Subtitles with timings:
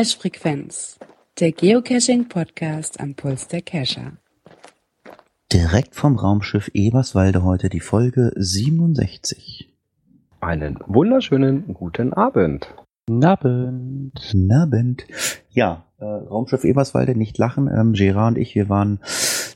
[0.00, 0.98] Cache Frequenz,
[1.40, 4.12] der Geocaching-Podcast am Puls der Cacher.
[5.52, 9.70] Direkt vom Raumschiff Eberswalde heute die Folge 67.
[10.40, 12.74] Einen wunderschönen guten Abend.
[13.10, 14.34] Abend.
[14.50, 15.04] Abend.
[15.50, 17.68] Ja, äh, Raumschiff Eberswalde, nicht lachen.
[17.68, 19.00] Ähm, Gerard und ich, wir waren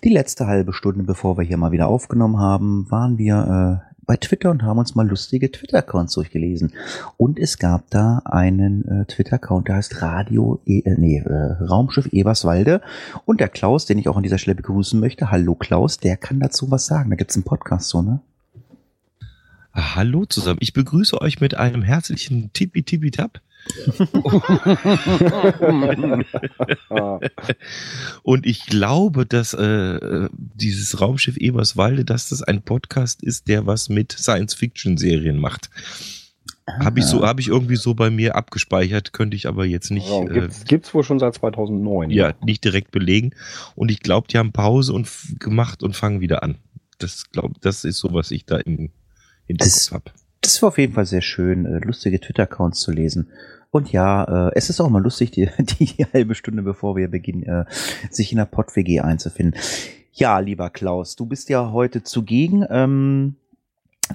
[0.05, 4.17] die letzte halbe Stunde, bevor wir hier mal wieder aufgenommen haben, waren wir äh, bei
[4.17, 6.73] Twitter und haben uns mal lustige Twitter-Accounts durchgelesen.
[7.17, 12.07] Und es gab da einen äh, Twitter-Account, der heißt Radio, e äh, nee, äh, Raumschiff
[12.13, 12.81] Eberswalde.
[13.25, 16.41] Und der Klaus, den ich auch an dieser Stelle begrüßen möchte, hallo Klaus, der kann
[16.41, 17.11] dazu was sagen.
[17.11, 18.21] Da gibt's einen Podcast so, ne?
[19.73, 20.59] Hallo zusammen.
[20.61, 23.41] Ich begrüße euch mit einem herzlichen Tippi Tippi Tap.
[28.23, 33.89] und ich glaube, dass äh, dieses Raumschiff Eberswalde, dass das ein Podcast ist, der was
[33.89, 35.71] mit Science-Fiction-Serien macht.
[36.67, 36.87] Ah.
[36.87, 40.09] Habe ich so, habe ich irgendwie so bei mir abgespeichert, könnte ich aber jetzt nicht.
[40.09, 42.11] Oh, gibt's, äh, gibt's wohl schon seit 2009.
[42.11, 43.35] Ja, nicht direkt belegen.
[43.75, 46.57] Und ich glaube, die haben Pause und gemacht und fangen wieder an.
[46.99, 48.91] Das glaube, das ist so, was ich da im
[49.47, 50.05] Hinterkopf habe.
[50.41, 53.29] Das war auf jeden Fall sehr schön, äh, lustige Twitter-Accounts zu lesen.
[53.75, 57.43] Und ja, äh, es ist auch mal lustig, die, die halbe Stunde bevor wir beginnen,
[57.43, 57.65] äh,
[58.09, 59.61] sich in der Pott-WG einzufinden.
[60.13, 62.65] Ja, lieber Klaus, du bist ja heute zugegen.
[62.71, 63.35] Ähm,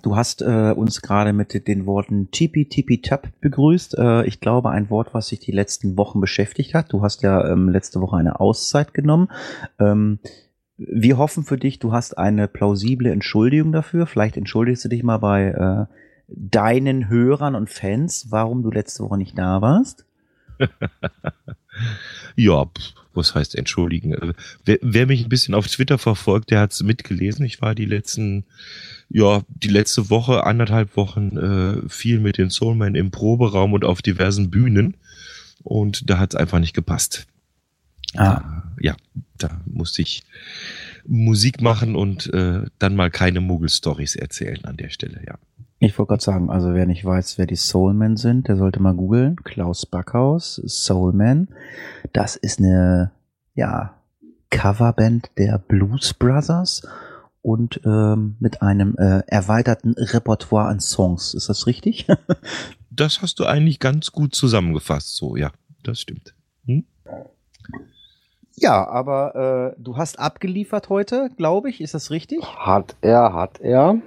[0.02, 3.98] du hast äh, uns gerade mit den Worten Tipi Tipi Tap begrüßt.
[3.98, 6.94] Äh, ich glaube, ein Wort, was sich die letzten Wochen beschäftigt hat.
[6.94, 9.28] Du hast ja ähm, letzte Woche eine Auszeit genommen.
[9.78, 10.20] Ähm,
[10.78, 14.08] wir hoffen für dich, du hast eine plausible Entschuldigung dafür.
[14.08, 15.94] Vielleicht entschuldigst du dich mal bei äh,
[16.35, 20.05] deinen Hörern und Fans, warum du letzte Woche nicht da warst?
[22.35, 22.66] ja,
[23.13, 24.13] was heißt entschuldigen?
[24.13, 24.33] Äh,
[24.66, 27.45] wer, wer, mich ein bisschen auf Twitter verfolgt, der hat es mitgelesen.
[27.45, 28.45] Ich war die letzten,
[29.09, 34.01] ja, die letzte Woche, anderthalb Wochen äh, viel mit den Soulmen im Proberaum und auf
[34.01, 34.97] diversen Bühnen.
[35.63, 37.28] Und da hat es einfach nicht gepasst.
[38.16, 38.23] Ah.
[38.23, 38.95] Da, ja,
[39.38, 40.23] da musste ich
[41.09, 45.36] Musik machen und äh, dann mal keine Muggel-Stories erzählen an der Stelle, ja.
[45.80, 48.94] Ich wollte gerade sagen, also wer nicht weiß, wer die Soulmen sind, der sollte mal
[48.94, 49.38] googeln.
[49.38, 51.48] Klaus Backhaus, Soulman.
[52.12, 53.12] Das ist eine,
[53.56, 53.96] ja,
[54.50, 56.81] Coverband der Blues Brothers
[57.42, 61.34] und ähm, mit einem äh, erweiterten Repertoire an Songs.
[61.34, 62.08] Ist das richtig?
[62.92, 65.52] das hast du eigentlich ganz gut zusammengefasst, so, ja,
[65.84, 66.36] das stimmt.
[66.66, 66.86] Hm?
[68.59, 71.81] Ja, aber äh, du hast abgeliefert heute, glaube ich.
[71.81, 72.44] Ist das richtig?
[72.44, 74.02] Hat er, hat er.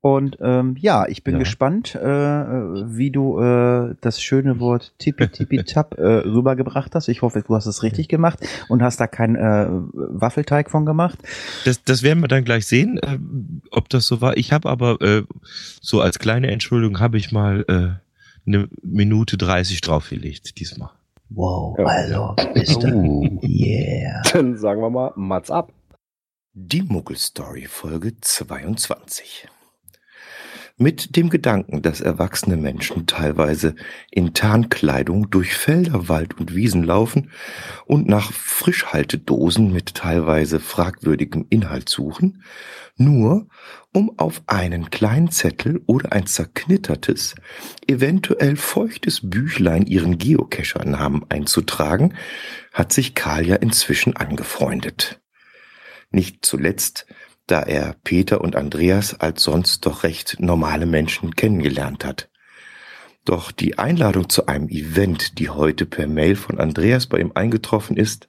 [0.00, 1.38] Und ähm, ja, ich bin ja.
[1.40, 7.08] gespannt, äh, wie du äh, das schöne Wort Tippi Tippi Tap äh, rübergebracht hast.
[7.08, 11.18] Ich hoffe, du hast es richtig gemacht und hast da keinen äh, Waffelteig von gemacht.
[11.64, 13.18] Das, das werden wir dann gleich sehen, äh,
[13.72, 14.36] ob das so war.
[14.36, 15.24] Ich habe aber äh,
[15.80, 20.90] so als kleine Entschuldigung habe ich mal äh, eine Minute 30 draufgelegt diesmal.
[21.30, 21.84] Wow, ja.
[21.84, 22.88] also bist du.
[22.88, 23.38] Oh.
[23.42, 24.22] Yeah.
[24.32, 25.72] Dann sagen wir mal, Mats ab.
[26.54, 29.48] Die Muggel-Story Folge 22.
[30.80, 33.74] Mit dem Gedanken, dass erwachsene Menschen teilweise
[34.12, 37.32] in Tarnkleidung durch Felder, Wald und Wiesen laufen
[37.84, 42.44] und nach Frischhaltedosen mit teilweise fragwürdigem Inhalt suchen,
[42.96, 43.48] nur
[43.92, 47.34] um auf einen kleinen Zettel oder ein zerknittertes,
[47.88, 52.14] eventuell feuchtes Büchlein ihren Geocacher-Namen einzutragen,
[52.72, 55.20] hat sich Karl ja inzwischen angefreundet.
[56.12, 57.06] Nicht zuletzt
[57.48, 62.28] da er Peter und Andreas als sonst doch recht normale Menschen kennengelernt hat.
[63.24, 67.94] Doch die Einladung zu einem Event, die heute per Mail von Andreas bei ihm eingetroffen
[67.96, 68.28] ist,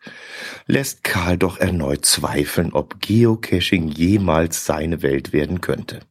[0.66, 6.02] lässt Karl doch erneut zweifeln, ob Geocaching jemals seine Welt werden könnte.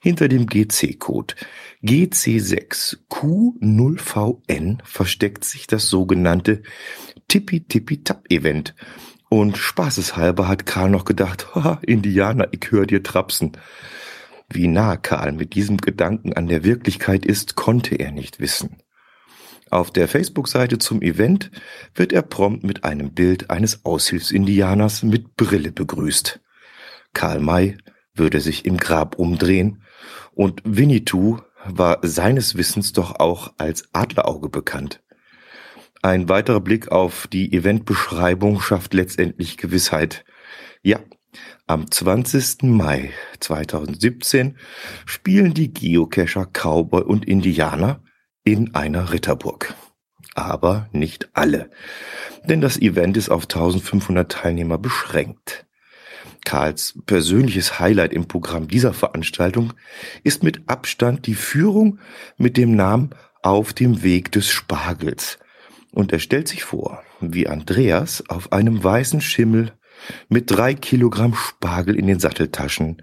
[0.00, 1.34] Hinter dem GC-Code
[1.82, 6.62] GC6Q0VN versteckt sich das sogenannte
[7.26, 8.76] Tippi-Tippi-Tap-Event,
[9.32, 13.52] und spaßeshalber hat Karl noch gedacht, haha, Indianer, ich hör dir trapsen.
[14.50, 18.76] Wie nah Karl mit diesem Gedanken an der Wirklichkeit ist, konnte er nicht wissen.
[19.70, 21.50] Auf der Facebook-Seite zum Event
[21.94, 26.40] wird er prompt mit einem Bild eines Aushilfsindianers mit Brille begrüßt.
[27.14, 27.78] Karl May
[28.14, 29.82] würde sich im Grab umdrehen
[30.32, 35.02] und Winnetou war seines Wissens doch auch als Adlerauge bekannt.
[36.04, 40.24] Ein weiterer Blick auf die Eventbeschreibung schafft letztendlich Gewissheit.
[40.82, 40.98] Ja,
[41.68, 42.64] am 20.
[42.64, 44.58] Mai 2017
[45.06, 48.02] spielen die Geocacher Cowboy und Indianer
[48.42, 49.74] in einer Ritterburg.
[50.34, 51.70] Aber nicht alle,
[52.48, 55.66] denn das Event ist auf 1500 Teilnehmer beschränkt.
[56.44, 59.72] Karls persönliches Highlight im Programm dieser Veranstaltung
[60.24, 62.00] ist mit Abstand die Führung
[62.38, 63.10] mit dem Namen
[63.44, 65.38] Auf dem Weg des Spargels,
[65.92, 69.72] Und er stellt sich vor, wie Andreas auf einem weißen Schimmel
[70.28, 73.02] mit drei Kilogramm Spargel in den Satteltaschen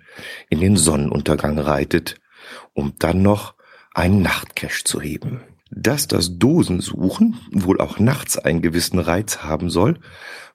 [0.50, 2.20] in den Sonnenuntergang reitet,
[2.74, 3.54] um dann noch
[3.94, 5.42] einen Nachtcash zu heben.
[5.72, 10.00] Dass das Dosensuchen wohl auch nachts einen gewissen Reiz haben soll,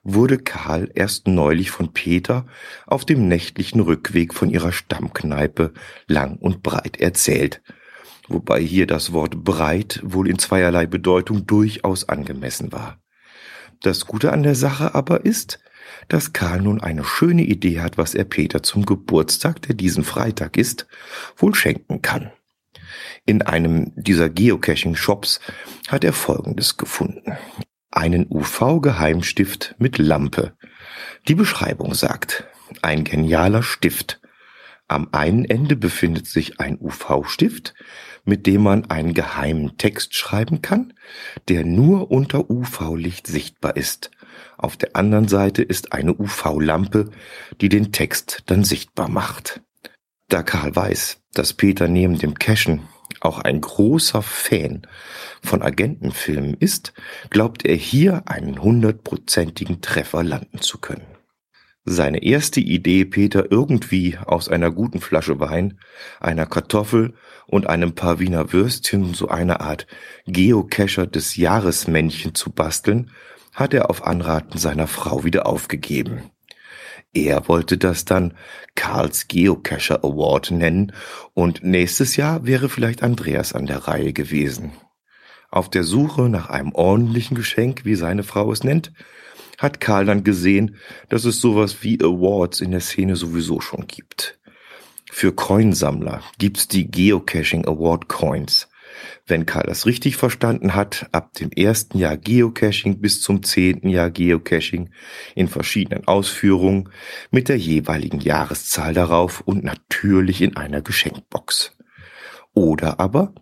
[0.03, 2.45] wurde Karl erst neulich von Peter
[2.85, 5.73] auf dem nächtlichen Rückweg von ihrer Stammkneipe
[6.07, 7.61] lang und breit erzählt,
[8.27, 12.99] wobei hier das Wort breit wohl in zweierlei Bedeutung durchaus angemessen war.
[13.81, 15.59] Das Gute an der Sache aber ist,
[16.07, 20.57] dass Karl nun eine schöne Idee hat, was er Peter zum Geburtstag, der diesen Freitag
[20.57, 20.87] ist,
[21.37, 22.31] wohl schenken kann.
[23.25, 25.39] In einem dieser Geocaching-Shops
[25.87, 27.37] hat er Folgendes gefunden.
[27.91, 30.53] Einen UV-Geheimstift mit Lampe.
[31.27, 32.45] Die Beschreibung sagt,
[32.81, 34.19] ein genialer Stift.
[34.87, 37.73] Am einen Ende befindet sich ein UV-Stift,
[38.25, 40.93] mit dem man einen geheimen Text schreiben kann,
[41.47, 44.11] der nur unter UV-Licht sichtbar ist.
[44.57, 47.11] Auf der anderen Seite ist eine UV-Lampe,
[47.61, 49.61] die den Text dann sichtbar macht.
[50.27, 52.81] Da Karl weiß, dass Peter neben dem Cashen
[53.21, 54.87] auch ein großer Fan
[55.41, 56.93] von Agentenfilmen ist,
[57.29, 61.14] glaubt er hier einen hundertprozentigen Treffer landen zu können.
[61.87, 65.79] Seine erste Idee, Peter irgendwie aus einer guten Flasche Wein,
[66.19, 67.13] einer Kartoffel
[67.45, 69.85] und einem paar Wiener Würstchen so eine Art
[70.25, 73.11] Geocacher des Jahresmännchen zu basteln,
[73.53, 76.31] hat er auf Anraten seiner Frau wieder aufgegeben.
[77.13, 78.33] Er wollte das dann
[78.73, 80.91] Karls Geocacher Award nennen
[81.35, 84.71] und nächstes Jahr wäre vielleicht Andreas an der Reihe gewesen.
[85.51, 88.91] Auf der Suche nach einem ordentlichen Geschenk, wie seine Frau es nennt,
[89.57, 90.77] hat Karl dann gesehen,
[91.09, 94.39] dass es sowas wie Awards in der Szene sowieso schon gibt.
[95.11, 98.67] Für Coinsammler gibt's die Geocaching Award Coins.
[99.27, 104.11] Wenn Karl das richtig verstanden hat, ab dem ersten Jahr Geocaching bis zum zehnten Jahr
[104.11, 104.89] Geocaching
[105.35, 106.89] in verschiedenen Ausführungen
[107.31, 111.71] mit der jeweiligen Jahreszahl darauf und natürlich in einer Geschenkbox.
[112.53, 113.33] Oder aber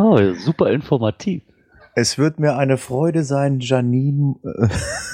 [0.00, 1.42] oh, super informativ.
[1.98, 4.68] Es wird mir eine Freude sein, Janine äh,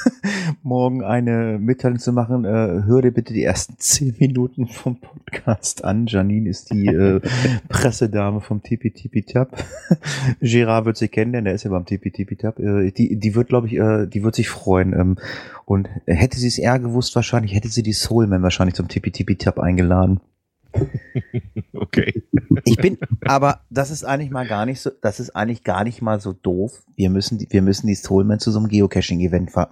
[0.64, 2.44] morgen eine Mitteilung zu machen.
[2.44, 6.08] Äh, hör dir bitte die ersten zehn Minuten vom Podcast an.
[6.08, 7.20] Janine ist die äh,
[7.68, 9.64] Pressedame vom Tipi Tipi Tap.
[10.40, 12.58] Gerard wird sie kennen, denn der ist ja beim Tipi Tipi Tap.
[12.58, 14.92] Äh, die, die wird, glaube ich, äh, die wird sich freuen.
[14.92, 15.18] Ähm,
[15.64, 19.36] und hätte sie es eher gewusst, wahrscheinlich hätte sie die Soulman wahrscheinlich zum Tipi Tipi
[19.36, 20.18] Tap eingeladen.
[21.72, 22.22] okay.
[22.64, 26.02] Ich bin, aber das ist eigentlich mal gar nicht so, das ist eigentlich gar nicht
[26.02, 26.82] mal so doof.
[26.96, 29.68] Wir müssen, wir müssen die Soulman zu so einem Geocaching-Event ver,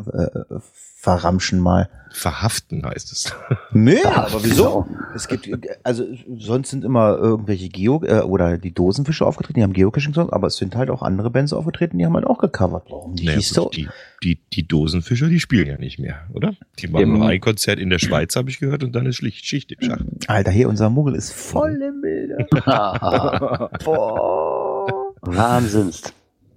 [0.51, 0.61] äh,
[1.01, 1.89] verramschen mal.
[2.13, 3.33] Verhaften heißt es.
[3.73, 4.87] Nee, ja, aber wieso?
[5.15, 5.49] Es gibt,
[5.85, 6.05] also
[6.37, 10.57] sonst sind immer irgendwelche Geo äh, oder die Dosenfische aufgetreten, die haben Geocaching-Songs, aber es
[10.57, 12.87] sind halt auch andere Bands aufgetreten, die haben halt auch gecovert.
[12.91, 13.89] Warum die, naja, gut, die,
[14.25, 16.55] die, die Dosenfischer, die spielen ja nicht mehr, oder?
[16.81, 19.47] Die machen noch ein Konzert in der Schweiz, habe ich gehört, und dann ist schlicht
[19.47, 20.01] Schicht im Schach.
[20.27, 23.71] Alter, hier unser Muggel ist voll im Bilder.
[23.85, 25.15] Boah.
[25.23, 26.13] Wahnsinnst.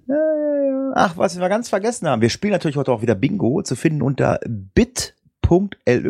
[0.08, 0.92] Ja, ja, ja.
[0.96, 2.22] Ach, was wir ganz vergessen haben.
[2.22, 6.02] Wir spielen natürlich heute auch wieder Bingo, zu finden unter bit.ly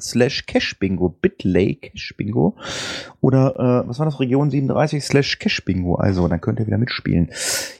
[0.00, 2.56] slash Cashbingo, Bitlay Cashbingo
[3.20, 7.30] oder äh, was war das, Region 37 slash Cashbingo, also dann könnt ihr wieder mitspielen.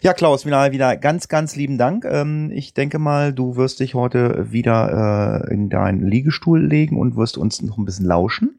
[0.00, 2.04] Ja, Klaus, wieder, wieder ganz, ganz lieben Dank.
[2.04, 7.16] Ähm, ich denke mal, du wirst dich heute wieder äh, in deinen Liegestuhl legen und
[7.16, 8.59] wirst uns noch ein bisschen lauschen.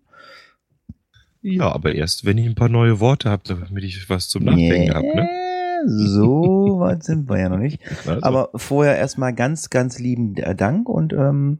[1.42, 4.88] Ja, aber erst, wenn ich ein paar neue Worte habe, damit ich was zum Nachdenken
[4.88, 4.96] yeah.
[4.96, 5.08] habe.
[5.08, 5.47] Ne?
[5.86, 7.82] So weit sind wir ja noch nicht.
[8.08, 8.24] Also.
[8.24, 11.60] Aber vorher erstmal ganz, ganz lieben Dank und ähm,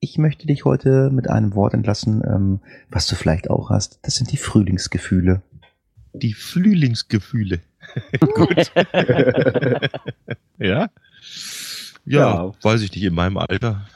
[0.00, 3.98] ich möchte dich heute mit einem Wort entlassen, ähm, was du vielleicht auch hast.
[4.02, 5.42] Das sind die Frühlingsgefühle.
[6.12, 7.60] Die Frühlingsgefühle.
[8.20, 8.72] Gut.
[10.58, 10.88] ja?
[10.88, 10.90] ja?
[12.04, 13.86] Ja, weiß ich nicht, in meinem Alter.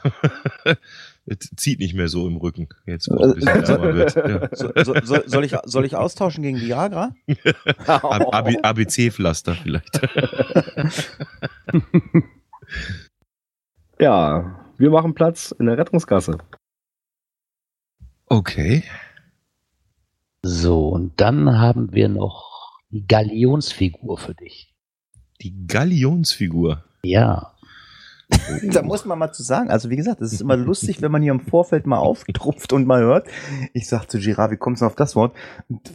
[1.57, 2.69] Zieht nicht mehr so im Rücken.
[2.85, 4.15] Jetzt wo es ein bisschen wird.
[4.25, 4.49] Ja.
[4.83, 7.15] So, so, soll, ich, soll ich austauschen gegen Viagra?
[7.87, 10.01] ABC-Pflaster vielleicht.
[13.99, 16.37] ja, wir machen Platz in der Rettungskasse.
[18.27, 18.83] Okay.
[20.43, 24.75] So, und dann haben wir noch die Galionsfigur für dich.
[25.41, 26.83] Die Galionsfigur?
[27.03, 27.54] Ja.
[28.71, 29.69] Da muss man mal zu sagen.
[29.69, 32.87] Also wie gesagt, es ist immer lustig, wenn man hier im Vorfeld mal auftrumpft und
[32.87, 33.27] mal hört.
[33.73, 35.35] Ich sag zu Girard, wie kommst du auf das Wort?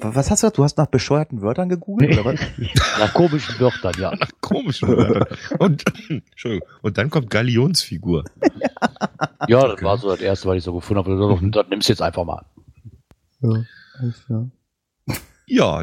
[0.01, 0.59] Was hast du gesagt?
[0.59, 2.41] Du hast nach bescheuerten Wörtern gegoogelt oder was?
[2.99, 4.15] Nach komischen Wörtern, ja.
[4.15, 5.27] Nach komischen Wörtern.
[5.59, 8.25] Und, Entschuldigung, und dann kommt Galionsfigur.
[9.49, 11.41] Ja, das war so das erste, was ich so gefunden habe.
[11.41, 12.45] Das das nimmst du jetzt einfach mal.
[13.41, 13.65] Ja,
[13.99, 14.51] alles klar.
[15.51, 15.83] Ja,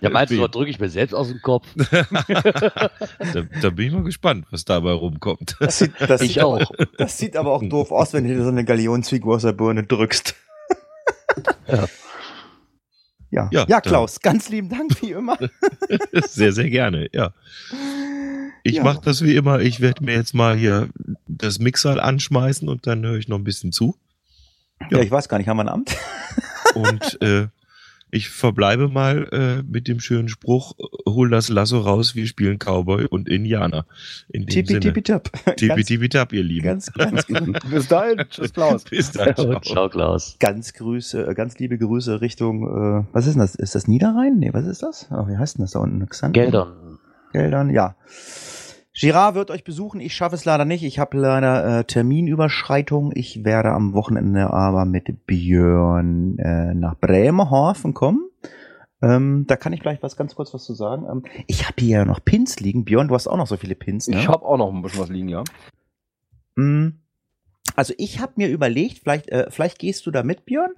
[0.00, 1.66] Ja, meinst du, was drücke ich mir selbst aus dem Kopf?
[1.74, 2.90] da,
[3.62, 5.56] da bin ich mal gespannt, was dabei rumkommt.
[5.58, 6.60] Das sieht, das Ich sieht auch.
[6.60, 9.52] Aber, das sieht aber auch doof aus, wenn du dir so eine Galionsfigur aus der
[9.52, 10.34] Birne drückst.
[11.66, 11.86] Ja.
[13.32, 15.38] Ja, Ja, ja, dann- Klaus, ganz lieben Dank wie immer.
[16.26, 17.32] Sehr, sehr gerne, ja.
[18.64, 18.84] Ich Ja.
[18.84, 19.60] mache das wie immer.
[19.60, 20.88] Ich werde mir jetzt mal hier
[21.28, 23.96] das Mixer anschmeißen und dann höre ich noch ein bisschen zu.
[24.90, 25.96] Ja, ich weiß gar nicht, haben wir ein Amt?
[26.74, 27.46] Und äh,
[28.10, 30.74] ich verbleibe mal äh, mit dem schönen Spruch,
[31.06, 33.86] hol das Lasso raus, wir spielen Cowboy und Indianer.
[34.28, 34.80] In dem Tippi, Sinne.
[34.80, 35.30] tippi, tap.
[35.56, 36.64] Tippi, Ganz, tippi, tap, ihr Lieben.
[36.64, 37.26] ganz, ganz,
[37.70, 38.18] Bis dahin.
[38.30, 38.84] Tschüss, Klaus.
[38.84, 39.16] Bis.
[39.16, 39.60] Und Ciao.
[39.60, 40.36] ciao, Klaus.
[40.40, 43.54] ganz Grüße, äh, ganz liebe Grüße Richtung, äh, was ist denn das?
[43.54, 44.38] Ist das Niederrhein?
[44.38, 45.08] Nee, was ist das?
[45.10, 46.06] Oh, wie heißt denn das da unten?
[46.08, 46.32] Xanten?
[46.32, 46.98] Geldern.
[47.32, 47.94] Geldern, ja.
[49.00, 49.98] Girard wird euch besuchen.
[50.00, 50.82] Ich schaffe es leider nicht.
[50.82, 53.12] Ich habe leider äh, Terminüberschreitung.
[53.14, 58.28] Ich werde am Wochenende aber mit Björn äh, nach Bremerhaven kommen.
[59.00, 61.06] Ähm, da kann ich gleich was ganz kurz was zu sagen.
[61.10, 62.84] Ähm, ich habe hier ja noch Pins liegen.
[62.84, 64.06] Björn, du hast auch noch so viele Pins.
[64.08, 64.18] Ne?
[64.18, 65.44] Ich habe auch noch ein bisschen was liegen, ja.
[66.56, 66.98] Mm,
[67.76, 70.72] Also ich habe mir überlegt, vielleicht, äh, vielleicht gehst du da mit, Björn.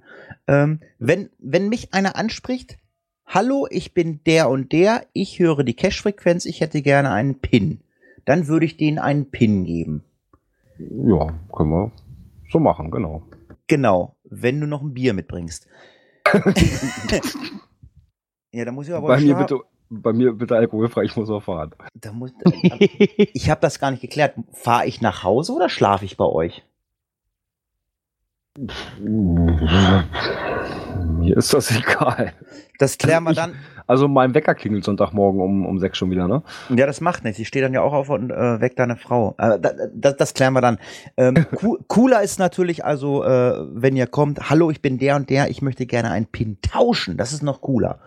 [0.47, 2.77] Ähm, wenn, wenn mich einer anspricht,
[3.25, 7.81] hallo, ich bin der und der, ich höre die Cache-Frequenz, ich hätte gerne einen Pin.
[8.25, 10.03] Dann würde ich denen einen Pin geben.
[10.77, 11.91] Ja, können wir
[12.51, 13.23] so machen, genau.
[13.67, 15.67] Genau, wenn du noch ein Bier mitbringst.
[18.51, 21.43] ja, da muss ich aber Bei mir bitte, bei mir bitte alkoholfrei, ich muss auch
[21.43, 21.75] fahren.
[21.93, 24.35] Da muss, ich habe das gar nicht geklärt.
[24.51, 26.63] Fahre ich nach Hause oder schlafe ich bei euch?
[31.19, 32.33] Mir ist das egal.
[32.79, 33.53] Das klären wir dann.
[33.87, 36.43] Also mein Wecker klingelt Sonntagmorgen um, um sechs schon wieder, ne?
[36.69, 37.39] Ja, das macht nichts.
[37.39, 39.35] Ich stehe dann ja auch auf und äh, weg deine Frau.
[39.37, 40.77] Äh, da, da, das klären wir dann.
[41.17, 45.29] Ähm, coo- cooler ist natürlich also, äh, wenn ihr kommt, hallo, ich bin der und
[45.29, 47.17] der, ich möchte gerne einen Pin tauschen.
[47.17, 47.99] Das ist noch cooler.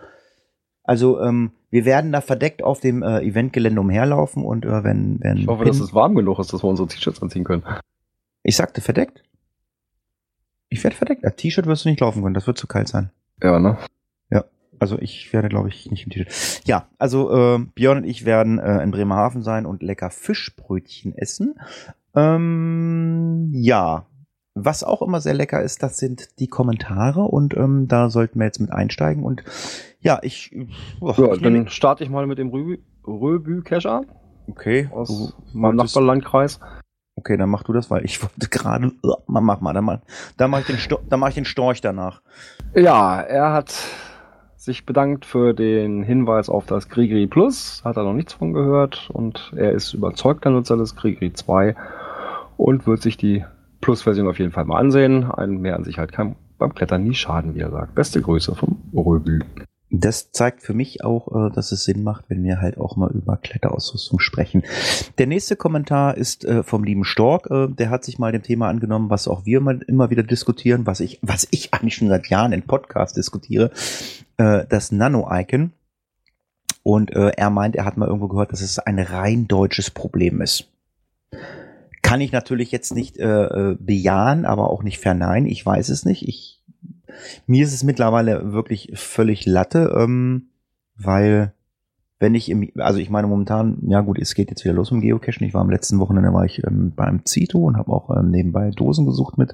[0.83, 5.37] Also, ähm, wir werden da verdeckt auf dem äh, Eventgelände umherlaufen und äh, wenn, wenn
[5.37, 7.63] Ich hoffe, Pin, dass es warm genug ist, dass wir unsere T-Shirts anziehen können.
[8.43, 9.21] ich sagte verdeckt.
[10.69, 11.23] Ich werde verdeckt.
[11.25, 13.09] Ein T-Shirt wirst du nicht laufen können, das wird zu kalt sein.
[13.41, 13.77] Ja, ne?
[14.79, 16.61] Also ich werde, glaube ich, nicht im T-Shirt.
[16.65, 21.55] Ja, also äh, Björn und ich werden äh, in Bremerhaven sein und lecker Fischbrötchen essen.
[22.15, 24.05] Ähm, ja,
[24.53, 28.45] was auch immer sehr lecker ist, das sind die Kommentare und ähm, da sollten wir
[28.45, 29.23] jetzt mit einsteigen.
[29.23, 29.43] Und
[29.99, 30.55] ja, ich.
[30.99, 34.03] boah, Ja, ich dann starte ich mal mit dem Röbü- Röbü-Cacher
[34.47, 36.59] okay, aus meinem Nachbarlandkreis.
[37.17, 38.91] Okay, dann mach du das, weil ich wollte gerade.
[39.03, 39.99] Uh, mach mal, dann mach,
[40.37, 42.21] dann mach ich den dann mach ich den Storch danach.
[42.73, 43.73] Ja, er hat
[44.55, 49.09] sich bedankt für den Hinweis auf das Grigri Plus, hat er noch nichts von gehört
[49.11, 51.75] und er ist überzeugter Nutzer des Grigri 2
[52.57, 53.45] und wird sich die
[53.81, 55.31] Plus-Version auf jeden Fall mal ansehen.
[55.31, 57.95] Ein mehr an sich halt kann beim Klettern nie schaden, wie er sagt.
[57.95, 59.39] Beste Grüße vom Röbü.
[59.89, 63.09] Das zeigt für mich auch, äh, dass es Sinn macht, wenn wir halt auch mal
[63.11, 64.63] über Kletterausrüstung sprechen.
[65.17, 67.49] Der nächste Kommentar ist äh, vom lieben Stork.
[67.49, 70.99] Äh, der hat sich mal dem Thema angenommen, was auch wir immer wieder diskutieren, was
[70.99, 73.71] ich, was ich eigentlich schon seit Jahren in Podcast diskutiere,
[74.37, 75.71] das Nano-Icon.
[76.83, 80.67] Und er meint, er hat mal irgendwo gehört, dass es ein rein deutsches Problem ist.
[82.03, 85.49] Kann ich natürlich jetzt nicht bejahen, aber auch nicht verneinen.
[85.49, 86.27] Ich weiß es nicht.
[86.27, 86.56] Ich,
[87.45, 90.49] mir ist es mittlerweile wirklich völlig Latte, ähm,
[90.95, 91.53] weil
[92.19, 95.01] wenn ich im, also ich meine momentan, ja gut, es geht jetzt wieder los dem
[95.01, 95.45] Geocachen.
[95.45, 98.71] Ich war am letzten Wochenende war ich ähm, beim Zito und habe auch ähm, nebenbei
[98.71, 99.53] Dosen gesucht mit.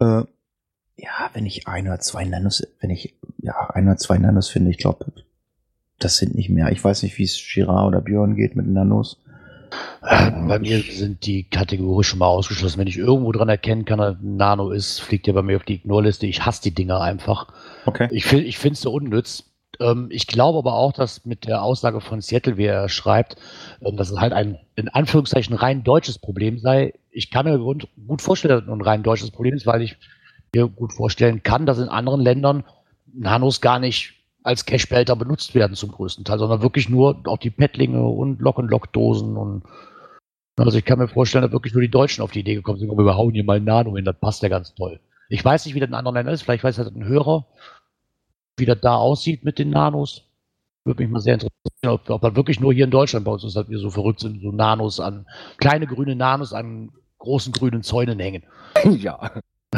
[0.00, 0.22] Äh,
[0.96, 4.70] ja, wenn ich ein oder zwei Nanos, wenn ich ja ein oder zwei Nanos finde,
[4.70, 5.12] ich glaube,
[5.98, 6.70] das sind nicht mehr.
[6.72, 9.21] Ich weiß nicht, wie es Girard oder Björn geht mit Nanos.
[10.02, 12.78] Äh, Bei mir sind die Kategorien schon mal ausgeschlossen.
[12.78, 15.64] Wenn ich irgendwo dran erkennen kann, dass ein Nano ist, fliegt ja bei mir auf
[15.64, 16.26] die Ignore-Liste.
[16.26, 17.48] Ich hasse die Dinger einfach.
[17.86, 18.08] Okay.
[18.10, 19.44] Ich, ich finde es so unnütz.
[19.80, 23.36] Ähm, ich glaube aber auch, dass mit der Aussage von Seattle, wie er schreibt,
[23.80, 26.94] ähm, dass es halt ein in Anführungszeichen rein deutsches Problem sei.
[27.10, 29.96] Ich kann mir gut, gut vorstellen, dass es ein rein deutsches Problem ist, weil ich
[30.54, 32.64] mir gut vorstellen kann, dass in anderen Ländern
[33.14, 37.50] Nanos gar nicht als Cashbehälter benutzt werden zum größten Teil, sondern wirklich nur auch die
[37.50, 39.62] Pettlinge und Lock-and-Lock-Dosen und
[40.56, 42.88] also ich kann mir vorstellen, dass wirklich nur die Deutschen auf die Idee gekommen sind,
[42.88, 45.00] komm, wir hauen hier mal ein Nano hin, das passt ja ganz toll.
[45.28, 47.46] Ich weiß nicht, wie das in anderen Ländern ist, vielleicht weiß das ein Hörer,
[48.58, 50.28] wie das da aussieht mit den Nanos.
[50.84, 51.52] Würde mich mal sehr interessieren,
[51.84, 54.20] ob, ob man wirklich nur hier in Deutschland bei uns ist, dass wir so verrückt
[54.20, 58.42] sind, so Nanos an, kleine grüne Nanos an großen grünen Zäunen hängen.
[58.84, 59.30] ja.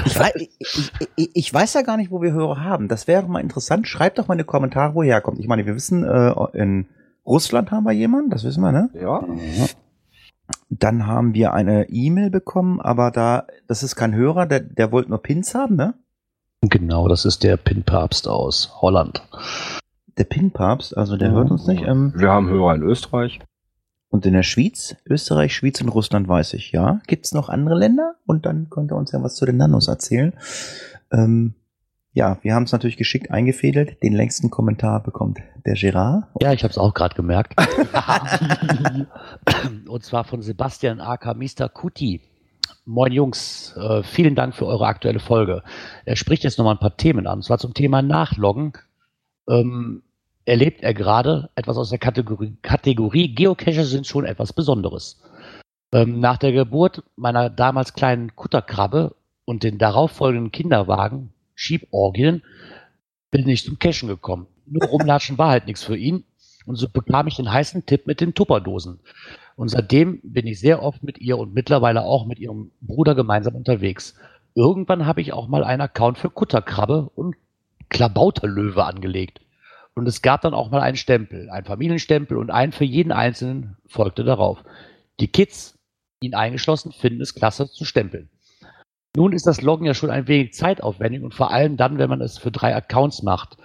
[0.06, 2.88] Ich weiß, ich, ich, ich weiß ja gar nicht, wo wir Hörer haben.
[2.88, 3.86] Das wäre doch mal interessant.
[3.86, 5.38] Schreibt doch mal in die Kommentare, woher kommt.
[5.38, 6.86] Ich meine, wir wissen, äh, in
[7.24, 8.90] Russland haben wir jemanden, das wissen wir, ne?
[8.94, 9.24] Ja.
[10.68, 15.10] Dann haben wir eine E-Mail bekommen, aber da, das ist kein Hörer, der, der wollte
[15.10, 15.94] nur Pins haben, ne?
[16.60, 19.22] Genau, das ist der Pinpapst aus Holland.
[20.16, 21.82] Der Pin-Papst, also der hört uns nicht.
[21.86, 23.40] Ähm, Wir haben Hörer in Österreich.
[24.14, 27.00] Und in der Schweiz, Österreich, Schweiz und Russland weiß ich, ja.
[27.08, 28.14] Gibt's noch andere Länder?
[28.26, 30.32] Und dann könnt ihr uns ja was zu den Nanos erzählen.
[31.10, 31.54] Ähm,
[32.12, 34.00] ja, wir haben es natürlich geschickt eingefädelt.
[34.04, 36.28] Den längsten Kommentar bekommt der Gerard.
[36.40, 37.60] Ja, ich habe es auch gerade gemerkt.
[39.88, 41.68] Und zwar von Sebastian aka Mr.
[41.68, 42.20] Kuti.
[42.84, 45.64] Moin Jungs, äh, vielen Dank für eure aktuelle Folge.
[46.04, 47.38] Er spricht jetzt nochmal ein paar Themen an.
[47.38, 48.74] Und zwar zum Thema Nachloggen.
[49.48, 50.04] Ähm,
[50.44, 55.22] erlebt er gerade etwas aus der Kategorie, Kategorie Geocacher sind schon etwas Besonderes.
[55.92, 62.42] Ähm, nach der Geburt meiner damals kleinen Kutterkrabbe und den darauffolgenden Kinderwagen, Schieborgien,
[63.30, 64.46] bin ich zum Cachen gekommen.
[64.66, 66.24] Nur rumlatschen war halt nichts für ihn.
[66.66, 69.00] Und so bekam ich den heißen Tipp mit den Tupperdosen.
[69.56, 73.54] Und seitdem bin ich sehr oft mit ihr und mittlerweile auch mit ihrem Bruder gemeinsam
[73.54, 74.14] unterwegs.
[74.54, 77.36] Irgendwann habe ich auch mal einen Account für Kutterkrabbe und
[77.88, 79.40] Klabauterlöwe angelegt.
[79.94, 83.76] Und es gab dann auch mal einen Stempel, einen Familienstempel und einen für jeden Einzelnen
[83.86, 84.64] folgte darauf.
[85.20, 85.78] Die Kids,
[86.20, 88.28] ihn eingeschlossen, finden es klasse zu stempeln.
[89.16, 92.20] Nun ist das Loggen ja schon ein wenig zeitaufwendig und vor allem dann, wenn man
[92.20, 93.56] es für drei Accounts macht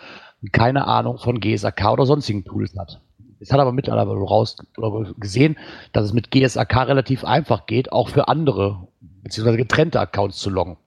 [0.42, 3.02] und keine Ahnung von GSAK oder sonstigen Tools hat.
[3.40, 4.58] Es hat aber mittlerweile raus
[5.18, 5.58] gesehen,
[5.94, 8.88] dass es mit GSAK relativ einfach geht, auch für andere
[9.24, 10.78] beziehungsweise getrennte Accounts zu loggen.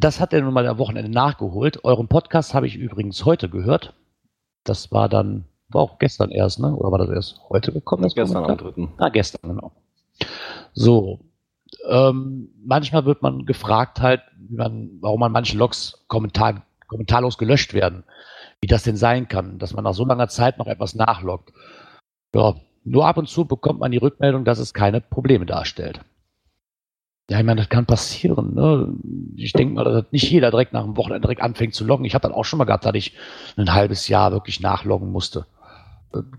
[0.00, 1.84] Das hat er nun mal am Wochenende nachgeholt.
[1.84, 3.92] Euren Podcast habe ich übrigens heute gehört.
[4.64, 6.74] Das war dann, war auch gestern erst, ne?
[6.74, 8.04] Oder war das erst heute gekommen?
[8.04, 8.88] Das Gestern am dritten.
[8.96, 9.72] Ah, gestern, genau.
[10.72, 11.20] So.
[11.86, 17.74] Ähm, manchmal wird man gefragt halt, wie man, warum man manche Logs kommentar, kommentarlos gelöscht
[17.74, 18.04] werden.
[18.62, 21.52] Wie das denn sein kann, dass man nach so langer Zeit noch etwas nachloggt.
[22.34, 26.00] Ja, nur ab und zu bekommt man die Rückmeldung, dass es keine Probleme darstellt.
[27.30, 28.54] Ja, ich meine, das kann passieren.
[28.56, 28.92] Ne?
[29.36, 32.04] Ich denke mal, dass nicht jeder direkt nach dem Wochenende direkt anfängt zu loggen.
[32.04, 33.12] Ich habe dann auch schon mal gehabt, dass ich
[33.56, 35.46] ein halbes Jahr wirklich nachloggen musste.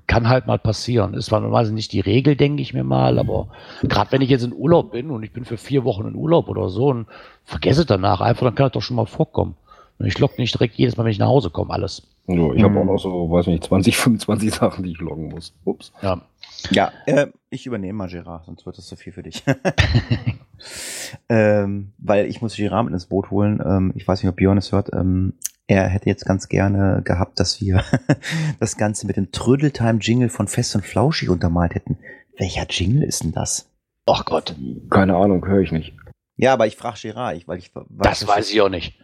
[0.06, 1.14] Kann halt mal passieren.
[1.14, 3.48] Ist normalerweise nicht die Regel, denke ich mir mal, aber
[3.84, 6.50] gerade wenn ich jetzt in Urlaub bin und ich bin für vier Wochen in Urlaub
[6.50, 7.08] oder so und
[7.46, 9.56] vergesse danach einfach, dann kann das doch schon mal vorkommen.
[10.00, 12.04] Ich logge nicht direkt jedes Mal, wenn ich nach Hause komme, alles.
[12.28, 12.78] Ja, ich habe Mhm.
[12.78, 15.54] auch noch so, weiß nicht, 20, 25 Sachen, die ich loggen muss.
[15.66, 15.92] Ups.
[16.02, 16.22] Ja.
[16.70, 19.44] Ja, äh, ich übernehme mal Gerard, sonst wird das zu viel für dich.
[21.30, 23.62] ähm, weil ich muss Gerard mit ins Boot holen.
[23.66, 24.92] Ähm, ich weiß nicht, ob Björn es hört.
[24.94, 25.34] Ähm,
[25.68, 27.84] er hätte jetzt ganz gerne gehabt, dass wir
[28.60, 31.98] das Ganze mit dem Trödeltime-Jingle von Fest und Flauschig untermalt hätten.
[32.38, 33.70] Welcher Jingle ist denn das?
[34.06, 34.56] Ach Gott,
[34.90, 35.94] Keine Ahnung, höre ich nicht.
[36.38, 38.98] Ja, aber ich frage Gerard, ich, weil ich weiß, das weiß ich auch nicht.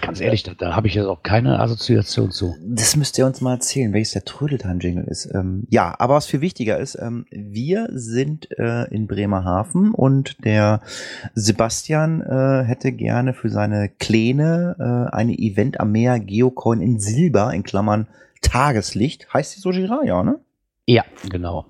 [0.00, 2.56] Ganz ehrlich, da, da habe ich jetzt auch keine Assoziation zu.
[2.62, 5.26] Das müsst ihr uns mal erzählen, welches der Trödeltime-Jingle ist.
[5.34, 10.80] Ähm, ja, aber was viel wichtiger ist, ähm, wir sind äh, in Bremerhaven und der
[11.34, 17.52] Sebastian äh, hätte gerne für seine Kleine äh, eine Event am Meer Geocoin in Silber,
[17.52, 18.06] in Klammern
[18.40, 19.32] Tageslicht.
[19.32, 20.38] Heißt die so Girard, ja, ne?
[20.86, 21.66] Ja, genau.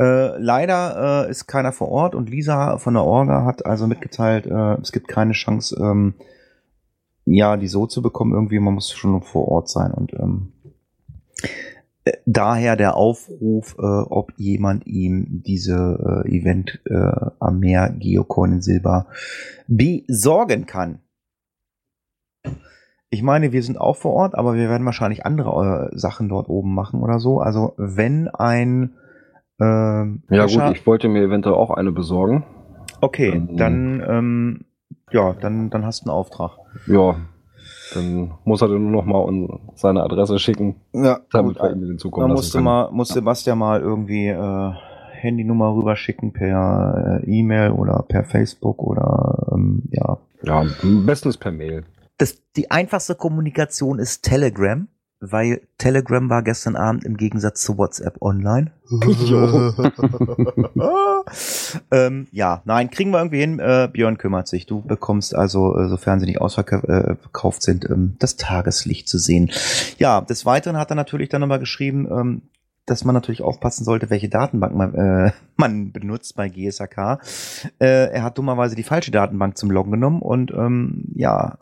[0.00, 4.46] Äh, leider äh, ist keiner vor Ort und Lisa von der Orga hat also mitgeteilt,
[4.46, 6.14] äh, es gibt keine Chance, ähm,
[7.24, 8.32] ja, die so zu bekommen.
[8.32, 10.52] Irgendwie, man muss schon vor Ort sein und ähm,
[12.04, 18.54] äh, daher der Aufruf, äh, ob jemand ihm diese äh, Event äh, am Meer Geocoin
[18.54, 19.06] in Silber
[19.68, 21.00] besorgen kann.
[23.10, 26.48] Ich meine, wir sind auch vor Ort, aber wir werden wahrscheinlich andere äh, Sachen dort
[26.48, 27.40] oben machen oder so.
[27.40, 28.94] Also wenn ein
[29.60, 32.44] ähm, Ja gut, ich wollte mir eventuell auch eine besorgen.
[33.00, 34.64] Okay, Ähm, dann ähm,
[35.12, 36.52] ja, dann dann hast du einen Auftrag.
[36.86, 37.16] Ja,
[37.94, 41.98] dann muss er dann nur noch mal seine Adresse schicken, Ja, damit wir ihm den
[41.98, 44.72] zukommen dann lassen musste mal muss Sebastian mal irgendwie äh,
[45.22, 50.18] Handynummer rüberschicken per äh, E-Mail oder per Facebook oder ähm, ja.
[50.42, 51.84] Ja, am besten ist per Mail.
[52.18, 54.88] Das die einfachste Kommunikation ist Telegram,
[55.22, 58.72] weil Telegram war gestern Abend im Gegensatz zu WhatsApp online.
[61.90, 63.60] ähm, ja, nein, kriegen wir irgendwie hin.
[63.60, 64.66] Äh, Björn kümmert sich.
[64.66, 69.50] Du bekommst also, äh, sofern sie nicht ausverkauft sind, ähm, das Tageslicht zu sehen.
[69.98, 72.42] Ja, des Weiteren hat er natürlich dann nochmal geschrieben, ähm,
[72.86, 77.20] dass man natürlich aufpassen sollte, welche Datenbank man, äh, man benutzt bei GSAK.
[77.78, 81.58] Äh, er hat dummerweise die falsche Datenbank zum Loggen genommen und ähm, ja,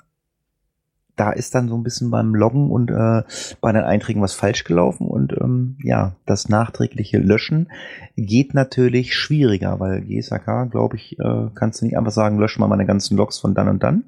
[1.20, 3.22] da ist dann so ein bisschen beim Loggen und äh,
[3.60, 7.70] bei den Einträgen was falsch gelaufen und ähm, ja, das nachträgliche Löschen
[8.16, 12.68] geht natürlich schwieriger, weil GSAK, glaube ich, äh, kannst du nicht einfach sagen, lösch mal
[12.68, 14.04] meine ganzen Logs von dann und dann.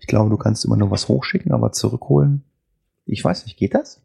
[0.00, 2.44] Ich glaube, du kannst immer nur was hochschicken, aber zurückholen,
[3.06, 4.02] ich weiß nicht, geht das?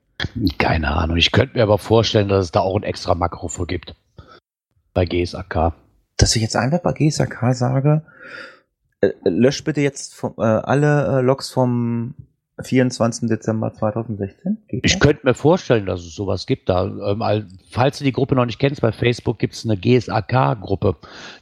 [0.58, 1.18] Keine Ahnung.
[1.18, 3.96] Ich könnte mir aber vorstellen, dass es da auch ein extra Makro für gibt.
[4.94, 5.74] Bei GSAK.
[6.15, 8.04] Dass ich jetzt einfach bei GSAK sage,
[9.02, 12.15] äh, lösch bitte jetzt vom, äh, alle äh, Logs vom
[12.62, 13.28] 24.
[13.30, 14.58] Dezember 2016.
[14.68, 15.00] Geht Ich das?
[15.02, 16.70] könnte mir vorstellen, dass es sowas gibt.
[16.70, 19.76] Da, ähm, all- falls du die Gruppe noch nicht kennst, bei Facebook gibt es eine
[19.78, 20.96] GSAK-Gruppe.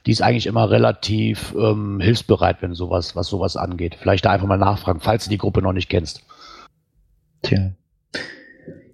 [0.06, 3.96] Die ist eigentlich immer relativ ähm, hilfsbereit, wenn sowas, was sowas angeht.
[4.00, 6.24] Vielleicht da einfach mal nachfragen, falls du die Gruppe noch nicht kennst.
[7.44, 7.72] Tja.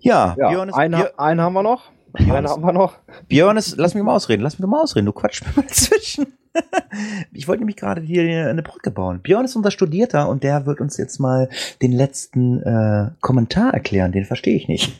[0.02, 1.84] Ja, Ja, Björn, ist, einen, Björn, einen haben wir noch.
[2.14, 2.94] Björn Einen haben wir noch.
[3.28, 5.62] Björn ist, lass mich mal ausreden, lass mich doch mal ausreden, du quatsch mir mal
[5.68, 6.26] dazwischen.
[7.32, 9.22] Ich wollte nämlich gerade hier eine Brücke bauen.
[9.22, 11.50] Björn ist unser Studierter und der wird uns jetzt mal
[11.82, 14.92] den letzten äh, Kommentar erklären, den verstehe ich nicht.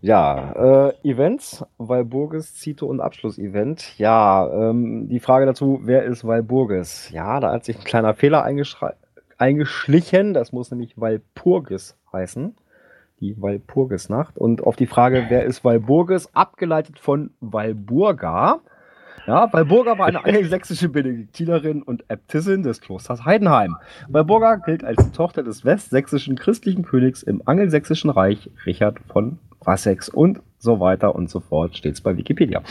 [0.00, 3.98] Ja, äh, Events, Walburgis, Zito und Abschlussevent.
[3.98, 7.10] Ja, ähm, die Frage dazu, wer ist Walburgis?
[7.10, 8.44] Ja, da hat sich ein kleiner Fehler
[9.38, 10.34] eingeschlichen.
[10.34, 12.54] Das muss nämlich Walpurgis heißen.
[13.20, 14.36] Die Walpurgisnacht.
[14.38, 16.28] Und auf die Frage, wer ist Walburgis?
[16.34, 18.60] Abgeleitet von Walburga.
[19.26, 23.76] Ja, Walburga war eine angelsächsische Benediktinerin und Äbtissin des Klosters Heidenheim.
[24.08, 30.40] Walburga gilt als Tochter des westsächsischen christlichen Königs im angelsächsischen Reich, Richard von Wessex und
[30.58, 32.62] so weiter und so fort, steht's bei Wikipedia.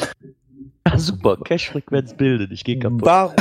[0.96, 3.34] super, Cache-Frequenz bildet, ich gehe Warum,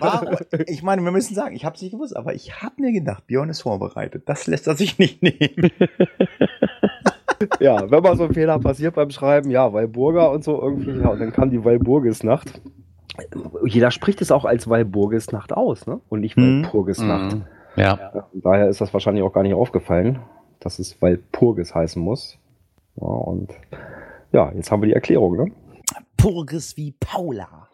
[0.00, 0.36] warum?
[0.66, 3.26] Ich meine, wir müssen sagen, ich habe es nicht gewusst, aber ich habe mir gedacht,
[3.26, 4.24] Björn ist vorbereitet.
[4.26, 5.70] Das lässt er sich nicht nehmen.
[7.60, 11.08] Ja, wenn mal so ein Fehler passiert beim Schreiben, ja, Walburga und so irgendwie, ja,
[11.08, 12.60] und dann kam die Walburgisnacht.
[13.64, 16.00] Jeder spricht es auch als Walburgisnacht aus, ne?
[16.08, 16.64] Und nicht Mhm.
[16.64, 17.36] Walpurgisnacht.
[17.76, 17.98] Ja.
[17.98, 20.20] Ja, von daher ist das wahrscheinlich auch gar nicht aufgefallen,
[20.60, 22.38] dass es Walpurgis heißen muss.
[22.96, 23.52] Ja, und
[24.32, 25.52] ja, jetzt haben wir die Erklärung, ne?
[26.16, 27.68] Purges wie Paula.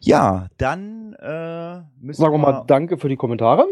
[0.00, 3.66] Ja, dann äh, müssen, Sagen wir wir mal Danke für die Kommentare.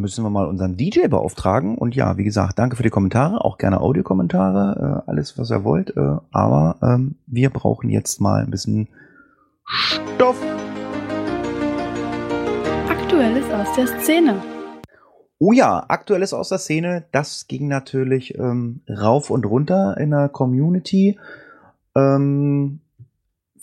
[0.00, 1.78] Müssen wir mal unseren DJ beauftragen.
[1.78, 5.64] Und ja, wie gesagt, danke für die Kommentare, auch gerne Audiokommentare, äh, alles, was ihr
[5.64, 5.96] wollt.
[5.96, 8.88] Äh, aber ähm, wir brauchen jetzt mal ein bisschen
[9.64, 10.40] Stoff.
[12.88, 14.36] Aktuelles aus der Szene.
[15.38, 20.28] Oh ja, aktuelles aus der Szene, das ging natürlich ähm, rauf und runter in der
[20.28, 21.18] Community.
[21.96, 22.81] Ähm,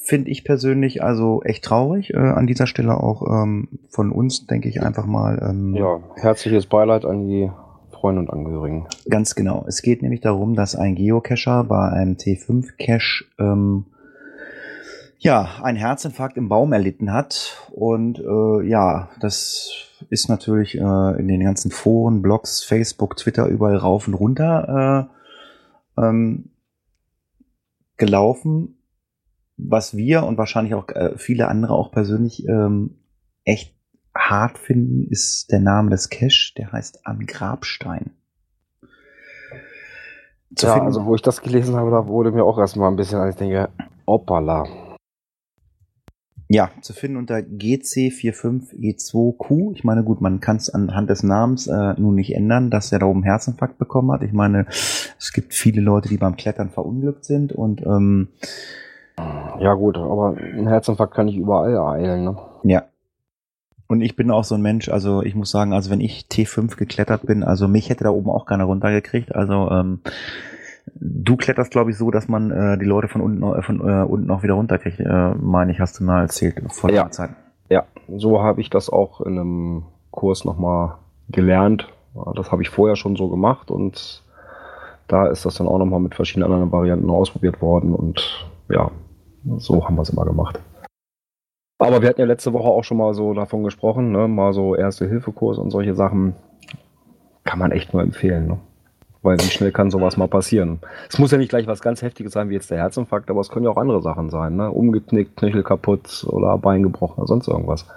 [0.10, 2.16] Finde ich persönlich also echt traurig.
[2.16, 5.40] Äh, an dieser Stelle auch ähm, von uns, denke ich einfach mal.
[5.48, 7.52] Ähm, Ja, herzliches Beileid an die
[7.92, 8.88] Freunde und Angehörigen.
[9.08, 9.66] Ganz genau.
[9.68, 13.86] Es geht nämlich darum, dass ein Geocacher bei einem T5-Cache ähm,
[15.20, 17.70] ja, einen Herzinfarkt im Baum erlitten hat.
[17.70, 19.70] Und äh, ja, das
[20.10, 25.08] ist natürlich äh, in den ganzen Foren, Blogs, Facebook, Twitter überall rauf und runter
[25.96, 26.50] äh, ähm,
[27.98, 28.79] gelaufen.
[29.62, 32.96] Was wir und wahrscheinlich auch äh, viele andere auch persönlich ähm,
[33.44, 33.76] echt
[34.16, 38.12] hart finden, ist der Name des Cache, der heißt Am Grabstein.
[40.56, 42.96] Zu ja, finden- also wo ich das gelesen habe, da wurde mir auch erstmal ein
[42.96, 43.70] bisschen, als ich denke,
[44.08, 44.66] hoppala.
[46.52, 49.74] Ja, zu finden unter GC45E2Q.
[49.76, 52.98] Ich meine, gut, man kann es anhand des Namens äh, nun nicht ändern, dass er
[52.98, 54.24] da oben Herzinfarkt bekommen hat.
[54.24, 58.30] Ich meine, es gibt viele Leute, die beim Klettern verunglückt sind und ähm,
[59.60, 62.38] Ja gut, aber ein Herzinfarkt kann ich überall ereilen, ne?
[62.64, 62.84] ja.
[63.92, 66.78] Und ich bin auch so ein Mensch, also ich muss sagen, also wenn ich T5
[66.78, 69.34] geklettert bin, also mich hätte da oben auch keiner runtergekriegt.
[69.34, 70.02] Also ähm,
[70.94, 74.04] du kletterst, glaube ich, so, dass man äh, die Leute von unten, äh, von äh,
[74.04, 77.10] unten auch wieder runterkriegt, äh, meine ich, hast du mal erzählt vor Ja.
[77.10, 77.32] Zeit.
[77.70, 80.96] Ja, so habe ich das auch in einem Kurs nochmal
[81.30, 81.88] gelernt.
[82.36, 84.24] Das habe ich vorher schon so gemacht und
[85.08, 88.92] da ist das dann auch nochmal mit verschiedenen anderen Varianten ausprobiert worden und ja,
[89.58, 90.60] so haben wir es immer gemacht.
[91.80, 94.28] Aber wir hatten ja letzte Woche auch schon mal so davon gesprochen, ne?
[94.28, 96.36] mal so Erste-Hilfe-Kurs und solche Sachen.
[97.46, 98.48] Kann man echt nur empfehlen.
[98.48, 98.60] Ne?
[99.22, 100.80] Weil wie schnell kann sowas mal passieren?
[101.10, 103.50] Es muss ja nicht gleich was ganz Heftiges sein, wie jetzt der Herzinfarkt, aber es
[103.50, 104.58] können ja auch andere Sachen sein.
[104.58, 104.70] Ne?
[104.70, 107.88] Umgeknickt, Knöchel kaputt oder Bein gebrochen oder sonst irgendwas.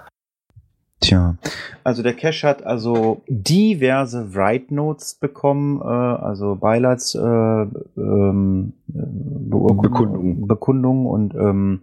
[1.03, 1.35] Tja,
[1.83, 8.91] also der Cache hat also diverse Write Notes bekommen, äh, also Beileids äh, ähm, äh,
[8.93, 10.47] Beurkundung, Bekundung.
[10.47, 11.81] Bekundung und ähm,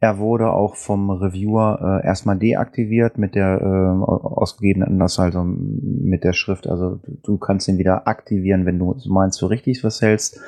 [0.00, 6.24] er wurde auch vom Reviewer äh, erstmal deaktiviert mit der äh, ausgegebenen Anlass, also mit
[6.24, 10.40] der Schrift, also du kannst ihn wieder aktivieren, wenn du meinst, du richtig was hältst.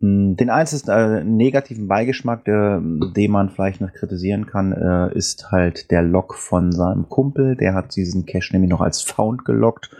[0.00, 5.50] Mm, Den einzigen äh, negativen Beigeschmack, der, den man vielleicht noch kritisieren kann, äh, ist
[5.50, 7.56] halt der Log von seinem Kumpel.
[7.56, 9.90] Der hat diesen Cache nämlich noch als Found gelockt.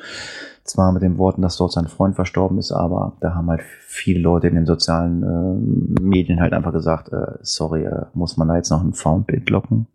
[0.64, 4.20] Zwar mit den Worten, dass dort sein Freund verstorben ist, aber da haben halt viele
[4.20, 8.56] Leute in den sozialen äh, Medien halt einfach gesagt, äh, sorry, äh, muss man da
[8.56, 9.87] jetzt noch ein Found-Bild locken?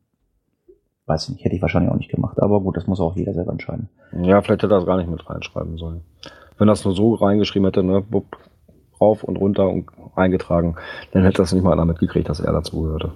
[1.06, 2.42] Weiß ich nicht, hätte ich wahrscheinlich auch nicht gemacht.
[2.42, 3.90] Aber gut, das muss auch jeder selber entscheiden.
[4.24, 6.02] Ja, vielleicht hätte er das gar nicht mit reinschreiben sollen.
[6.58, 8.38] Wenn es nur so reingeschrieben hätte, ne, bupp,
[9.00, 10.76] rauf und runter und eingetragen,
[11.12, 13.14] dann hätte das nicht mal einer mitgekriegt, dass er dazu gehörte.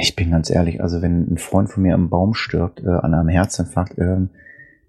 [0.00, 3.14] Ich bin ganz ehrlich, also wenn ein Freund von mir am Baum stirbt, äh, an
[3.14, 4.30] einem Herzinfarkt, ähm,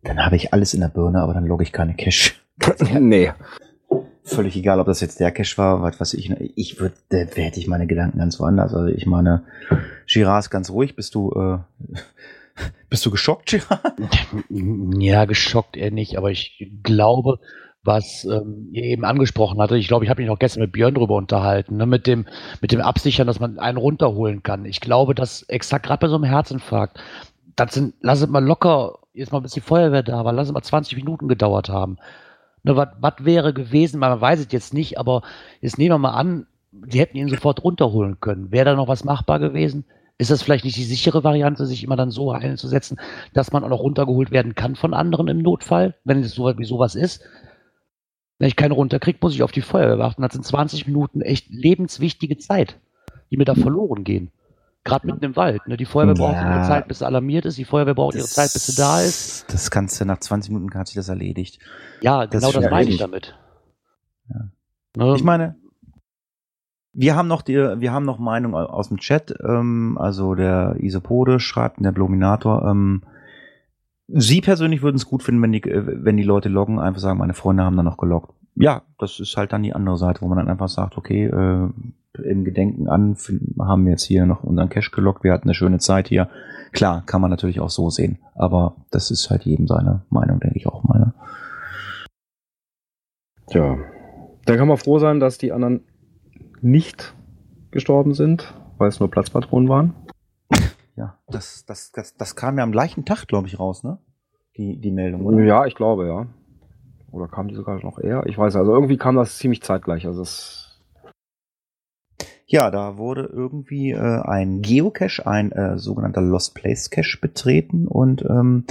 [0.04, 2.34] dann habe ich alles in der Birne, aber dann logge ich keine Cache.
[3.00, 3.32] nee.
[4.26, 6.32] Völlig egal, ob das jetzt der Cache war, was weiß ich.
[6.56, 8.74] Ich würde, da hätte ich meine Gedanken ganz woanders.
[8.74, 9.44] Also ich meine,
[10.08, 10.96] Girard ist ganz ruhig.
[10.96, 11.58] Bist du, äh,
[12.90, 13.94] bist du geschockt, Girard?
[14.50, 17.40] Ja, geschockt eher nicht, aber ich glaube,
[17.84, 20.94] was ähm, ihr eben angesprochen hatte, ich glaube, ich habe mich noch gestern mit Björn
[20.94, 22.26] drüber unterhalten, ne, mit dem,
[22.62, 24.66] mit dem Absichern, dass man einen runterholen kann.
[24.66, 27.00] Ich glaube, dass exakt gerade bei so einem Herzinfarkt,
[27.56, 30.54] das sind, lass es mal locker, jetzt mal bis die Feuerwehr da war, lass es
[30.54, 31.98] mal 20 Minuten gedauert haben.
[32.64, 35.22] Ne, was wäre gewesen, man weiß es jetzt nicht, aber
[35.60, 38.52] jetzt nehmen wir mal an, die hätten ihn sofort runterholen können.
[38.52, 39.86] Wäre da noch was machbar gewesen?
[40.18, 42.98] Ist das vielleicht nicht die sichere Variante, sich immer dann so einzusetzen,
[43.34, 46.64] dass man auch noch runtergeholt werden kann von anderen im Notfall, wenn es so wie
[46.64, 47.22] sowas ist?
[48.44, 50.22] Wenn ich keine runterkriege, muss ich auf die Feuerwehr warten.
[50.22, 52.78] Das sind 20 Minuten echt lebenswichtige Zeit,
[53.32, 54.32] die mir da verloren gehen.
[54.84, 55.66] Gerade mitten im Wald.
[55.66, 55.78] Ne?
[55.78, 56.58] Die Feuerwehr braucht Ja.
[56.58, 57.58] ihre Zeit, bis sie alarmiert ist.
[57.58, 59.46] Die Feuerwehr braucht ihre Zeit, bis sie da ist.
[59.48, 61.60] Das kannst du nach 20 Minuten hat sich das erledigt.
[62.02, 63.34] Ja, Das genau das meine ich damit.
[64.28, 64.50] Ja.
[64.98, 65.16] Ne?
[65.16, 65.56] Ich meine,
[66.92, 69.34] wir haben noch die, wir haben noch Meinung aus dem Chat.
[69.42, 72.68] Ähm, also der Isopode schreibt, der Bluminator.
[72.70, 73.04] Ähm,
[74.16, 77.18] Sie persönlich würden es gut finden, wenn die, äh, wenn die Leute loggen, einfach sagen,
[77.18, 78.32] meine Freunde haben dann noch geloggt.
[78.56, 81.70] Ja, das ist halt dann die andere Seite, wo man dann einfach sagt, okay, äh,
[82.24, 83.18] im Gedenken an
[83.60, 86.30] haben wir jetzt hier noch unseren Cash gelockt, wir hatten eine schöne Zeit hier.
[86.72, 90.58] Klar, kann man natürlich auch so sehen, aber das ist halt jedem seine Meinung, denke
[90.58, 91.16] ich auch meine.
[93.48, 93.78] Tja.
[94.46, 95.82] Dann kann man froh sein, dass die anderen
[96.62, 97.16] nicht
[97.72, 99.96] gestorben sind, weil es nur Platzpatronen waren.
[100.96, 103.98] Ja, das, das, das, das kam ja am gleichen Tag, glaube ich, raus, ne?
[104.58, 105.40] Die, die Meldung, oder?
[105.44, 106.28] Ja, ich glaube, ja.
[107.12, 108.26] Oder kam die sogar noch eher?
[108.28, 110.06] Ich weiß, also irgendwie kam das ziemlich zeitgleich.
[110.06, 110.80] Also es
[112.46, 118.24] Ja, da wurde irgendwie äh, ein Geocache, ein äh, sogenannter Lost Place Cache betreten und
[118.24, 118.66] ähm,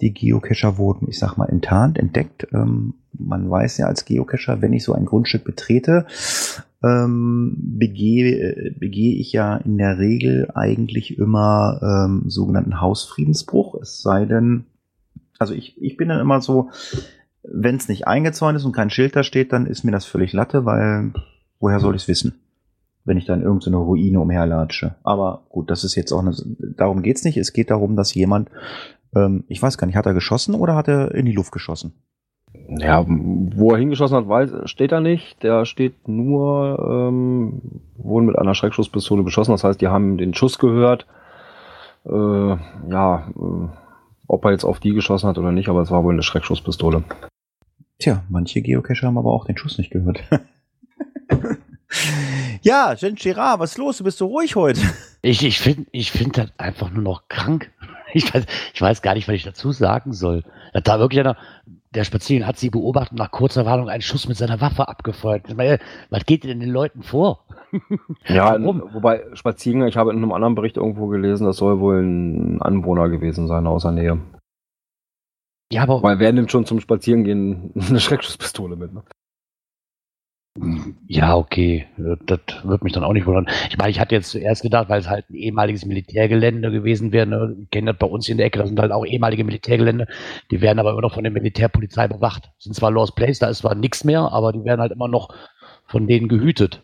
[0.00, 2.46] die Geocacher wurden, ich sag mal, enttarnt, entdeckt.
[2.52, 6.06] Ähm, man weiß ja als Geocacher, wenn ich so ein Grundstück betrete,
[6.86, 13.74] ähm, begehe, äh, begehe ich ja in der Regel eigentlich immer ähm, sogenannten Hausfriedensbruch.
[13.80, 14.66] Es sei denn,
[15.38, 16.70] also ich, ich bin dann immer so,
[17.42, 20.32] wenn es nicht eingezäunt ist und kein Schild da steht, dann ist mir das völlig
[20.32, 21.12] Latte, weil
[21.58, 22.34] woher soll ich es wissen?
[23.06, 24.96] wenn ich dann irgendeine Ruine umherlatsche.
[25.04, 26.34] Aber gut, das ist jetzt auch eine,
[26.76, 27.36] darum geht's nicht.
[27.36, 28.50] Es geht darum, dass jemand,
[29.14, 31.94] ähm, ich weiß gar nicht, hat er geschossen oder hat er in die Luft geschossen?
[32.68, 35.42] Ja, wo er hingeschossen hat, weiß, steht er nicht.
[35.42, 37.62] Der steht nur, ähm,
[37.96, 39.52] wurden mit einer Schreckschusspistole beschossen.
[39.52, 41.06] Das heißt, die haben den Schuss gehört.
[42.04, 43.68] Äh, ja, äh,
[44.28, 47.04] ob er jetzt auf die geschossen hat oder nicht, aber es war wohl eine Schreckschusspistole.
[47.98, 50.22] Tja, manche Geocacher haben aber auch den Schuss nicht gehört.
[52.62, 53.98] ja, Jen Girard, was ist los?
[53.98, 54.80] Du bist so ruhig heute.
[55.22, 57.70] Ich, ich finde ich find das einfach nur noch krank.
[58.12, 60.44] Ich weiß, ich weiß gar nicht, was ich dazu sagen soll.
[60.72, 61.36] Da da wirklich einer,
[61.96, 65.54] der Spaziergang hat sie beobachtet und nach kurzer Warnung einen Schuss mit seiner Waffe abgefeuert.
[65.56, 65.78] Meine,
[66.10, 67.44] was geht denn den Leuten vor?
[68.28, 68.82] Ja, Warum?
[68.92, 73.08] wobei Spaziergänger, ich habe in einem anderen Bericht irgendwo gelesen, das soll wohl ein Anwohner
[73.08, 74.20] gewesen sein aus der Nähe.
[75.72, 78.94] Ja, aber Weil wer nimmt schon zum Spazierengehen eine Schreckschusspistole mit?
[78.94, 79.02] Ne?
[81.06, 81.86] Ja, okay.
[82.26, 83.48] Das wird mich dann auch nicht wundern.
[83.68, 87.26] Ich meine, ich hatte jetzt zuerst gedacht, weil es halt ein ehemaliges Militärgelände gewesen wäre.
[87.26, 87.66] Ne?
[87.70, 90.06] Kennen das bei uns in der Ecke, das sind halt auch ehemalige Militärgelände.
[90.50, 92.50] Die werden aber immer noch von der Militärpolizei bewacht.
[92.58, 95.28] Sind zwar Lost Place, da ist zwar nichts mehr, aber die werden halt immer noch
[95.86, 96.82] von denen gehütet.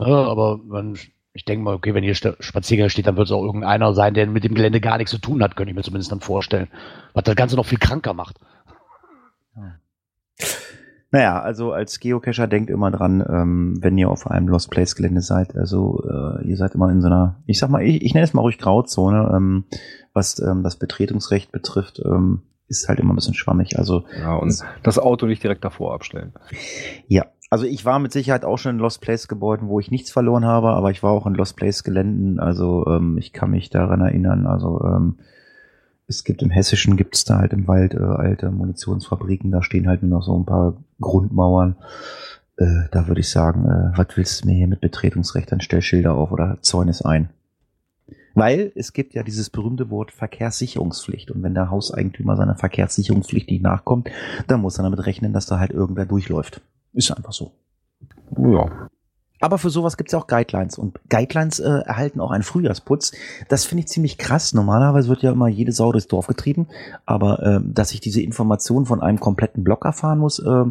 [0.00, 0.96] Ja, aber man,
[1.34, 4.26] ich denke mal, okay, wenn hier Spaziergänger steht, dann wird es auch irgendeiner sein, der
[4.26, 6.68] mit dem Gelände gar nichts zu tun hat, könnte ich mir zumindest dann vorstellen.
[7.12, 8.36] Was das Ganze noch viel kranker macht.
[11.12, 15.22] Naja, also als Geocacher denkt immer dran, ähm, wenn ihr auf einem Lost Place Gelände
[15.22, 18.24] seid, also äh, ihr seid immer in so einer, ich sag mal, ich, ich nenne
[18.24, 19.64] es mal ruhig Grauzone, ähm,
[20.12, 23.76] was ähm, das Betretungsrecht betrifft, ähm, ist halt immer ein bisschen schwammig.
[23.76, 26.32] Also Ja, und das Auto nicht direkt davor abstellen.
[27.08, 30.12] ja, also ich war mit Sicherheit auch schon in Lost Place Gebäuden, wo ich nichts
[30.12, 33.70] verloren habe, aber ich war auch in Lost Place Geländen, also ähm, ich kann mich
[33.70, 35.18] daran erinnern, also ähm,
[36.10, 39.88] es gibt im Hessischen, gibt es da halt im Wald äh, alte Munitionsfabriken, da stehen
[39.88, 41.76] halt nur noch so ein paar Grundmauern.
[42.56, 45.50] Äh, da würde ich sagen, äh, was willst du mir hier mit Betretungsrecht?
[45.50, 47.30] Dann stell Schilder auf oder Zäunis ein.
[48.34, 51.30] Weil es gibt ja dieses berühmte Wort Verkehrssicherungspflicht.
[51.30, 54.08] Und wenn der Hauseigentümer seiner Verkehrssicherungspflicht nicht nachkommt,
[54.46, 56.60] dann muss er damit rechnen, dass da halt irgendwer durchläuft.
[56.92, 57.52] Ist einfach so.
[58.36, 58.88] Ja.
[59.40, 60.76] Aber für sowas gibt's ja auch Guidelines.
[60.78, 63.12] Und Guidelines äh, erhalten auch einen Frühjahrsputz.
[63.48, 64.52] Das finde ich ziemlich krass.
[64.52, 66.68] Normalerweise wird ja immer jede Sau durchs Dorf getrieben.
[67.06, 70.64] Aber äh, dass ich diese Informationen von einem kompletten Blog erfahren muss, äh,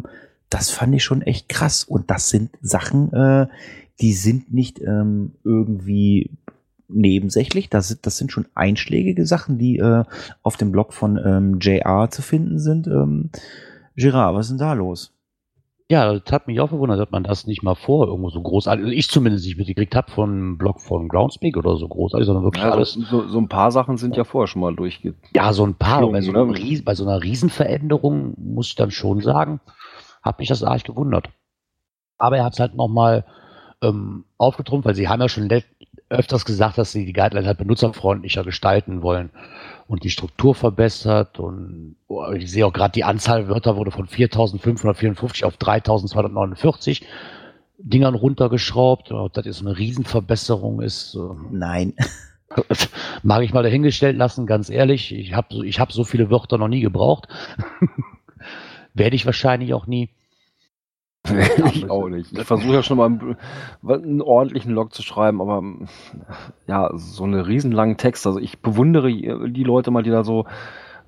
[0.50, 1.82] das fand ich schon echt krass.
[1.84, 3.48] Und das sind Sachen, äh,
[4.00, 6.30] die sind nicht ähm, irgendwie
[6.88, 7.70] nebensächlich.
[7.70, 10.04] Das, sind- das sind schon einschlägige Sachen, die äh,
[10.42, 12.86] auf dem Blog von ähm, JR zu finden sind.
[12.86, 13.30] Ähm,
[13.96, 15.12] Gerard, was ist denn da los?
[15.90, 18.84] Ja, das hat mich auch verwundert, dass man das nicht mal vor irgendwo so großartig,
[18.84, 22.44] also ich zumindest nicht mitgekriegt habe von einem Blog von Groundspeak oder so großartig, sondern
[22.44, 22.92] wirklich Ja, alles.
[22.92, 25.14] so, so ein paar Sachen sind ja vorher schon mal durchge...
[25.34, 26.08] Ja, so ein paar.
[26.08, 26.58] Bei so, einem ne?
[26.58, 29.60] Ries, bei so einer Riesenveränderung muss ich dann schon sagen,
[30.22, 31.28] hat mich das arg gewundert.
[32.18, 33.24] Aber er hat es halt nochmal
[33.82, 35.48] ähm, aufgetrumpft, weil sie haben ja schon
[36.10, 39.30] öfters gesagt, dass sie die Guidelines halt benutzerfreundlicher gestalten wollen
[39.86, 41.38] und die Struktur verbessert.
[41.38, 47.02] Und oh, ich sehe auch gerade, die Anzahl Wörter wurde von 4.554 auf 3.249
[47.78, 49.12] Dingern runtergeschraubt.
[49.12, 51.16] Ob das jetzt eine Riesenverbesserung ist,
[51.50, 51.94] Nein.
[53.22, 55.14] Mag ich mal dahingestellt lassen, ganz ehrlich.
[55.14, 57.28] Ich habe ich hab so viele Wörter noch nie gebraucht.
[58.94, 60.10] Werde ich wahrscheinlich auch nie.
[61.72, 62.32] ich auch nicht.
[62.36, 63.36] Ich versuche ja schon mal einen,
[63.86, 65.62] einen ordentlichen Log zu schreiben, aber
[66.66, 68.26] ja, so eine riesenlangen Text.
[68.26, 70.46] Also ich bewundere die Leute mal, die da so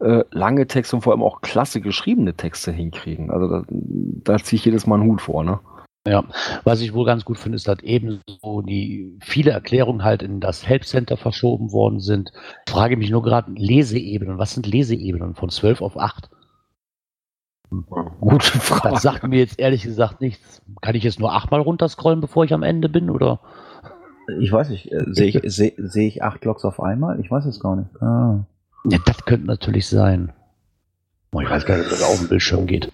[0.01, 3.31] äh, lange Texte und vor allem auch klasse geschriebene Texte hinkriegen.
[3.31, 5.61] Also da, da ziehe ich jedes Mal einen Hut vor, ne?
[6.07, 6.25] Ja,
[6.65, 10.67] was ich wohl ganz gut finde, ist, dass ebenso die viele Erklärungen halt in das
[10.67, 12.33] Help Center verschoben worden sind.
[12.67, 16.29] Ich frage mich nur gerade, Leseebenen, was sind Leseebenen von 12 auf 8?
[18.21, 18.95] Gute Frage.
[18.95, 20.63] Das sagt mir jetzt ehrlich gesagt nichts.
[20.81, 23.41] Kann ich jetzt nur achtmal runterscrollen, bevor ich am Ende bin, oder?
[24.41, 27.19] Ich weiß nicht, äh, sehe ich, seh, seh ich acht Logs auf einmal?
[27.21, 27.91] Ich weiß es gar nicht.
[28.01, 28.45] Ah.
[28.85, 30.33] Ja, das könnte natürlich sein.
[31.33, 32.93] Oh, ich weiß gar nicht, ob das auf dem Bildschirm geht.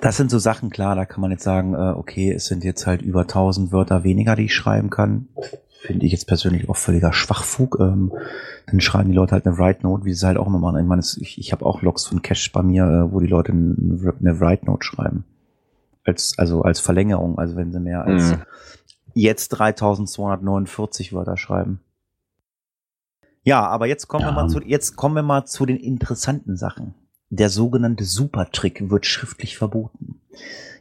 [0.00, 2.86] Das sind so Sachen, klar, da kann man jetzt sagen, äh, okay, es sind jetzt
[2.86, 5.28] halt über 1000 Wörter weniger, die ich schreiben kann.
[5.84, 7.78] Finde ich jetzt persönlich auch völliger Schwachfug.
[7.80, 8.12] Ähm,
[8.66, 10.78] dann schreiben die Leute halt eine Write Note, wie sie es halt auch immer machen.
[10.78, 13.52] Ich meine, ich, ich habe auch Logs von Cache bei mir, äh, wo die Leute
[13.52, 15.24] eine, eine Write Note schreiben.
[16.04, 18.42] Als, also als Verlängerung, also wenn sie mehr als Mhm.
[19.14, 21.80] jetzt 3249 Wörter schreiben.
[23.44, 24.34] Ja, aber jetzt kommen wir Ja.
[24.34, 26.94] mal zu, jetzt kommen wir mal zu den interessanten Sachen.
[27.30, 30.20] Der sogenannte Supertrick wird schriftlich verboten.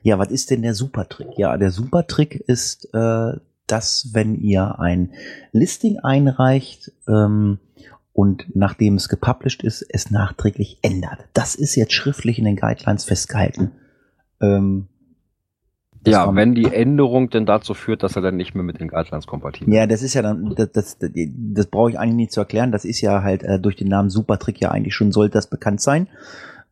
[0.04, 1.30] Ja, was ist denn der Supertrick?
[1.38, 3.34] Ja, der Supertrick ist, äh,
[3.72, 5.12] dass wenn ihr ein
[5.52, 7.60] Listing einreicht ähm,
[8.14, 11.20] und nachdem es gepublished ist, es nachträglich ändert.
[11.34, 13.72] Das ist jetzt schriftlich in den Guidelines festgehalten.
[14.42, 14.88] Ähm,
[16.06, 19.28] Ja, wenn die Änderung denn dazu führt, dass er dann nicht mehr mit den Guidelines
[19.28, 22.72] kompatibel Ja, das ist ja dann, das, das, das, brauche ich eigentlich nicht zu erklären.
[22.72, 25.80] Das ist ja halt äh, durch den Namen Supertrick ja eigentlich schon sollte das bekannt
[25.80, 26.08] sein.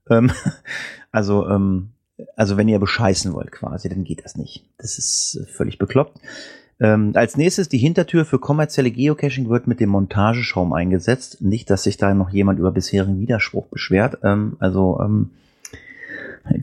[0.10, 0.32] Ähm,
[1.12, 1.92] also, ähm,
[2.36, 4.66] also wenn ihr bescheißen wollt quasi, dann geht das nicht.
[4.78, 6.20] Das ist völlig bekloppt.
[6.82, 11.42] Ähm, als nächstes die Hintertür für kommerzielle Geocaching wird mit dem Montageschaum eingesetzt.
[11.42, 14.20] Nicht, dass sich da noch jemand über bisherigen Widerspruch beschwert.
[14.24, 15.32] Ähm, also ähm,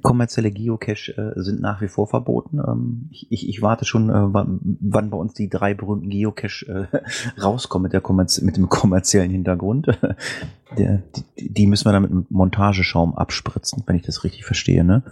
[0.03, 2.59] kommerzielle Geocache äh, sind nach wie vor verboten.
[2.59, 6.89] Ähm, ich, ich, ich warte schon, äh, wann, wann bei uns die drei berühmten Geocache
[6.93, 9.87] äh, rauskommen mit, der kommerz mit dem kommerziellen Hintergrund.
[10.79, 11.03] der,
[11.39, 14.83] die, die müssen wir dann mit Montageschaum abspritzen, wenn ich das richtig verstehe.
[14.83, 15.03] Ne?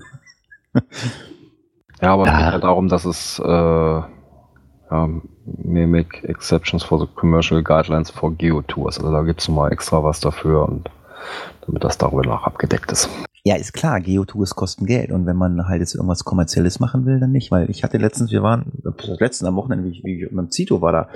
[2.01, 3.41] Ja, aber es geht ja darum, dass es
[4.95, 5.09] äh, ja,
[5.63, 8.99] Mimic Exceptions for the Commercial Guidelines for Geotours.
[8.99, 10.91] Also da gibt's noch mal extra was dafür und
[11.67, 13.09] damit das darüber noch abgedeckt ist.
[13.47, 17.21] Ja, ist klar, Geotours kosten Geld und wenn man halt jetzt irgendwas Kommerzielles machen will,
[17.21, 18.73] dann nicht, weil ich hatte letztens, wir waren,
[19.19, 21.09] letzten am Wochenende, wie ich, wie ich mit dem Zito war da,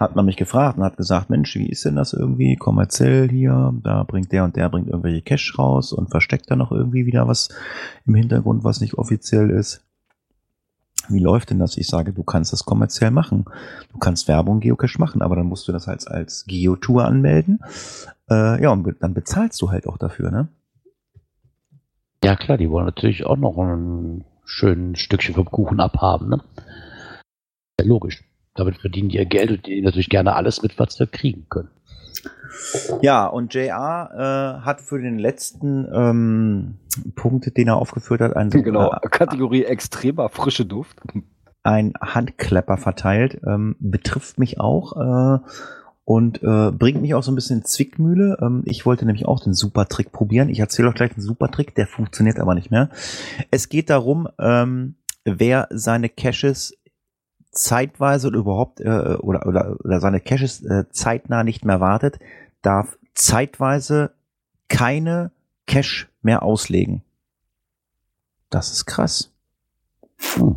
[0.00, 3.74] hat man mich gefragt und hat gesagt, Mensch, wie ist denn das irgendwie kommerziell hier?
[3.82, 7.28] Da bringt der und der bringt irgendwelche Cash raus und versteckt da noch irgendwie wieder
[7.28, 7.50] was
[8.06, 9.87] im Hintergrund, was nicht offiziell ist.
[11.08, 11.76] Wie läuft denn das?
[11.76, 13.46] Ich sage, du kannst das kommerziell machen.
[13.92, 17.60] Du kannst Werbung Geocache machen, aber dann musst du das als, als Geotour anmelden.
[18.30, 20.48] Äh, ja, und dann bezahlst du halt auch dafür, ne?
[22.22, 26.42] Ja, klar, die wollen natürlich auch noch ein schönes Stückchen vom Kuchen abhaben, ne?
[27.80, 28.24] Ja, logisch.
[28.54, 31.70] Damit verdienen die ihr Geld und die natürlich gerne alles mit, was sie kriegen können.
[33.02, 36.74] Ja, und JR äh, hat für den letzten ähm,
[37.14, 40.98] Punkt, den er aufgeführt hat, einen, Genau, äh, Kategorie extremer frische Duft.
[41.62, 43.40] ein Handklepper verteilt.
[43.46, 45.38] Ähm, betrifft mich auch äh,
[46.04, 48.38] und äh, bringt mich auch so ein bisschen in Zwickmühle.
[48.40, 50.48] Ähm, ich wollte nämlich auch den Supertrick probieren.
[50.48, 52.88] Ich erzähle euch gleich den Supertrick, der funktioniert aber nicht mehr.
[53.50, 54.94] Es geht darum, ähm,
[55.24, 56.74] wer seine Caches
[57.50, 62.18] zeitweise oder überhaupt äh, oder, oder, oder seine Caches äh, zeitnah nicht mehr wartet,
[62.62, 64.12] darf zeitweise
[64.68, 65.30] keine
[65.66, 67.02] Cache mehr auslegen.
[68.50, 69.32] Das ist krass.
[70.34, 70.56] Hm.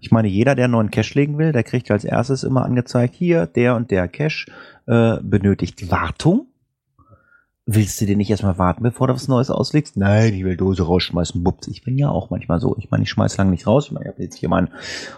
[0.00, 3.14] Ich meine, jeder, der einen neuen Cache legen will, der kriegt als erstes immer angezeigt,
[3.14, 4.50] hier, der und der Cache
[4.86, 6.47] äh, benötigt Wartung.
[7.70, 9.98] Willst du dir nicht erstmal warten, bevor du was Neues auslegst?
[9.98, 11.68] Nein, ich will Dose rausschmeißen, bups.
[11.68, 12.74] Ich bin ja auch manchmal so.
[12.78, 13.84] Ich meine, ich schmeiß lange nicht raus.
[13.84, 14.70] Ich meine, ich habe jetzt hier meinen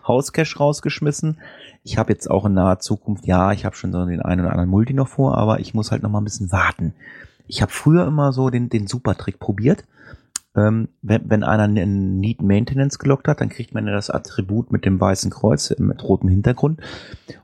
[0.04, 1.38] Hauscache rausgeschmissen.
[1.84, 4.50] Ich habe jetzt auch in naher Zukunft, ja, ich habe schon so den einen oder
[4.50, 6.92] anderen Multi noch vor, aber ich muss halt noch mal ein bisschen warten.
[7.46, 9.84] Ich habe früher immer so den, den Super-Trick probiert
[10.56, 14.72] ähm, wenn, wenn einer einen Need Maintenance gelockt hat, dann kriegt man ja das Attribut
[14.72, 16.80] mit dem weißen Kreuz äh, mit rotem Hintergrund.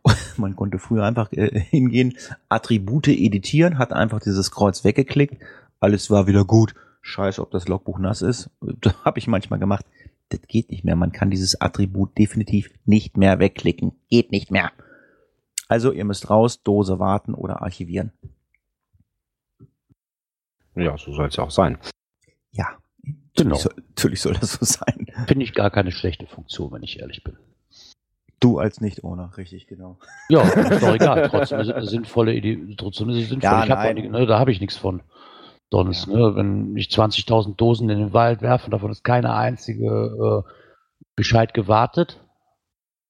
[0.02, 2.16] Und man konnte früher einfach äh, hingehen,
[2.48, 5.40] Attribute editieren, hat einfach dieses Kreuz weggeklickt,
[5.78, 6.74] alles war wieder gut.
[7.02, 8.50] Scheiße, ob das Logbuch nass ist.
[8.80, 9.86] Das habe ich manchmal gemacht.
[10.30, 10.96] Das geht nicht mehr.
[10.96, 13.92] Man kann dieses Attribut definitiv nicht mehr wegklicken.
[14.08, 14.72] Geht nicht mehr.
[15.68, 18.12] Also ihr müsst raus, Dose warten oder archivieren.
[20.74, 21.78] Ja, so soll es ja auch sein.
[22.50, 22.76] Ja,
[23.36, 23.56] Genau.
[23.56, 25.06] Natürlich, soll, natürlich soll das so sein.
[25.26, 27.36] Finde ich gar keine schlechte Funktion, wenn ich ehrlich bin.
[28.40, 29.98] Du als Nicht-Owner, richtig, genau.
[30.28, 31.28] Ja, ist doch egal.
[31.28, 32.74] Trotzdem ist es eine sinnvolle Idee.
[32.76, 33.50] Trotzdem ist es sinnvoll.
[33.50, 35.02] Ja, ich hab nicht, ne, da habe ich nichts von.
[35.70, 40.50] Sonst, ne, wenn ich 20.000 Dosen in den Wald werfe, davon ist keine einzige äh,
[41.16, 42.20] gescheit gewartet.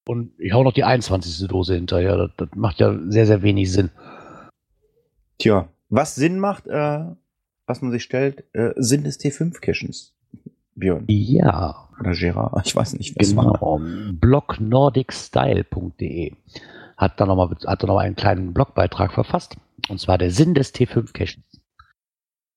[0.07, 1.47] Und ich hau noch die 21.
[1.47, 2.17] Dose hinterher.
[2.17, 3.91] Das, das macht ja sehr, sehr wenig Sinn.
[5.37, 7.05] Tja, was Sinn macht, äh,
[7.67, 10.16] was man sich stellt, äh, sind des T5-Caches.
[10.77, 13.53] Björn Ja, oder Gerard, ich weiß nicht, was war.
[13.53, 13.81] genau.
[14.13, 16.33] blogNordicStyle.de
[16.97, 19.57] hat da nochmal hat da noch mal einen kleinen Blogbeitrag verfasst.
[19.89, 21.59] Und zwar der Sinn des T5-Caches.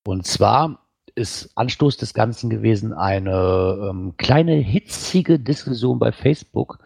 [0.07, 0.79] Und zwar
[1.15, 6.79] ist Anstoß des Ganzen gewesen eine ähm, kleine hitzige Diskussion bei Facebook,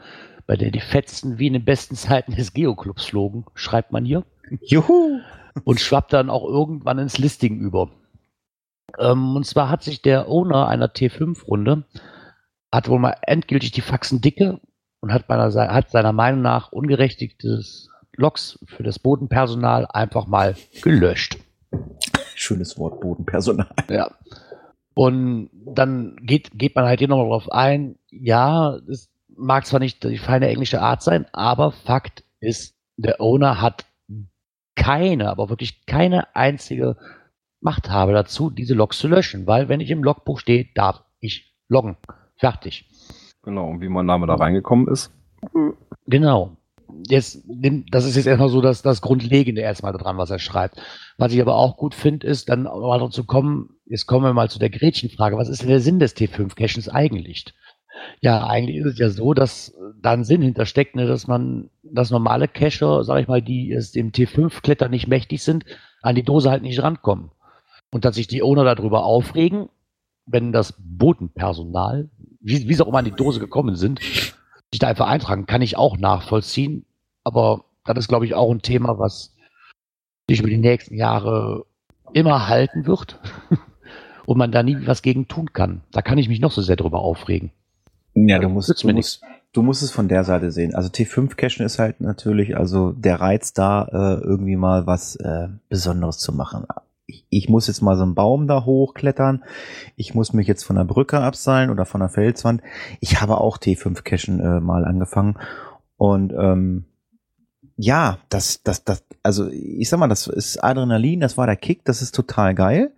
[0.47, 4.25] bei der die Fetzen wie in den besten Zeiten des Geoclubs flogen, schreibt man hier,
[4.63, 5.21] Juhu!
[5.63, 7.91] und schwappt dann auch irgendwann ins Listing über.
[8.99, 11.85] Ähm, und zwar hat sich der Owner einer T5-Runde,
[12.73, 14.61] hat wohl mal endgültig die Faxen dicke
[15.01, 21.39] und hat, meiner, hat seiner Meinung nach ungerechtigtes Loks für das Bodenpersonal einfach mal gelöscht.
[22.35, 23.75] Schönes Wort, Bodenpersonal.
[23.89, 24.11] Ja.
[24.95, 27.97] Und dann geht, geht man halt hier nochmal drauf ein.
[28.11, 33.61] Ja, es mag zwar nicht die feine englische Art sein, aber Fakt ist, der Owner
[33.61, 33.85] hat
[34.77, 36.97] keine, aber wirklich keine einzige
[37.65, 41.97] Machthabe dazu, diese Logs zu löschen, weil wenn ich im Logbuch stehe, darf ich loggen.
[42.37, 42.87] Fertig.
[43.43, 45.11] Genau, und wie mein Name da reingekommen ist.
[46.07, 46.57] Genau.
[47.09, 47.43] Jetzt,
[47.91, 50.81] das ist jetzt erstmal so das, das Grundlegende erstmal daran, was er schreibt.
[51.17, 54.51] Was ich aber auch gut finde, ist dann mal dazu kommen, jetzt kommen wir mal
[54.51, 55.37] zu der Gretchenfrage.
[55.37, 57.47] Was ist denn der Sinn des T5-Caches eigentlich?
[58.21, 62.11] Ja, eigentlich ist es ja so, dass da ein Sinn hintersteckt, ne, dass man, dass
[62.11, 65.65] normale Cacher, sag ich mal, die es dem T5-Kletter nicht mächtig sind,
[66.03, 67.31] an die Dose halt nicht rankommen.
[67.95, 69.69] Und dass sich die Owner darüber aufregen,
[70.27, 74.89] wenn das Bodenpersonal, wie, wie sie auch immer an die Dose gekommen sind, sich da
[74.89, 76.87] einfach eintragen, kann ich auch nachvollziehen.
[77.23, 79.37] Aber das ist, glaube ich, auch ein Thema, was
[80.29, 81.67] sich über die nächsten Jahre
[82.13, 83.21] immer halten wird
[84.27, 85.83] und man da nie was gegen tun kann.
[85.93, 87.53] Da kann ich mich noch so sehr drüber aufregen.
[88.15, 89.23] Ja, du musst, du musst,
[89.53, 90.75] du musst es von der Seite sehen.
[90.75, 96.19] Also T5-Cachen ist halt natürlich, also der Reiz da, äh, irgendwie mal was äh, Besonderes
[96.19, 96.65] zu machen.
[97.07, 99.45] Ich, ich muss jetzt mal so einen Baum da hochklettern.
[99.97, 102.63] Ich muss mich jetzt von der Brücke abseilen oder von der Felswand.
[103.01, 105.39] Ich habe auch T5-Cachen äh, mal angefangen.
[105.97, 106.85] Und ähm,
[107.77, 111.85] ja, das, das, das, also ich sag mal, das ist Adrenalin, das war der Kick,
[111.85, 112.93] das ist total geil.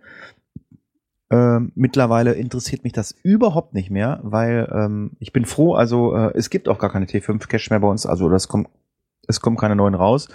[1.29, 6.31] Ähm, mittlerweile interessiert mich das überhaupt nicht mehr, weil ähm, ich bin froh, also äh,
[6.35, 8.69] es gibt auch gar keine T5-Cache mehr bei uns, also das kommt,
[9.27, 10.27] es kommen keine neuen raus.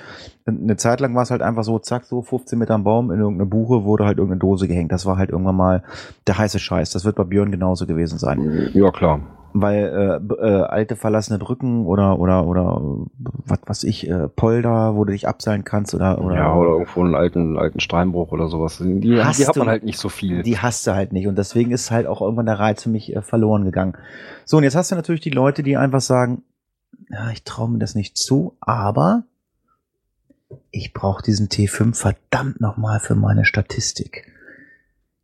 [0.47, 3.20] Eine Zeit lang war es halt einfach so, zack, so 15 Meter am Baum in
[3.20, 4.93] irgendeine Buche wurde halt irgendeine Dose gehängt.
[4.93, 5.82] Das war halt irgendwann mal
[6.26, 6.90] der heiße Scheiß.
[6.90, 8.70] Das wird bei Björn genauso gewesen sein.
[8.74, 9.20] Ja, klar.
[9.55, 12.80] Weil äh, äh, alte verlassene Brücken oder oder oder
[13.45, 17.03] was was ich äh, Polder, wo du dich abseilen kannst oder oder ja, oder irgendwo
[17.05, 18.78] einen alten, alten Steinbruch oder sowas.
[18.78, 20.43] Die, die hat man du- halt nicht so viel.
[20.43, 21.26] Die hast du halt nicht.
[21.26, 23.93] Und deswegen ist halt auch irgendwann der Reiz für mich äh, verloren gegangen.
[24.47, 26.43] So, und jetzt hast du natürlich die Leute, die einfach sagen,
[27.12, 29.24] ja, ich traue mir das nicht zu, aber
[30.70, 34.32] ich brauche diesen T5 verdammt nochmal für meine Statistik.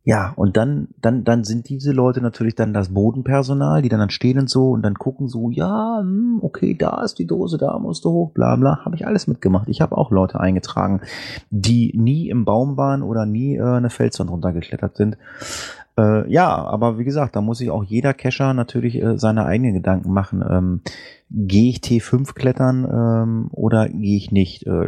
[0.05, 4.09] Ja, und dann, dann, dann sind diese Leute natürlich dann das Bodenpersonal, die dann, dann
[4.09, 7.77] stehen und so und dann gucken so, ja, hm, okay, da ist die Dose, da
[7.77, 8.85] musst du hoch, bla bla.
[8.85, 9.67] Habe ich alles mitgemacht.
[9.67, 11.01] Ich habe auch Leute eingetragen,
[11.49, 15.17] die nie im Baum waren oder nie äh, eine Felswand runtergeklettert sind.
[15.97, 19.73] Äh, ja, aber wie gesagt, da muss sich auch jeder Cacher natürlich äh, seine eigenen
[19.73, 20.43] Gedanken machen.
[20.49, 20.81] Ähm,
[21.31, 24.65] gehe ich T5 klettern ähm, oder gehe ich nicht?
[24.65, 24.87] Äh,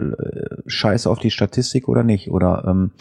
[0.66, 2.32] scheiße auf die Statistik oder nicht?
[2.32, 2.92] Oder ähm,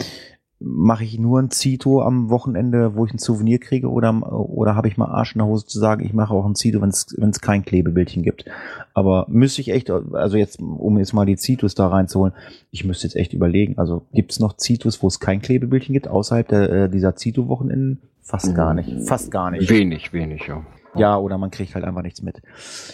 [0.63, 4.87] mache ich nur ein Zito am Wochenende, wo ich ein Souvenir kriege, oder, oder habe
[4.87, 7.41] ich mal Arsch in der Hose zu sagen, ich mache auch ein Zito, wenn es
[7.41, 8.45] kein Klebebildchen gibt.
[8.93, 12.33] Aber müsste ich echt, also jetzt, um jetzt mal die Zitos da reinzuholen,
[12.69, 16.07] ich müsste jetzt echt überlegen, also gibt es noch Zitos, wo es kein Klebebildchen gibt,
[16.07, 18.01] außerhalb der, äh, dieser Zito-Wochenenden?
[18.21, 19.67] Fast gar nicht, fast gar nicht.
[19.69, 20.63] Wenig, wenig, ja.
[20.95, 22.41] Ja, oder man kriegt halt einfach nichts mit.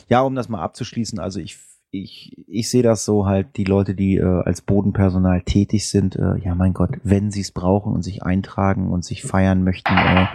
[0.08, 1.58] Ja, um das mal abzuschließen, also ich
[1.92, 6.38] ich, ich sehe das so halt, die Leute, die äh, als Bodenpersonal tätig sind, äh,
[6.38, 9.94] ja mein Gott, wenn sie es brauchen und sich eintragen und sich feiern möchten.
[9.94, 10.28] Äh,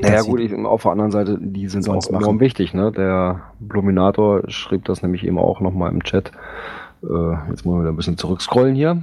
[0.00, 2.74] naja gut, ich, auf der anderen Seite, die sind auch enorm wichtig.
[2.74, 2.92] Ne?
[2.92, 6.30] Der Bluminator schrieb das nämlich eben auch nochmal im Chat.
[7.02, 9.02] Äh, jetzt muss wir wieder ein bisschen zurückscrollen hier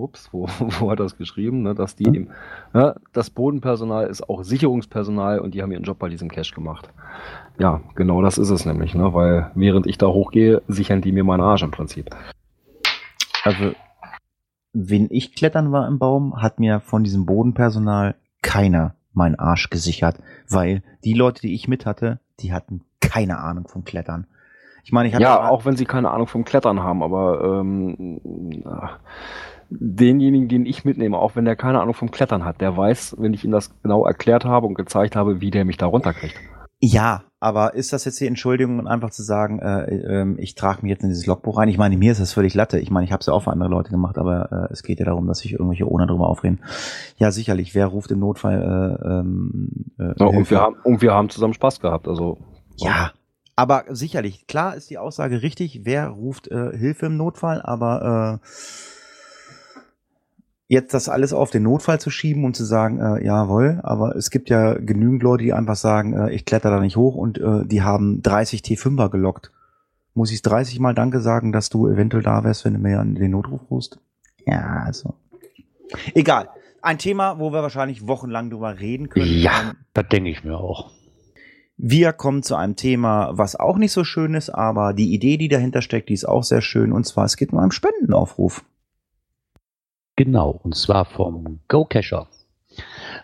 [0.00, 0.48] ups, wo,
[0.80, 2.14] wo hat das geschrieben, ne, dass die hm?
[2.14, 2.28] eben,
[2.74, 6.90] ja, das Bodenpersonal ist auch Sicherungspersonal und die haben ihren Job bei diesem Cache gemacht.
[7.58, 11.24] Ja, genau das ist es nämlich, ne, weil während ich da hochgehe, sichern die mir
[11.24, 12.10] meinen Arsch im Prinzip.
[13.44, 13.72] Also,
[14.72, 20.16] wenn ich klettern war im Baum, hat mir von diesem Bodenpersonal keiner meinen Arsch gesichert,
[20.48, 24.26] weil die Leute, die ich mit hatte, die hatten keine Ahnung vom Klettern.
[24.84, 28.20] Ich meine, ich hatte ja, auch wenn sie keine Ahnung vom Klettern haben, aber ähm,
[29.68, 33.34] denjenigen, den ich mitnehme, auch wenn der keine Ahnung vom Klettern hat, der weiß, wenn
[33.34, 36.36] ich ihm das genau erklärt habe und gezeigt habe, wie der mich da runterkriegt.
[36.82, 40.90] Ja, aber ist das jetzt die Entschuldigung, einfach zu sagen, äh, äh, ich trage mich
[40.90, 41.68] jetzt in dieses Logbuch rein?
[41.68, 42.78] Ich meine, mir ist das völlig Latte.
[42.78, 44.98] Ich meine, ich habe es ja auch für andere Leute gemacht, aber äh, es geht
[44.98, 46.60] ja darum, dass sich irgendwelche ohne drüber aufreden.
[47.16, 47.74] Ja, sicherlich.
[47.74, 48.98] Wer ruft im Notfall?
[49.02, 52.08] Äh, ähm, äh, ja, und, wir haben, und wir haben zusammen Spaß gehabt.
[52.08, 52.38] Also
[52.76, 53.12] ja,
[53.56, 54.46] aber sicherlich.
[54.46, 55.80] Klar ist die Aussage richtig.
[55.84, 57.60] Wer ruft äh, Hilfe im Notfall?
[57.60, 58.46] Aber äh,
[60.70, 64.30] jetzt das alles auf den Notfall zu schieben und zu sagen, äh, jawohl, aber es
[64.30, 67.66] gibt ja genügend Leute, die einfach sagen, äh, ich kletter da nicht hoch und äh,
[67.66, 69.50] die haben 30 T5er gelockt.
[70.14, 73.16] Muss ich 30 Mal Danke sagen, dass du eventuell da wärst, wenn du mir an
[73.16, 73.98] den Notruf rufst?
[74.46, 75.14] Ja, also.
[76.14, 76.48] Egal.
[76.82, 79.26] Ein Thema, wo wir wahrscheinlich wochenlang drüber reden können.
[79.26, 80.92] Ja, das denke ich mir auch.
[81.78, 85.48] Wir kommen zu einem Thema, was auch nicht so schön ist, aber die Idee, die
[85.48, 86.92] dahinter steckt, die ist auch sehr schön.
[86.92, 88.64] Und zwar, es geht um einen Spendenaufruf.
[90.22, 92.28] Genau, und zwar vom GoCacher.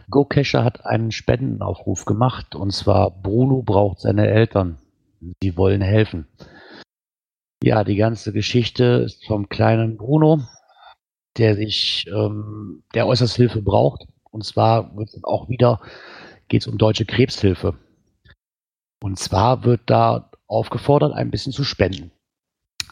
[0.08, 4.78] GoCacher hat einen Spendenaufruf gemacht und zwar Bruno braucht seine Eltern.
[5.42, 6.26] Sie wollen helfen.
[7.62, 10.40] Ja, die ganze Geschichte ist vom kleinen Bruno,
[11.36, 14.06] der sich, ähm, der äußerst Hilfe braucht.
[14.30, 15.82] Und zwar wird auch wieder,
[16.48, 17.74] geht es um deutsche Krebshilfe.
[19.02, 22.10] Und zwar wird da aufgefordert, ein bisschen zu spenden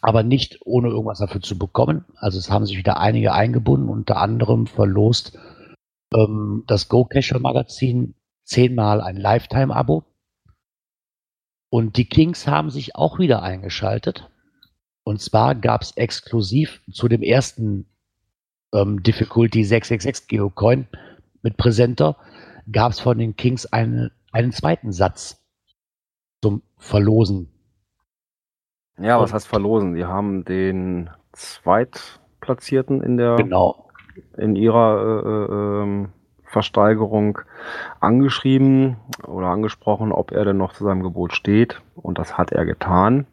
[0.05, 2.05] aber nicht ohne irgendwas dafür zu bekommen.
[2.17, 5.39] Also es haben sich wieder einige eingebunden, unter anderem verlost
[6.15, 10.05] ähm, das Go Cacher Magazin zehnmal ein Lifetime-Abo.
[11.71, 14.31] Und die Kings haben sich auch wieder eingeschaltet.
[15.05, 17.87] Und zwar gab es exklusiv zu dem ersten
[18.75, 20.87] ähm, Difficulty 666 Geocoin
[21.41, 22.19] mit Präsenter,
[22.71, 25.43] gab es von den Kings eine, einen zweiten Satz
[26.43, 27.54] zum Verlosen
[28.99, 29.95] ja, was heißt verlosen?
[29.95, 33.89] Die haben den Zweitplatzierten in der genau.
[34.37, 36.09] in ihrer äh, äh, ähm,
[36.45, 37.41] Versteigerung
[38.01, 41.81] angeschrieben oder angesprochen, ob er denn noch zu seinem Gebot steht.
[41.97, 43.27] Und das hat er getan.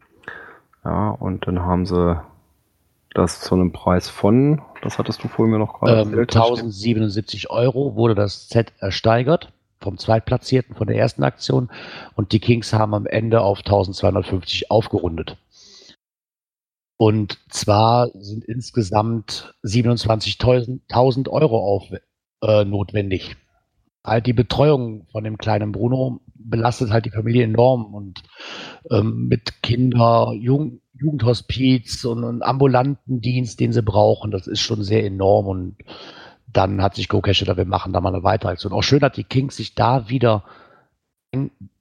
[0.84, 2.20] Ja, und dann haben sie
[3.14, 7.96] das zu einem Preis von, das hattest du vorhin mir noch gerade ähm, 1077 Euro
[7.96, 11.70] wurde das Set ersteigert vom Zweitplatzierten von der ersten Aktion
[12.16, 15.38] und die Kings haben am Ende auf 1250 aufgerundet.
[17.02, 21.86] Und zwar sind insgesamt 27.000 Euro auf,
[22.44, 23.38] äh, notwendig.
[24.04, 28.22] Halt die Betreuung von dem kleinen Bruno belastet halt die Familie enorm und
[28.92, 34.84] ähm, mit Kinder, Jugend, Jugendhospiz und, und ambulanten Dienst, den sie brauchen, das ist schon
[34.84, 35.78] sehr enorm und
[36.54, 38.74] dann hat sich GoCash gedacht, wir machen da mal eine weitere Aktion.
[38.74, 40.44] Auch schön, dass die Kings sich da wieder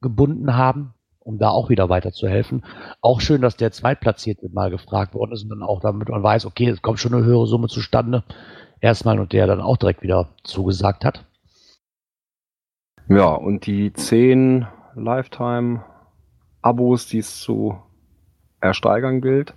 [0.00, 0.94] gebunden haben
[1.30, 2.64] um da auch wieder weiterzuhelfen.
[3.00, 6.46] Auch schön, dass der Zweitplatzierte mal gefragt worden ist und dann auch damit man weiß,
[6.46, 8.24] okay, es kommt schon eine höhere Summe zustande.
[8.80, 11.24] Erstmal und der dann auch direkt wieder zugesagt hat.
[13.08, 17.76] Ja, und die zehn Lifetime-Abos, die es zu
[18.60, 19.54] ersteigern gilt.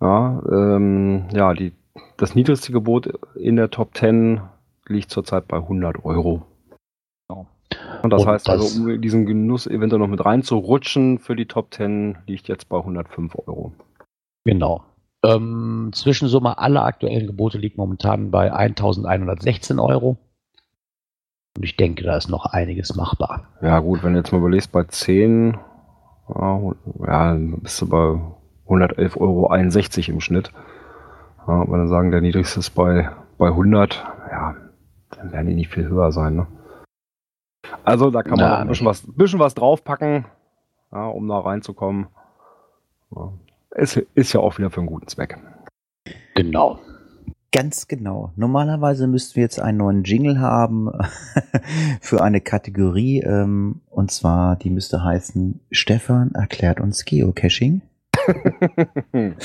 [0.00, 1.72] Ja, ähm, ja die,
[2.16, 4.40] das niedrigste Gebot in der Top 10
[4.86, 6.42] liegt zurzeit bei 100 Euro.
[8.02, 11.36] Und das und heißt also, das also, um diesen Genuss eventuell noch mit reinzurutschen für
[11.36, 13.72] die Top 10, liegt jetzt bei 105 Euro.
[14.44, 14.84] Genau.
[15.22, 20.16] Ähm, Zwischensumme aller aktuellen Gebote liegt momentan bei 1116 Euro.
[21.56, 23.48] Und ich denke, da ist noch einiges machbar.
[23.60, 25.58] Ja, gut, wenn du jetzt mal überlegst, bei 10,
[26.34, 26.72] ja,
[27.06, 28.18] ja, bist du bei
[28.68, 30.52] 111,61 Euro im Schnitt.
[31.46, 34.54] Ja, wenn wir sagen, der niedrigste ist bei, bei 100, ja,
[35.10, 36.36] dann werden die nicht viel höher sein.
[36.36, 36.46] Ne?
[37.84, 40.26] Also da kann man Na, ein bisschen was, bisschen was draufpacken,
[40.92, 42.08] ja, um da reinzukommen.
[43.14, 43.32] Ja.
[43.72, 45.38] Ist, ist ja auch wieder für einen guten Zweck.
[46.34, 46.78] Genau.
[47.52, 48.32] Ganz genau.
[48.36, 50.90] Normalerweise müssten wir jetzt einen neuen Jingle haben
[52.00, 53.20] für eine Kategorie.
[53.20, 57.82] Ähm, und zwar, die müsste heißen, Stefan erklärt uns Geocaching.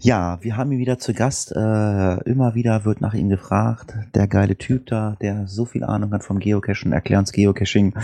[0.00, 1.52] ja, wir haben ihn wieder zu Gast.
[1.54, 3.94] Äh, immer wieder wird nach ihm gefragt.
[4.14, 7.94] Der geile Typ da, der so viel Ahnung hat vom Geocachen, erklärt uns Geocaching.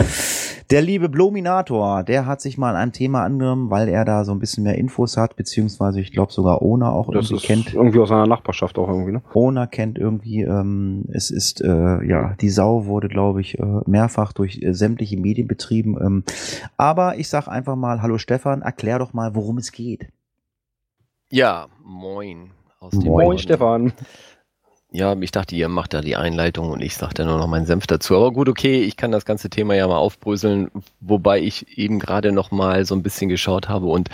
[0.71, 4.39] Der liebe Blominator, der hat sich mal ein Thema angenommen, weil er da so ein
[4.39, 7.75] bisschen mehr Infos hat, beziehungsweise ich glaube sogar Ona auch Das irgendwie kennt.
[7.75, 9.23] irgendwie aus seiner Nachbarschaft auch irgendwie, ne?
[9.35, 14.33] Ona kennt irgendwie, ähm, es ist, äh, ja, die Sau wurde, glaube ich, äh, mehrfach
[14.33, 15.97] durch äh, sämtliche Medien betrieben.
[16.01, 16.25] Ähm,
[16.77, 20.09] aber ich sag einfach mal, hallo Stefan, erklär doch mal, worum es geht.
[21.35, 22.53] Ja, moin.
[22.79, 23.93] Aus dem Moin, Moin, Stefan.
[24.93, 27.67] Ja, ich dachte, ihr macht da die Einleitung und ich sage da nur noch meinen
[27.67, 28.15] Senf dazu.
[28.15, 30.71] Aber gut, okay, ich kann das ganze Thema ja mal aufbröseln,
[31.01, 34.11] wobei ich eben gerade noch mal so ein bisschen geschaut habe und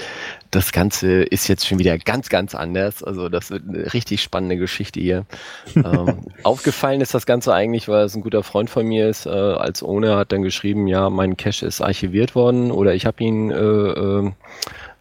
[0.50, 3.02] das Ganze ist jetzt schon wieder ganz, ganz anders.
[3.02, 5.26] Also das wird eine richtig spannende Geschichte hier.
[5.76, 9.26] ähm, aufgefallen ist das Ganze eigentlich, weil es ein guter Freund von mir ist.
[9.26, 13.22] Äh, als Ohne hat dann geschrieben, ja, mein Cache ist archiviert worden oder ich habe
[13.22, 14.32] ihn äh, äh,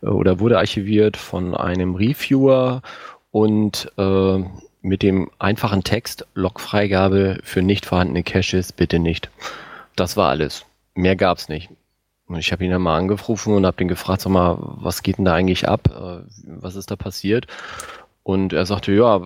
[0.01, 2.81] oder wurde archiviert von einem Reviewer
[3.31, 4.43] und äh,
[4.81, 9.29] mit dem einfachen Text Logfreigabe für nicht vorhandene Caches bitte nicht.
[9.95, 10.65] Das war alles.
[10.95, 11.69] Mehr gab's nicht.
[12.27, 15.17] Und ich habe ihn dann mal angerufen und habe ihn gefragt, sag mal, was geht
[15.17, 15.89] denn da eigentlich ab?
[15.89, 17.47] Äh, Was ist da passiert?
[18.23, 19.21] Und er sagte, ja,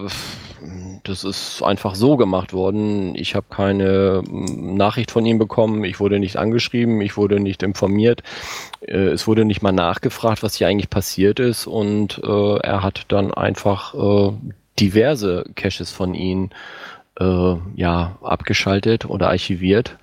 [1.04, 3.16] das ist einfach so gemacht worden.
[3.16, 5.84] Ich habe keine mm, Nachricht von ihm bekommen.
[5.84, 7.02] Ich wurde nicht angeschrieben.
[7.02, 8.24] Ich wurde nicht informiert.
[8.82, 11.68] Äh, Es wurde nicht mal nachgefragt, was hier eigentlich passiert ist.
[11.68, 14.32] Und äh, er hat dann einfach äh,
[14.80, 16.52] diverse Caches von ihnen
[17.20, 19.98] äh, ja, abgeschaltet oder archiviert.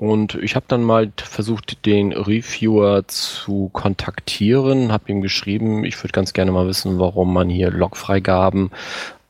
[0.00, 6.12] Und ich habe dann mal versucht, den Reviewer zu kontaktieren, habe ihm geschrieben, ich würde
[6.12, 8.70] ganz gerne mal wissen, warum man hier Logfreigaben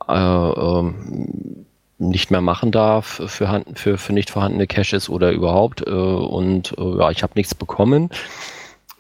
[0.07, 1.66] äh, ähm,
[1.99, 5.85] nicht mehr machen darf für, für, für nicht vorhandene Caches oder überhaupt.
[5.85, 8.09] Äh, und äh, ja, ich habe nichts bekommen.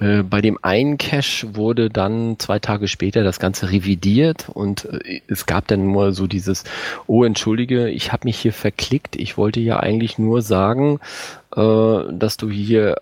[0.00, 5.20] Äh, Bei dem einen Cache wurde dann zwei Tage später das Ganze revidiert und äh,
[5.28, 6.64] es gab dann nur so dieses,
[7.06, 11.00] oh entschuldige, ich habe mich hier verklickt, ich wollte ja eigentlich nur sagen,
[11.54, 11.60] äh,
[12.12, 12.96] dass du hier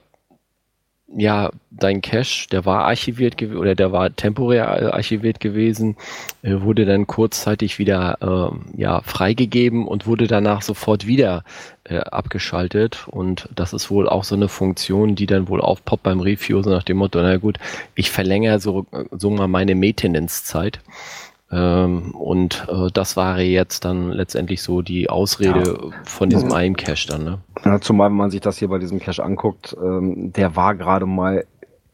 [1.16, 5.96] ja dein Cache, der war archiviert oder der war temporär äh, archiviert gewesen,
[6.42, 11.44] äh, wurde dann kurzzeitig wieder äh, ja freigegeben und wurde danach sofort wieder
[11.84, 16.20] äh, abgeschaltet und das ist wohl auch so eine Funktion, die dann wohl aufpoppt beim
[16.20, 17.58] Review, so nach dem Motto, na gut,
[17.94, 20.80] ich verlängere so, so mal meine Maintenance-Zeit.
[21.50, 27.08] Ähm, und äh, das war jetzt dann letztendlich so die Ausrede von diesem einen Cache
[27.08, 27.38] dann, ne?
[27.64, 31.06] Ja, zumal, wenn man sich das hier bei diesem Cache anguckt, ähm, der war gerade
[31.06, 31.44] mal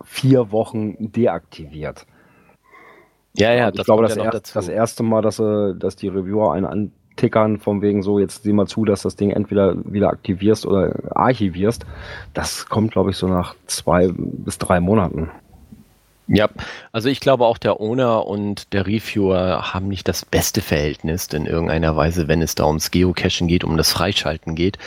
[0.04, 2.04] vier Wochen deaktiviert.
[3.36, 6.08] Ja, ja, ich glaube, kommt das, ja erst, das erste Mal, dass, äh, dass die
[6.08, 10.08] Reviewer einen antickern, von wegen so, jetzt sieh mal zu, dass das Ding entweder wieder
[10.08, 11.86] aktivierst oder archivierst,
[12.32, 15.30] das kommt, glaube ich, so nach zwei bis drei Monaten.
[16.26, 16.48] Ja,
[16.90, 21.44] also ich glaube auch der Owner und der Reviewer haben nicht das beste Verhältnis in
[21.44, 24.78] irgendeiner Weise, wenn es da ums Geocachen geht, um das Freischalten geht.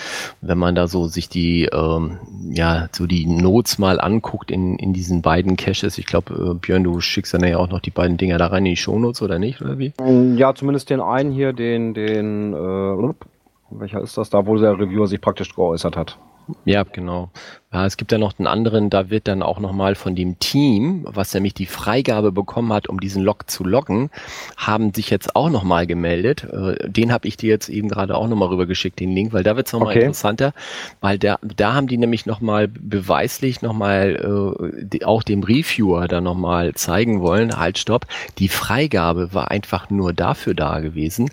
[0.42, 2.18] Wenn man da so sich die, ähm,
[2.50, 6.00] ja, so die Notes mal anguckt in, in diesen beiden Caches.
[6.00, 8.66] Ich glaube, äh, Björn, du schickst dann ja auch noch die beiden Dinger da rein
[8.66, 9.94] in die Shownotes, oder nicht, oder wie?
[10.36, 13.14] Ja, zumindest den einen hier, den, den, äh,
[13.70, 16.18] welcher ist das da, wo der Reviewer sich praktisch geäußert hat.
[16.66, 17.30] Ja, genau.
[17.78, 21.06] Ja, es gibt ja noch einen anderen, da wird dann auch nochmal von dem Team,
[21.08, 24.10] was nämlich die Freigabe bekommen hat, um diesen Log zu loggen,
[24.58, 26.44] haben sich jetzt auch nochmal gemeldet.
[26.46, 29.56] Äh, Den habe ich dir jetzt eben gerade auch nochmal rübergeschickt, den Link, weil da
[29.56, 30.00] wird es nochmal Okay.
[30.00, 30.54] interessanter,
[31.02, 36.24] weil da, da haben die nämlich nochmal beweislich nochmal äh, die- auch dem Reviewer dann
[36.24, 38.08] nochmal zeigen wollen, halt stopp,
[38.40, 41.30] die Freigabe war einfach nur dafür da gewesen.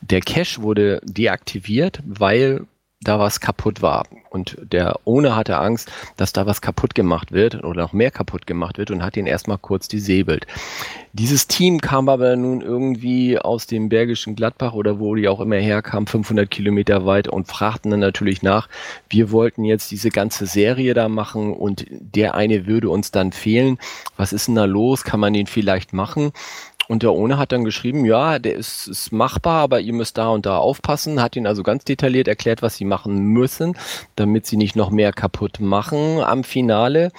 [0.00, 2.66] Der Cache wurde deaktiviert, weil
[3.04, 4.04] da was kaputt war.
[4.30, 8.46] Und der Owner hatte Angst, dass da was kaputt gemacht wird oder noch mehr kaputt
[8.48, 10.46] gemacht wird und hat ihn erstmal kurz disabled.
[11.12, 15.54] Dieses Team kam aber nun irgendwie aus dem Bergischen Gladbach oder wo die auch immer
[15.54, 18.68] herkamen, 500 Kilometer weit und fragten dann natürlich nach,
[19.08, 23.78] wir wollten jetzt diese ganze Serie da machen und der eine würde uns dann fehlen.
[24.16, 25.04] Was ist denn da los?
[25.04, 26.32] Kann man den vielleicht machen?
[26.88, 30.28] Und der Ohne hat dann geschrieben, ja, der ist, ist machbar, aber ihr müsst da
[30.28, 33.76] und da aufpassen, hat ihnen also ganz detailliert erklärt, was sie machen müssen,
[34.16, 37.10] damit sie nicht noch mehr kaputt machen am Finale.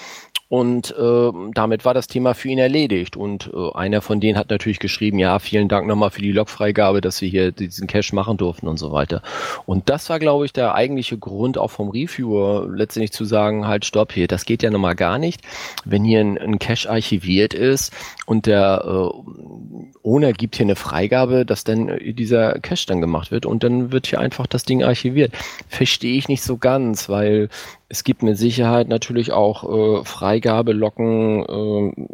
[0.47, 3.17] Und äh, damit war das Thema für ihn erledigt.
[3.17, 7.01] Und äh, einer von denen hat natürlich geschrieben, ja, vielen Dank nochmal für die Logfreigabe,
[7.01, 9.23] dass wir hier diesen Cache machen durften und so weiter.
[9.65, 13.85] Und das war, glaube ich, der eigentliche Grund auch vom Reviewer, letztendlich zu sagen, halt,
[13.85, 15.41] stopp hier, das geht ja nochmal gar nicht.
[15.83, 17.91] Wenn hier ein, ein Cache archiviert ist
[18.27, 23.45] und der äh, Owner gibt hier eine Freigabe, dass dann dieser Cache dann gemacht wird
[23.45, 25.33] und dann wird hier einfach das Ding archiviert.
[25.67, 27.49] Verstehe ich nicht so ganz, weil
[27.89, 32.07] es gibt mit Sicherheit natürlich auch äh, Freigabelocken, äh,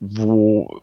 [0.00, 0.80] wo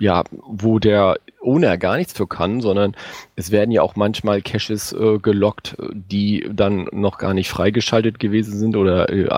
[0.00, 2.96] ja, wo der Owner gar nichts für kann, sondern
[3.36, 8.58] es werden ja auch manchmal Caches äh, gelockt, die dann noch gar nicht freigeschaltet gewesen
[8.58, 9.28] sind oder äh,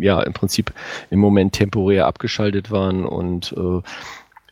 [0.00, 0.72] ja im Prinzip
[1.10, 3.82] im Moment temporär abgeschaltet waren und äh,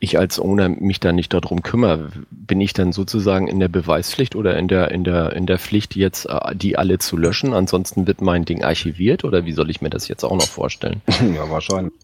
[0.02, 4.34] ich als Owner mich da nicht darum kümmere, bin ich dann sozusagen in der Beweispflicht
[4.34, 7.54] oder in der, in der, in der Pflicht jetzt, äh, die alle zu löschen?
[7.54, 11.00] Ansonsten wird mein Ding archiviert oder wie soll ich mir das jetzt auch noch vorstellen?
[11.34, 11.94] Ja, wahrscheinlich.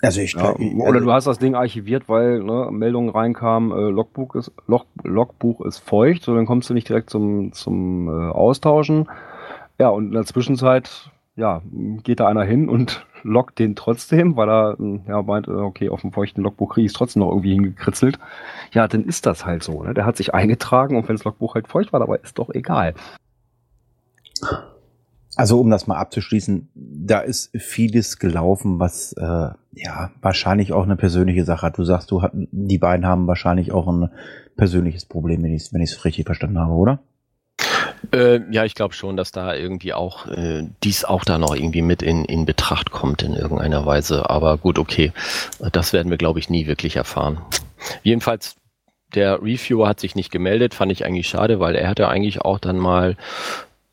[0.00, 4.34] Also ich Ja, oder du hast das Ding archiviert, weil ne, Meldungen reinkamen, äh, Logbuch
[4.36, 9.08] ist Log, Logbuch ist feucht, so dann kommst du nicht direkt zum zum äh, Austauschen.
[9.78, 11.62] Ja, und in der Zwischenzeit ja,
[12.02, 14.76] geht da einer hin und loggt den trotzdem, weil er
[15.08, 18.18] ja meint, äh, okay, auf dem feuchten Logbuch kriege ich es trotzdem noch irgendwie hingekritzelt.
[18.72, 19.82] Ja, dann ist das halt so.
[19.82, 19.94] Ne?
[19.94, 22.94] Der hat sich eingetragen und wenn das Logbuch halt feucht war, dabei ist doch egal.
[25.36, 30.96] Also um das mal abzuschließen, da ist vieles gelaufen, was äh, ja wahrscheinlich auch eine
[30.96, 31.78] persönliche Sache hat.
[31.78, 34.10] Du sagst, du die beiden haben wahrscheinlich auch ein
[34.56, 37.00] persönliches Problem, wenn ich es wenn ich's richtig verstanden habe, oder?
[38.12, 41.82] Äh, ja, ich glaube schon, dass da irgendwie auch äh, dies auch da noch irgendwie
[41.82, 44.30] mit in, in Betracht kommt in irgendeiner Weise.
[44.30, 45.12] Aber gut, okay,
[45.72, 47.38] das werden wir, glaube ich, nie wirklich erfahren.
[48.02, 48.56] Jedenfalls,
[49.14, 52.58] der Reviewer hat sich nicht gemeldet, fand ich eigentlich schade, weil er hätte eigentlich auch
[52.58, 53.16] dann mal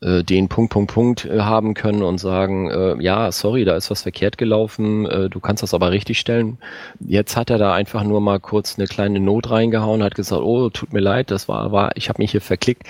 [0.02, 3.90] äh, den Punkt, Punkt, Punkt äh, haben können und sagen, äh, ja, sorry, da ist
[3.90, 6.58] was verkehrt gelaufen, äh, du kannst das aber richtig stellen.
[7.00, 10.70] Jetzt hat er da einfach nur mal kurz eine kleine Not reingehauen, hat gesagt, oh,
[10.70, 12.82] tut mir leid, das war, war, ich habe mich hier verklickt.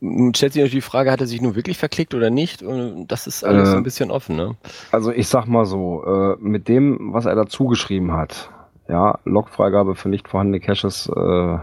[0.00, 2.62] Nun stellt sich natürlich die Frage, hat er sich nun wirklich verklickt oder nicht?
[2.62, 4.56] Und das ist alles Äh, so ein bisschen offen, ne?
[4.92, 8.50] Also ich sag mal so, äh, mit dem, was er dazu geschrieben hat,
[8.88, 11.58] ja, Logfreigabe für nicht vorhandene Caches äh,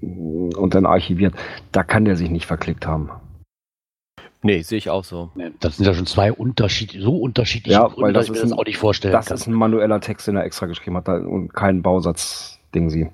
[0.00, 1.34] und dann archiviert,
[1.72, 3.10] da kann der sich nicht verklickt haben.
[4.44, 5.30] Nee, sehe ich auch so.
[5.60, 8.36] Das sind ja schon zwei Unterschied, so unterschiedliche Ja, Gründe, weil dass das ich mir
[8.38, 9.36] ist das ein- auch nicht vorstellen Das kann.
[9.36, 13.08] ist ein manueller Text, den er extra geschrieben hat da- und kein Bausatz-Ding sie.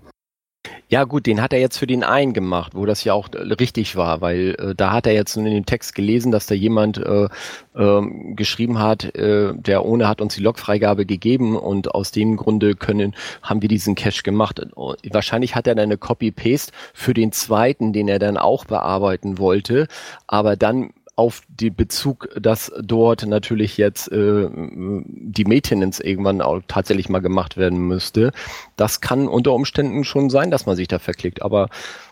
[0.88, 3.38] Ja gut, den hat er jetzt für den einen gemacht, wo das ja auch äh,
[3.54, 6.54] richtig war, weil äh, da hat er jetzt nun in dem Text gelesen, dass da
[6.54, 7.28] jemand äh,
[7.76, 12.74] ähm, geschrieben hat, äh, der ohne hat uns die Logfreigabe gegeben und aus dem Grunde
[12.74, 14.60] können haben wir diesen Cache gemacht.
[14.74, 19.38] Und wahrscheinlich hat er dann eine Copy-Paste für den zweiten, den er dann auch bearbeiten
[19.38, 19.88] wollte,
[20.26, 27.08] aber dann auf den Bezug, dass dort natürlich jetzt äh, die Maintenance irgendwann auch tatsächlich
[27.08, 28.30] mal gemacht werden müsste.
[28.76, 31.42] Das kann unter Umständen schon sein, dass man sich da verklickt.
[31.42, 31.70] Aber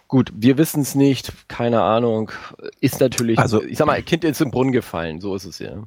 [0.09, 2.33] gut, wir wissen es nicht, keine Ahnung.
[2.81, 5.85] Ist natürlich, Also- ich sag mal, Kind ist im Brunnen gefallen, so ist es ja.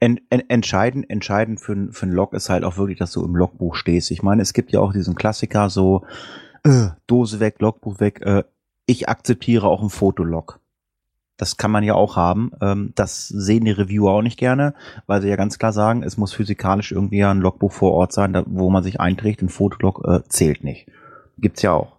[0.00, 3.34] En, en, entscheidend, entscheidend für, für einen Log ist halt auch wirklich, dass du im
[3.34, 4.10] Logbuch stehst.
[4.10, 6.04] Ich meine, es gibt ja auch diesen Klassiker so,
[6.64, 8.44] äh, Dose weg, Logbuch weg, äh,
[8.84, 10.60] ich akzeptiere auch ein Fotolog.
[11.38, 12.50] Das kann man ja auch haben.
[12.60, 14.74] Ähm, das sehen die Reviewer auch nicht gerne,
[15.06, 18.34] weil sie ja ganz klar sagen, es muss physikalisch irgendwie ein Logbuch vor Ort sein,
[18.34, 19.40] da, wo man sich einträgt.
[19.40, 20.88] Ein Fotolog äh, zählt nicht.
[21.38, 21.96] Gibt's ja auch.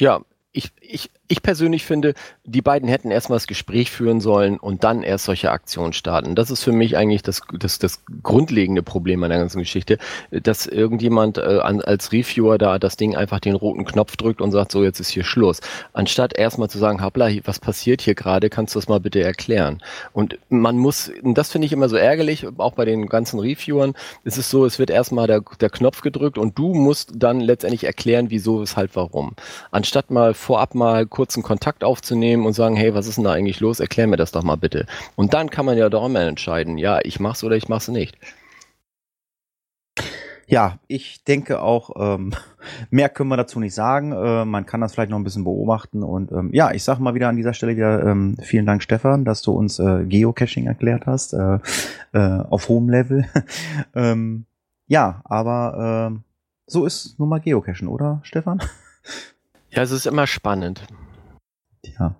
[0.00, 0.22] Ja,
[0.52, 2.14] ich, ich, ich persönlich finde,
[2.44, 6.34] die beiden hätten erstmal das Gespräch führen sollen und dann erst solche Aktionen starten.
[6.34, 9.98] Das ist für mich eigentlich das, das, das grundlegende Problem an der ganzen Geschichte,
[10.30, 14.52] dass irgendjemand äh, an, als Reviewer da das Ding einfach den roten Knopf drückt und
[14.52, 15.60] sagt, so jetzt ist hier Schluss.
[15.92, 19.82] Anstatt erstmal zu sagen, hier- was passiert hier gerade, kannst du das mal bitte erklären.
[20.12, 23.94] Und man muss, und das finde ich immer so ärgerlich, auch bei den ganzen Reviewern,
[24.24, 27.84] es ist so, es wird erstmal der, der Knopf gedrückt und du musst dann letztendlich
[27.84, 29.34] erklären, wieso, weshalb, warum.
[29.70, 33.58] Anstatt mal vorab mal kurzen Kontakt aufzunehmen und sagen, hey, was ist denn da eigentlich
[33.58, 33.80] los?
[33.80, 34.86] Erklär mir das doch mal bitte.
[35.16, 38.16] Und dann kann man ja doch immer entscheiden, ja, ich mach's oder ich mach's nicht.
[40.46, 42.34] Ja, ich denke auch, ähm,
[42.90, 44.12] mehr können wir dazu nicht sagen.
[44.12, 46.04] Äh, man kann das vielleicht noch ein bisschen beobachten.
[46.04, 49.24] Und ähm, ja, ich sage mal wieder an dieser Stelle wieder ähm, vielen Dank, Stefan,
[49.24, 51.58] dass du uns äh, Geocaching erklärt hast, äh,
[52.12, 53.26] äh, auf hohem Level.
[53.96, 54.46] ähm,
[54.86, 56.22] ja, aber ähm,
[56.68, 58.62] so ist nun mal Geocachen, oder, Stefan?
[59.70, 60.82] Ja, es ist immer spannend.
[61.98, 62.14] Ja.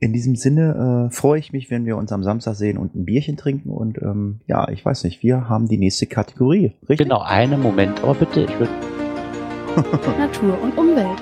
[0.00, 3.04] In diesem Sinne äh, freue ich mich, wenn wir uns am Samstag sehen und ein
[3.04, 3.70] Bierchen trinken.
[3.70, 7.08] Und ähm, ja, ich weiß nicht, wir haben die nächste Kategorie, richtig?
[7.08, 8.68] Genau, einen Moment, aber bitte, ich will.
[10.18, 11.20] Natur und Umwelt.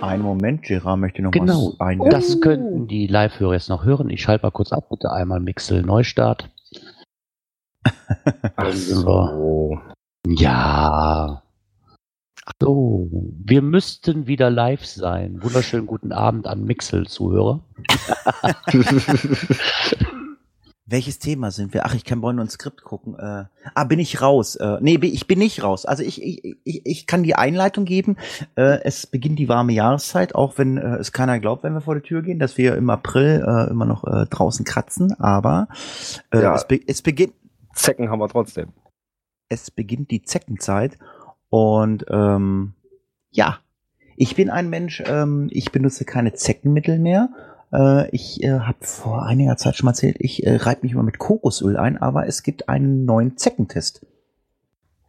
[0.00, 1.98] Einen Moment, Gerard möchte noch Genau, was ein.
[2.10, 4.10] das könnten die Live-Hörer jetzt noch hören.
[4.10, 6.50] Ich schalte mal kurz ab, bitte einmal Mixel Neustart.
[7.84, 7.92] Ach
[8.56, 9.78] Dann sind wir- so.
[10.26, 11.42] Ja.
[12.60, 13.08] So,
[13.44, 15.42] wir müssten wieder live sein.
[15.42, 17.60] Wunderschönen guten Abend an Mixel-Zuhörer.
[20.88, 21.84] Welches Thema sind wir?
[21.84, 23.16] Ach, ich kann wollen nur ein Skript gucken.
[23.18, 24.54] Äh, ah, bin ich raus?
[24.54, 25.84] Äh, nee, ich bin nicht raus.
[25.84, 28.16] Also ich, ich, ich, ich kann die Einleitung geben.
[28.54, 31.96] Äh, es beginnt die warme Jahreszeit, auch wenn äh, es keiner glaubt, wenn wir vor
[31.96, 35.12] die Tür gehen, dass wir im April äh, immer noch äh, draußen kratzen.
[35.18, 35.66] Aber
[36.30, 36.54] äh, Ja.
[36.54, 37.34] es, be es beginnt
[37.74, 38.68] Zecken haben wir trotzdem.
[39.48, 40.96] es beginnt die Zeckenzeit
[41.50, 42.74] und ähm,
[43.30, 43.58] ja,
[44.16, 47.28] ich bin ein Mensch, ähm, ich benutze keine Zeckenmittel mehr.
[47.72, 51.02] Äh, ich äh, habe vor einiger Zeit schon mal erzählt, ich äh, reibe mich immer
[51.02, 54.06] mit Kokosöl ein, aber es gibt einen neuen Zeckentest.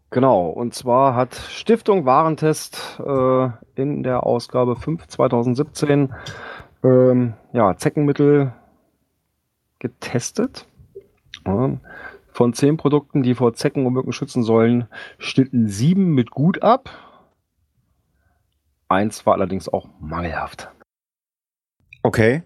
[0.10, 6.14] Genau, und zwar hat Stiftung Warentest äh, in der Ausgabe 5 2017
[6.84, 8.54] ähm, ja, Zeckenmittel
[9.80, 10.66] getestet.
[11.46, 11.78] Ja,
[12.38, 16.92] von zehn Produkten, die vor Zecken und Mücken schützen sollen, schnitten sieben mit gut ab.
[18.88, 20.70] Eins war allerdings auch mangelhaft.
[22.04, 22.44] Okay.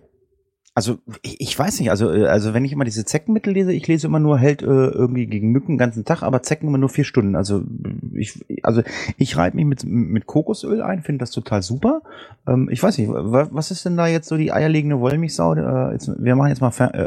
[0.82, 3.88] Also ich, ich weiß nicht, also äh, also wenn ich immer diese Zeckenmittel lese, ich
[3.88, 6.90] lese immer nur hält äh, irgendwie gegen Mücken den ganzen Tag, aber Zecken immer nur
[6.90, 7.36] vier Stunden.
[7.36, 7.62] Also
[8.16, 8.82] ich also
[9.18, 12.02] ich reibe mich mit mit Kokosöl ein, finde das total super.
[12.48, 15.54] Ähm, ich weiß nicht, wa- was ist denn da jetzt so die eierlegende Wollmilchsau?
[15.54, 16.98] Äh, jetzt, wir machen jetzt mal Fer äh,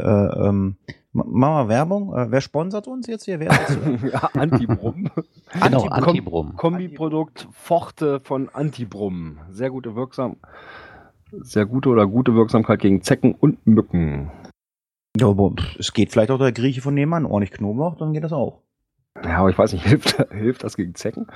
[0.43, 0.77] äh, ähm,
[1.11, 2.15] ma- machen wir Werbung.
[2.15, 3.41] Äh, wer sponsert uns jetzt hier?
[3.41, 3.51] Wer
[4.13, 5.09] ja, Antibrum.
[5.53, 5.91] Genau, Antibrum.
[5.91, 6.55] Antibrum.
[6.55, 9.39] Kombiprodukt Forte von Antibrum.
[9.51, 10.37] Sehr gute Wirksam
[11.41, 14.31] sehr gute oder gute Wirksamkeit gegen Zecken und Mücken.
[15.17, 18.33] ja, aber es geht vielleicht auch der Grieche von nebenan, ordentlich Knoblauch, dann geht das
[18.33, 18.61] auch.
[19.23, 21.27] Ja, aber ich weiß nicht, hilft, hilft das gegen Zecken?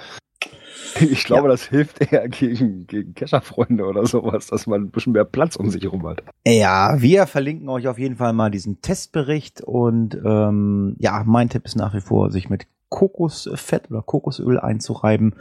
[0.99, 5.25] Ich glaube, das hilft eher gegen, gegen Kescherfreunde oder sowas, dass man ein bisschen mehr
[5.25, 6.23] Platz um sich herum hat.
[6.45, 11.65] Ja, wir verlinken euch auf jeden Fall mal diesen Testbericht und ähm, ja, mein Tipp
[11.65, 15.35] ist nach wie vor, sich mit Kokosfett oder Kokosöl einzureiben.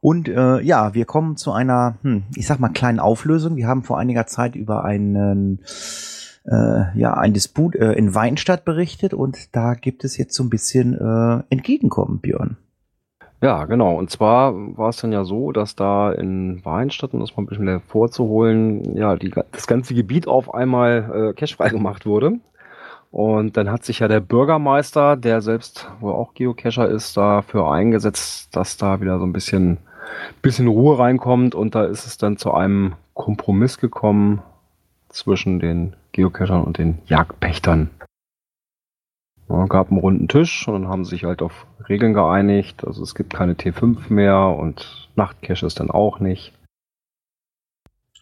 [0.00, 3.56] Und äh, ja, wir kommen zu einer, hm, ich sag mal, kleinen Auflösung.
[3.56, 5.60] Wir haben vor einiger Zeit über einen
[6.44, 10.50] äh, ja, ein Disput äh, in Weinstadt berichtet und da gibt es jetzt so ein
[10.50, 12.56] bisschen äh, Entgegenkommen, Björn.
[13.40, 13.96] Ja, genau.
[13.96, 17.46] Und zwar war es dann ja so, dass da in Weinstadt, um das mal ein
[17.46, 22.38] bisschen hervorzuholen, ja, die, das ganze Gebiet auf einmal äh, cashfrei gemacht wurde.
[23.12, 28.56] Und dann hat sich ja der Bürgermeister, der selbst wohl auch Geocacher ist, dafür eingesetzt,
[28.56, 29.76] dass da wieder so ein bisschen,
[30.40, 31.54] bisschen Ruhe reinkommt.
[31.54, 34.40] Und da ist es dann zu einem Kompromiss gekommen
[35.10, 37.90] zwischen den Geocachern und den Jagdpächtern.
[39.50, 42.82] Ja, gab einen runden Tisch und dann haben sich halt auf Regeln geeinigt.
[42.86, 46.54] Also es gibt keine T5 mehr und Nachtcaches dann auch nicht.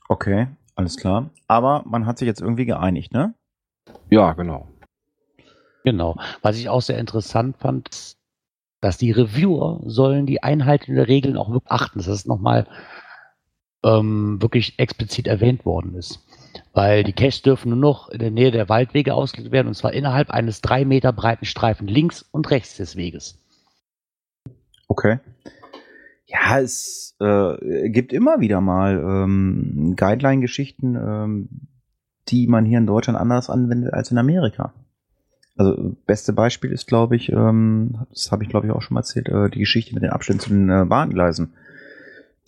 [0.08, 1.30] Okay, alles klar.
[1.46, 3.34] Aber man hat sich jetzt irgendwie geeinigt, ne?
[4.08, 4.66] Ja, genau.
[5.84, 6.16] Genau.
[6.42, 8.16] Was ich auch sehr interessant fand,
[8.80, 12.66] dass die Reviewer sollen die Einhaltung der Regeln auch wirklich achten, dass das nochmal
[13.84, 16.20] ähm, wirklich explizit erwähnt worden ist.
[16.72, 19.92] Weil die Caches dürfen nur noch in der Nähe der Waldwege ausgelegt werden und zwar
[19.92, 23.38] innerhalb eines drei Meter breiten Streifen links und rechts des Weges.
[24.88, 25.20] Okay.
[26.26, 31.48] Ja, es äh, gibt immer wieder mal ähm, Guideline-Geschichten, ähm,
[32.28, 34.72] die man hier in Deutschland anders anwendet als in Amerika.
[35.60, 39.00] Also beste Beispiel ist, glaube ich, ähm, das habe ich glaube ich auch schon mal
[39.00, 41.52] erzählt, äh, die Geschichte mit den Abständen zu den äh, Bahngleisen.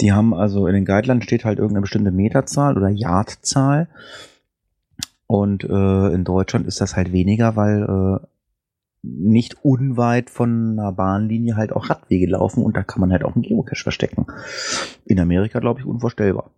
[0.00, 3.88] Die haben also in den Guidelines steht halt irgendeine bestimmte Meterzahl oder Yardzahl.
[5.26, 8.26] Und äh, in Deutschland ist das halt weniger, weil äh,
[9.02, 13.34] nicht unweit von einer Bahnlinie halt auch Radwege laufen und da kann man halt auch
[13.34, 14.24] einen Geocache verstecken.
[15.04, 16.50] In Amerika, glaube ich, unvorstellbar.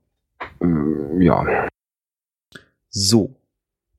[0.60, 1.66] Ähm, ja.
[2.90, 3.34] So.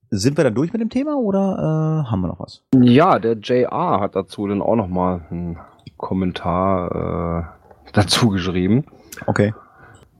[0.10, 2.64] Sind wir dann durch mit dem Thema oder äh, haben wir noch was?
[2.80, 5.58] Ja, der JR hat dazu dann auch nochmal einen
[5.97, 7.51] Kommentar
[7.86, 8.86] äh, dazu geschrieben.
[9.26, 9.53] Okay.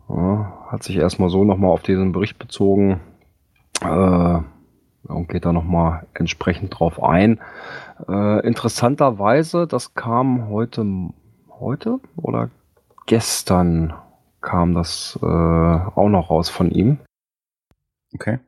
[0.10, 3.00] Ja, hat sich erstmal so nochmal auf diesen Bericht bezogen
[3.82, 4.40] äh,
[5.08, 7.40] und geht da nochmal entsprechend drauf ein.
[8.08, 10.86] Äh, interessanterweise, das kam heute,
[11.60, 12.50] heute oder
[13.06, 13.94] gestern
[14.42, 17.00] kam das äh, auch noch raus von ihm.
[18.14, 18.40] Okay.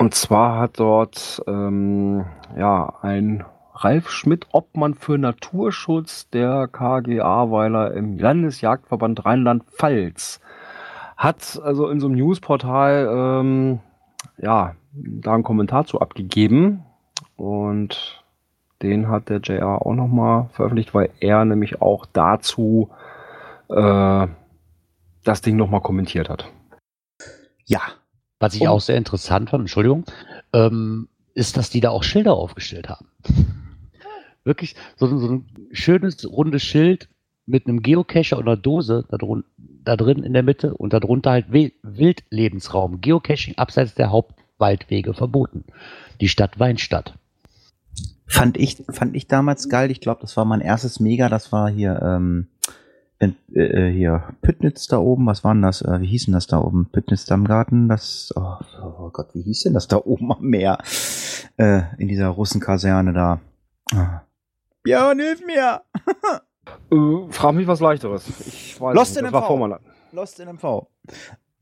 [0.00, 2.24] Und zwar hat dort ähm,
[2.56, 3.44] ja ein
[3.74, 10.40] Ralf Schmidt, Obmann für Naturschutz der KGA Weiler im Landesjagdverband Rheinland-Pfalz,
[11.18, 13.80] hat also in so einem Newsportal ähm,
[14.38, 16.82] ja da einen Kommentar zu abgegeben
[17.36, 18.24] und
[18.80, 22.88] den hat der JR auch nochmal veröffentlicht, weil er nämlich auch dazu
[23.68, 24.26] äh,
[25.24, 26.50] das Ding nochmal kommentiert hat.
[27.66, 27.82] Ja.
[28.40, 30.04] Was ich Und- auch sehr interessant fand, Entschuldigung,
[30.52, 33.06] ähm, ist, dass die da auch Schilder aufgestellt haben.
[34.44, 37.08] Wirklich so, ein- so ein schönes, rundes Schild
[37.46, 39.44] mit einem Geocacher und einer Dose da, drun
[39.84, 43.00] da drin in der Mitte und darunter halt Wi- Wildlebensraum.
[43.00, 45.64] Geocaching abseits der Hauptwaldwege verboten.
[46.20, 47.14] Die Stadt Weinstadt.
[48.26, 49.90] Fand ich, fand ich damals geil.
[49.90, 51.28] Ich glaube, das war mein erstes Mega.
[51.28, 52.46] Das war hier, ähm,
[53.20, 55.26] in, äh, hier Püttnitz da oben.
[55.26, 55.82] Was war denn das?
[55.82, 56.88] Äh, wie hieß denn das da oben?
[56.90, 57.88] Püttnitz Dammgarten.
[57.88, 60.78] Das, oh, oh Gott, wie hieß denn das da oben am Meer?
[61.56, 63.40] Äh, in dieser Russenkaserne da.
[63.92, 64.22] Ah.
[64.82, 65.82] Björn, hilf mir!
[66.90, 68.28] Äh, frag mich was leichteres.
[68.46, 69.46] Ich weiß Lost nicht, in das MV.
[69.46, 69.80] vor meiner.
[70.12, 70.86] Lost in MV.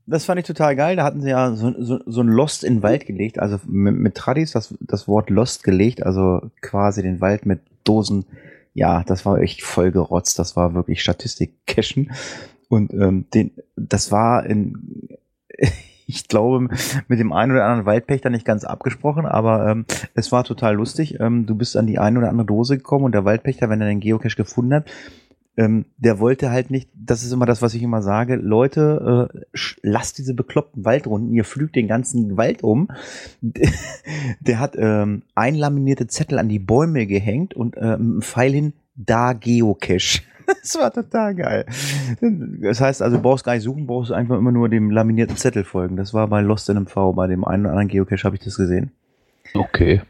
[0.05, 0.95] Das fand ich total geil.
[0.95, 3.95] Da hatten sie ja so, so, so ein Lost in den Wald gelegt, also mit,
[3.95, 8.25] mit Tradis das, das Wort Lost gelegt, also quasi den Wald mit Dosen.
[8.73, 10.39] Ja, das war echt voll gerotzt.
[10.39, 12.11] Das war wirklich Statistik-Cashen.
[12.69, 15.09] Und ähm, den, das war in,
[16.05, 16.69] ich glaube,
[17.07, 21.19] mit dem einen oder anderen Waldpächter nicht ganz abgesprochen, aber ähm, es war total lustig.
[21.19, 23.87] Ähm, du bist an die eine oder andere Dose gekommen und der Waldpächter, wenn er
[23.87, 24.89] den Geocache gefunden hat,
[25.59, 29.59] ähm, der wollte halt nicht, das ist immer das, was ich immer sage, Leute, äh,
[29.83, 32.87] lasst diese bekloppten Waldrunden, ihr flügt den ganzen Wald um.
[34.39, 39.33] Der hat ähm, einlaminierte Zettel an die Bäume gehängt und ähm, einen Pfeil hin, da
[39.33, 40.21] Geocache.
[40.63, 41.65] Das war total geil.
[42.61, 45.63] Das heißt also, du brauchst gar nicht suchen, brauchst einfach immer nur dem laminierten Zettel
[45.63, 45.95] folgen.
[45.95, 48.57] Das war bei Lost in MV, bei dem einen oder anderen Geocache habe ich das
[48.57, 48.89] gesehen.
[49.53, 50.01] Okay.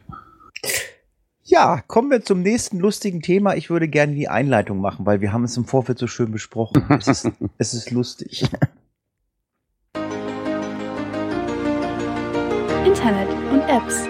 [1.51, 3.55] Ja, kommen wir zum nächsten lustigen Thema.
[3.55, 6.85] Ich würde gerne die Einleitung machen, weil wir haben es im Vorfeld so schön besprochen.
[6.89, 8.43] Es ist, es ist lustig.
[12.85, 14.07] Internet und Apps.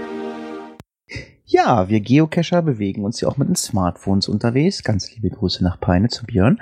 [1.45, 4.83] Ja, wir Geocacher bewegen uns ja auch mit den Smartphones unterwegs.
[4.83, 6.61] Ganz liebe Grüße nach Peine zu Björn.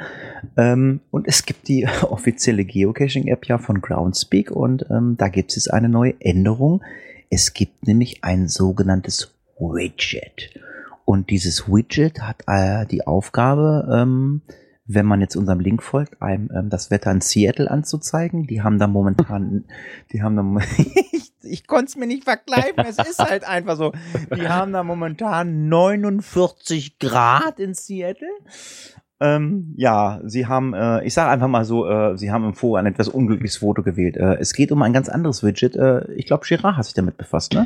[0.58, 5.56] Ähm, und es gibt die offizielle Geocaching-App ja von Groundspeak und ähm, da gibt es
[5.56, 6.84] jetzt eine neue Änderung.
[7.32, 10.52] Es gibt nämlich ein sogenanntes Widget.
[11.08, 14.42] Und dieses Widget hat äh, die Aufgabe, ähm,
[14.88, 18.46] wenn man jetzt unserem Link folgt, einem ähm, das Wetter in Seattle anzuzeigen.
[18.46, 19.64] Die haben da momentan,
[20.12, 20.44] die haben da,
[21.14, 23.94] ich, ich konnte es mir nicht verkleiben, es ist halt einfach so.
[24.36, 28.28] Die haben da momentan 49 Grad in Seattle.
[29.22, 32.76] Ähm, ja, sie haben, äh, ich sage einfach mal so, äh, sie haben im Forum
[32.76, 34.18] ein etwas unglückliches Foto gewählt.
[34.18, 35.78] Äh, es geht um ein ganz anderes Widget.
[35.78, 37.66] Äh, ich glaube, Girard hat sich damit befasst, ne?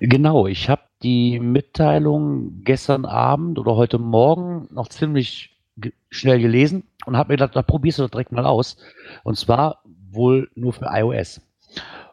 [0.00, 6.84] Genau, ich habe die Mitteilung gestern Abend oder heute Morgen noch ziemlich ge schnell gelesen
[7.06, 8.76] und habe mir gedacht, da probierst du das direkt mal aus.
[9.24, 11.40] Und zwar wohl nur für iOS.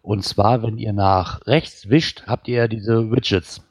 [0.01, 3.61] Und zwar, wenn ihr nach rechts wischt, habt ihr diese Widgets.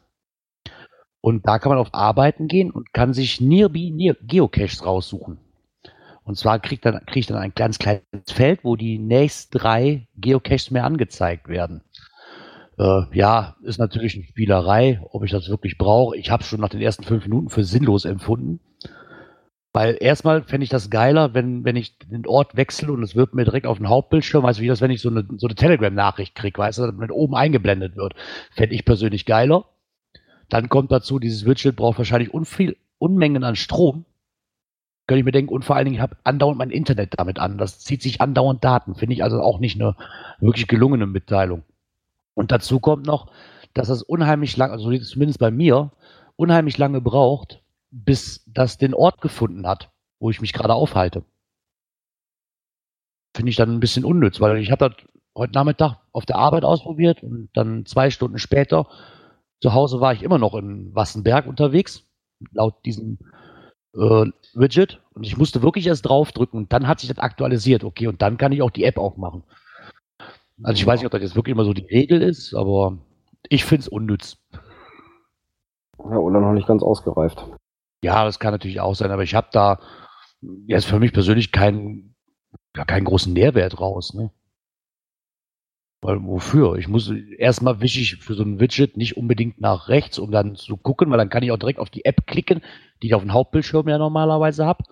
[1.21, 5.39] Und da kann man auf Arbeiten gehen und kann sich Nearby Near Geocaches raussuchen.
[6.23, 10.71] Und zwar kriegt dann, kriegt dann ein ganz kleines Feld, wo die nächsten drei Geocaches
[10.71, 11.83] mehr angezeigt werden.
[12.79, 16.17] Äh, ja, ist natürlich eine Spielerei, ob ich das wirklich brauche.
[16.17, 18.61] Ich habe es schon nach den ersten fünf Minuten für sinnlos empfunden.
[19.73, 23.35] Weil erstmal fände ich das geiler, wenn, wenn ich den Ort wechsle und es wird
[23.35, 25.57] mir direkt auf den Hauptbildschirm, weißt du, wie das, wenn ich so eine, so eine
[25.57, 28.15] Telegram-Nachricht kriege, weißt du, dass mit oben eingeblendet wird.
[28.53, 29.67] Fände ich persönlich geiler.
[30.49, 34.05] Dann kommt dazu, dieses Widget braucht wahrscheinlich unviel, Unmengen an Strom.
[35.07, 37.59] Könnte ich mir denken, und vor allen Dingen, ich habe andauernd mein Internet damit an.
[37.59, 38.95] Das zieht sich andauernd Daten.
[38.95, 39.97] Finde ich also auch nicht eine
[40.41, 41.63] wirklich gelungene Mitteilung.
[42.39, 43.33] Und dazu kommt noch,
[43.75, 45.91] dass das unheimlich lang, also zumindest bei mir,
[46.37, 51.25] unheimlich lange braucht, bis das den Ort gefunden hat, wo ich mich gerade aufhalte.
[53.35, 55.05] Finde ich dann ein bisschen unnütz, weil ich habe das
[55.37, 58.87] heute Nachmittag auf der Arbeit ausprobiert und dann zwei Stunden später
[59.61, 62.05] zu Hause war ich immer noch in Wassenberg unterwegs,
[62.53, 63.19] laut diesem
[63.95, 65.01] äh, Widget.
[65.13, 67.83] Und ich musste wirklich erst draufdrücken und dann hat sich das aktualisiert.
[67.83, 69.43] Okay, und dann kann ich auch die App aufmachen.
[70.63, 72.99] Also ich weiß nicht, ob das jetzt wirklich immer so die Regel ist, aber
[73.49, 74.39] ich finde es unnütz.
[75.99, 77.45] Ja, oder noch nicht ganz ausgereift.
[78.03, 79.81] Ja, das kann natürlich auch sein, aber ich habe da
[80.67, 82.15] jetzt für mich persönlich keinen,
[82.77, 84.15] ja, keinen großen Nährwert raus.
[84.15, 84.31] Ne?
[86.01, 86.77] Weil wofür?
[86.77, 90.55] Ich muss erstmal wische ich für so ein Widget nicht unbedingt nach rechts, um dann
[90.55, 92.63] zu gucken, weil dann kann ich auch direkt auf die App klicken,
[93.03, 94.85] die ich auf dem Hauptbildschirm ja normalerweise habe.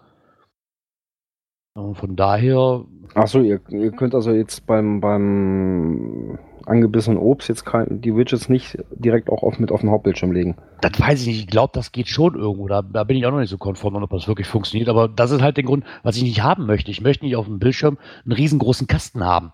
[1.77, 8.01] Und von daher, Achso, ihr, ihr könnt also jetzt beim, beim angebissenen Obst jetzt kein,
[8.01, 10.57] die Widgets nicht direkt auch auf, mit auf den Hauptbildschirm legen.
[10.81, 11.41] das weiß ich nicht.
[11.41, 12.67] Ich glaube, das geht schon irgendwo.
[12.67, 14.89] Da, da bin ich auch noch nicht so konform, ob das wirklich funktioniert.
[14.89, 16.91] Aber das ist halt der Grund, was ich nicht haben möchte.
[16.91, 19.53] Ich möchte nicht auf dem Bildschirm einen riesengroßen Kasten haben,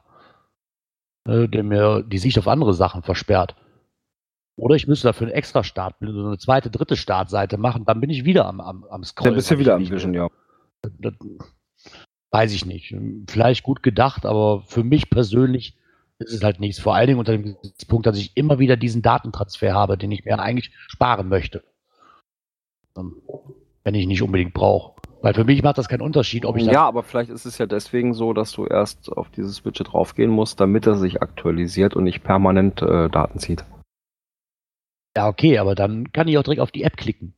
[1.27, 3.57] äh, der mir die Sicht auf andere Sachen versperrt.
[4.57, 7.85] Oder ich müsste dafür einen extra Start, so eine zweite, dritte Startseite machen.
[7.85, 9.33] Dann bin ich wieder am, am, am Scrollen.
[9.33, 10.29] Dann bist du wieder am Vision, ja.
[11.01, 11.15] Das,
[12.33, 12.95] weiß ich nicht.
[13.29, 15.77] Vielleicht gut gedacht, aber für mich persönlich
[16.19, 16.81] ist es halt nichts.
[16.81, 17.57] Vor allen Dingen unter dem
[17.89, 21.63] Punkt, dass ich immer wieder diesen Datentransfer habe, den ich mir eigentlich sparen möchte.
[22.97, 23.17] Ähm,
[23.85, 25.01] wenn ich nicht unbedingt brauche.
[25.21, 27.67] Weil für mich macht das keinen Unterschied, ob ich Ja, aber vielleicht ist es ja
[27.67, 32.05] deswegen so, dass du erst auf dieses Widget draufgehen musst, damit er sich aktualisiert und
[32.05, 33.65] nicht permanent äh, Daten zieht.
[35.17, 37.35] Ja, okay, aber dann kann ich auch direkt auf die App klicken.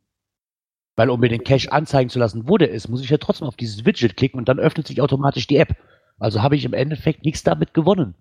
[0.96, 3.48] Weil um mir den Cache anzeigen zu lassen, wo der ist, muss ich ja trotzdem
[3.48, 5.76] auf dieses Widget klicken und dann öffnet sich automatisch die App.
[6.18, 8.14] Also habe ich im Endeffekt nichts damit gewonnen.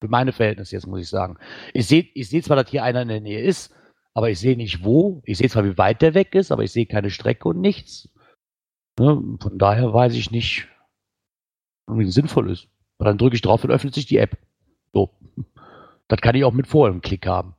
[0.00, 1.36] Für meine Verhältnisse jetzt, muss ich sagen.
[1.72, 3.72] Ich sehe ich seh zwar, dass hier einer in der Nähe ist,
[4.14, 5.22] aber ich sehe nicht wo.
[5.24, 8.08] Ich sehe zwar, wie weit der weg ist, aber ich sehe keine Strecke und nichts.
[8.98, 9.38] Ne?
[9.40, 10.68] Von daher weiß ich nicht,
[11.86, 12.68] wie es sinnvoll ist.
[12.98, 14.36] Und dann drücke ich drauf und öffnet sich die App.
[14.92, 15.10] So.
[16.08, 17.54] Das kann ich auch mit vorher im Klick haben.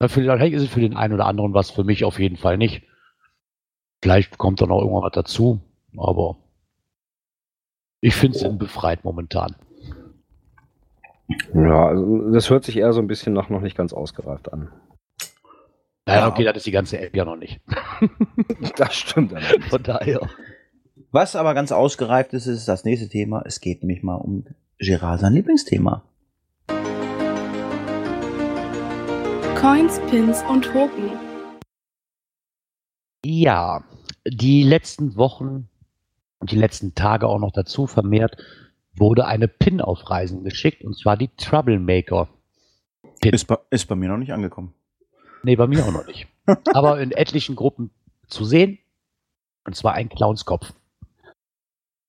[0.00, 2.56] Na, Vielleicht ist es für den einen oder anderen was, für mich auf jeden Fall
[2.56, 2.82] nicht.
[4.02, 5.60] Vielleicht kommt da noch irgendwann was dazu,
[5.96, 6.36] aber
[8.00, 9.54] ich finde es befreit momentan.
[11.54, 14.72] Ja, also das hört sich eher so ein bisschen nach noch nicht ganz ausgereift an.
[16.06, 17.60] Naja, okay, das ist die ganze App ja noch nicht.
[18.76, 19.34] Das stimmt.
[19.34, 19.66] allerdings.
[19.68, 20.28] Von daher.
[21.12, 23.42] Was aber ganz ausgereift ist, ist das nächste Thema.
[23.44, 24.44] Es geht nämlich mal um
[24.78, 26.02] Gerard, sein Lieblingsthema.
[29.60, 31.10] Coins, Pins und Token.
[33.22, 33.84] Ja,
[34.26, 35.68] die letzten Wochen
[36.38, 38.38] und die letzten Tage auch noch dazu vermehrt
[38.94, 42.30] wurde eine Pin auf Reisen geschickt und zwar die Troublemaker.
[43.20, 43.34] Pin.
[43.34, 44.72] Ist bei, ist bei mir noch nicht angekommen.
[45.42, 46.26] Nee, bei mir auch noch nicht.
[46.72, 47.90] Aber in etlichen Gruppen
[48.28, 48.78] zu sehen.
[49.66, 50.72] Und zwar ein Clownskopf.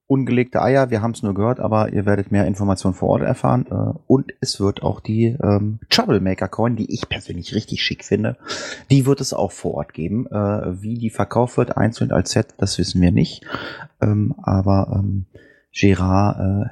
[0.09, 3.67] ungelegte Eier, wir haben es nur gehört, aber ihr werdet mehr Informationen vor Ort erfahren.
[3.69, 8.37] Äh, und es wird auch die ähm, Troublemaker Coin, die ich persönlich richtig schick finde,
[8.91, 10.27] die wird es auch vor Ort geben.
[10.29, 13.45] Äh, wie die verkauft wird, einzeln als Set, das wissen wir nicht.
[14.01, 15.27] Ähm, aber ähm,
[15.73, 16.69] Gerard äh,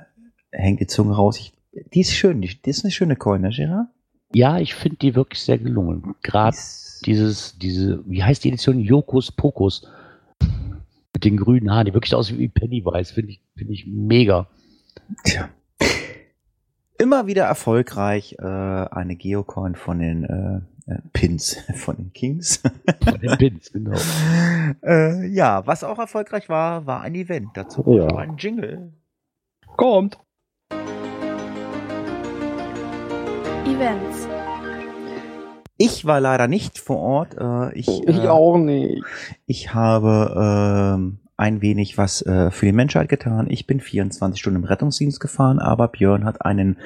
[0.52, 1.38] hängt die Zunge raus.
[1.38, 1.53] Ich,
[1.92, 3.88] die ist schön, die, die ist eine schöne Coin, ne, Gerard?
[4.32, 6.14] Ja, ich finde die wirklich sehr gelungen.
[6.22, 6.56] Gerade
[7.04, 8.80] dieses, diese, wie heißt die Edition?
[8.80, 9.86] Jokus Pokus.
[11.12, 14.48] Mit den grünen Haaren, die wirklich aussieht wie Pennywise, finde ich, finde ich mega.
[15.22, 15.48] Tja.
[16.98, 22.62] Immer wieder erfolgreich äh, eine Geocoin von den äh, äh, Pins, von den Kings.
[23.04, 23.96] Von den Pins, genau.
[24.82, 27.50] äh, ja, was auch erfolgreich war, war ein Event.
[27.54, 28.06] Dazu Ja.
[28.16, 28.92] ein Jingle.
[29.76, 30.18] Kommt!
[33.66, 34.28] Events.
[35.78, 37.36] Ich war leider nicht vor Ort.
[37.38, 39.02] Äh, ich, Ich äh, auch nicht.
[39.46, 43.48] Ich habe ähm, ein wenig was äh, für die Menschheit getan.
[43.48, 46.78] Ich bin 24 Stunden im Rettungsdienst gefahren, aber Björn hat einen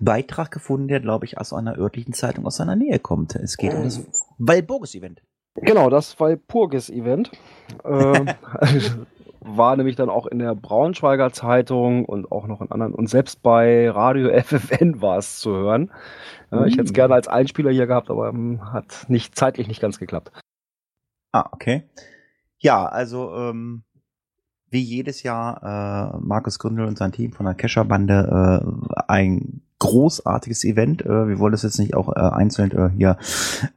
[0.00, 3.34] Beitrag gefunden, der, glaube ich, aus einer örtlichen Zeitung aus seiner Nähe kommt.
[3.36, 4.04] Es geht um das
[4.38, 5.22] Walburgis-Event.
[5.54, 7.30] Genau, das Walpurgis-Event.
[7.84, 8.26] ähm,
[9.44, 12.94] war nämlich dann auch in der Braunschweiger Zeitung und auch noch in anderen.
[12.94, 15.92] Und selbst bei Radio FFN war es zu hören.
[16.50, 16.94] Ja, ich hätte es Mm.
[16.94, 20.32] gerne als Einspieler hier gehabt, aber ähm, hat nicht zeitlich nicht ganz geklappt.
[21.32, 21.84] Ah, okay.
[22.58, 23.84] Ja, also ähm,
[24.70, 30.64] wie jedes Jahr äh, Markus Gründel und sein Team von der Kescher-Bande äh, ein großartiges
[30.64, 31.04] Event.
[31.04, 33.18] Äh, wir wollen das jetzt nicht auch äh, einzeln äh, hier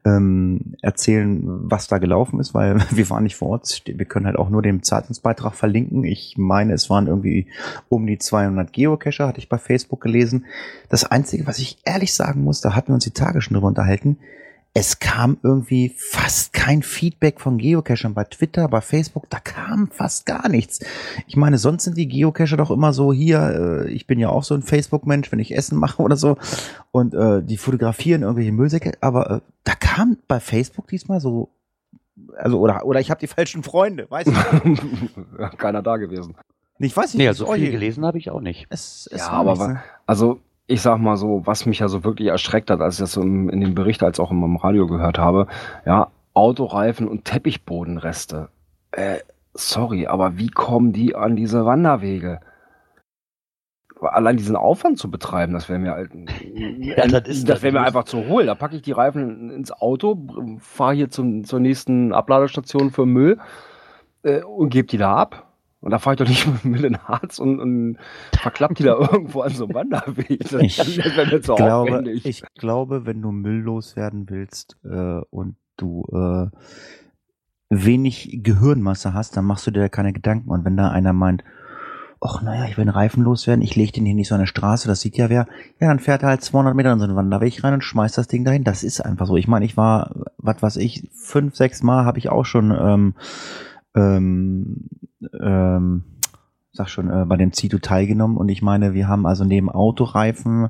[0.06, 3.84] ähm, erzählen, was da gelaufen ist, weil wir waren nicht vor Ort.
[3.86, 6.06] Wir können halt auch nur den Zeitungsbeitrag verlinken.
[6.06, 7.48] Ich meine, es waren irgendwie
[7.90, 10.46] um die 200 Geocacher, hatte ich bei Facebook gelesen.
[10.88, 13.68] Das Einzige, was ich ehrlich sagen muss, da hatten wir uns die Tage schon drüber
[13.68, 14.18] unterhalten,
[14.80, 20.28] es kam irgendwie fast kein Feedback von Geocachern bei Twitter, bei Facebook, da kam fast
[20.28, 20.82] gar nichts.
[21.26, 24.44] Ich meine, sonst sind die Geocacher doch immer so hier, äh, ich bin ja auch
[24.44, 26.38] so ein Facebook-Mensch, wenn ich Essen mache oder so
[26.92, 31.50] und äh, die fotografieren irgendwelche Müllsäcke, aber äh, da kam bei Facebook diesmal so
[32.38, 35.14] also oder oder ich habe die falschen Freunde, weiß ich nicht.
[35.58, 36.36] Keiner da gewesen.
[36.78, 38.68] Ich weiß nicht, Nee, wie also viel gelesen habe ich auch nicht.
[38.70, 39.84] Es, es ja, war aber nichts, wa- ne?
[40.06, 43.14] also ich sag mal so, was mich ja so wirklich erschreckt hat, als ich das
[43.14, 45.48] so in dem Bericht als auch im Radio gehört habe,
[45.86, 48.50] ja, Autoreifen und Teppichbodenreste.
[48.92, 49.20] Äh,
[49.54, 52.42] sorry, aber wie kommen die an diese Wanderwege?
[54.00, 56.12] Allein diesen Aufwand zu betreiben, das wäre mir halt,
[56.54, 58.46] Ja, das ist- das wäre mir das- einfach zu hohl.
[58.46, 60.28] Da packe ich die Reifen ins Auto,
[60.60, 63.40] fahre hier zum, zur nächsten Abladestation für Müll
[64.22, 65.47] äh, und gebe die da ab.
[65.88, 67.98] Und da fahre ich doch nicht mit in den Harz und, und
[68.38, 70.42] verklapp die da irgendwo an so einem Wanderweg.
[70.42, 72.26] Das, Ich das wäre mir zu glaube, aufwendig.
[72.26, 76.48] ich glaube, wenn du Müll loswerden willst äh, und du äh,
[77.70, 80.50] wenig Gehirnmasse hast, dann machst du dir da keine Gedanken.
[80.50, 81.46] Und wenn da einer meint,
[82.20, 84.48] ach naja, ich will einen Reifen loswerden, ich lege den hier nicht so an der
[84.48, 85.48] Straße, das sieht ja wer,
[85.80, 88.28] ja, dann fährt er halt 200 Meter in so einen Wanderweg rein und schmeißt das
[88.28, 88.66] Ding dahin.
[88.66, 89.38] Das ist einfach so.
[89.38, 93.14] Ich meine, ich war, was weiß ich, fünf, sechs Mal habe ich auch schon ähm,
[93.98, 94.88] ähm,
[95.42, 96.04] ähm,
[96.72, 100.70] sag schon, äh, bei dem Zito teilgenommen und ich meine, wir haben also neben Autoreifen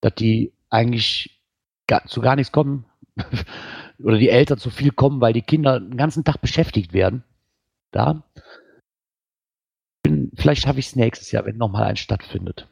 [0.00, 1.42] dass die eigentlich
[1.86, 2.86] gar, zu gar nichts kommen
[4.02, 7.24] oder die Eltern zu viel kommen, weil die Kinder den ganzen Tag beschäftigt werden.
[7.90, 8.22] Da.
[10.02, 12.68] Bin, vielleicht schaffe ich es nächstes Jahr, wenn nochmal eins stattfindet.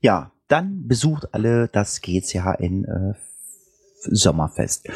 [0.00, 3.14] Ja, dann besucht alle das GCHN äh,
[4.10, 4.88] Sommerfest.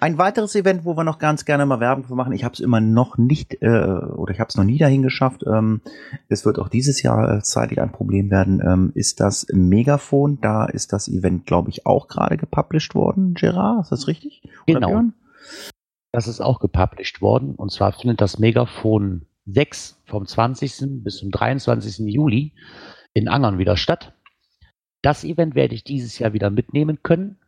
[0.00, 2.60] Ein weiteres Event, wo wir noch ganz gerne mal Werbung für machen, ich habe es
[2.60, 5.44] immer noch nicht äh, oder ich habe es noch nie dahin geschafft.
[5.46, 5.80] Ähm,
[6.28, 8.62] es wird auch dieses Jahr äh, zeitlich ein Problem werden.
[8.64, 10.38] Ähm, ist das Megafon?
[10.40, 13.34] Da ist das Event, glaube ich, auch gerade gepublished worden.
[13.34, 14.42] Gerard, ist das richtig?
[14.66, 15.02] Genau.
[16.12, 17.54] Das ist auch gepublished worden.
[17.54, 21.02] Und zwar findet das Megafon 6 vom 20.
[21.02, 22.06] bis zum 23.
[22.06, 22.52] Juli
[23.14, 24.14] in Angern wieder statt.
[25.02, 27.38] Das Event werde ich dieses Jahr wieder mitnehmen können.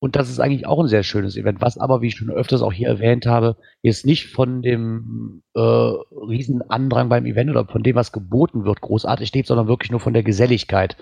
[0.00, 2.62] Und das ist eigentlich auch ein sehr schönes Event, was aber, wie ich schon öfters
[2.62, 7.82] auch hier erwähnt habe, jetzt nicht von dem äh, riesen Andrang beim Event oder von
[7.82, 10.96] dem, was geboten wird, großartig lebt, sondern wirklich nur von der Geselligkeit,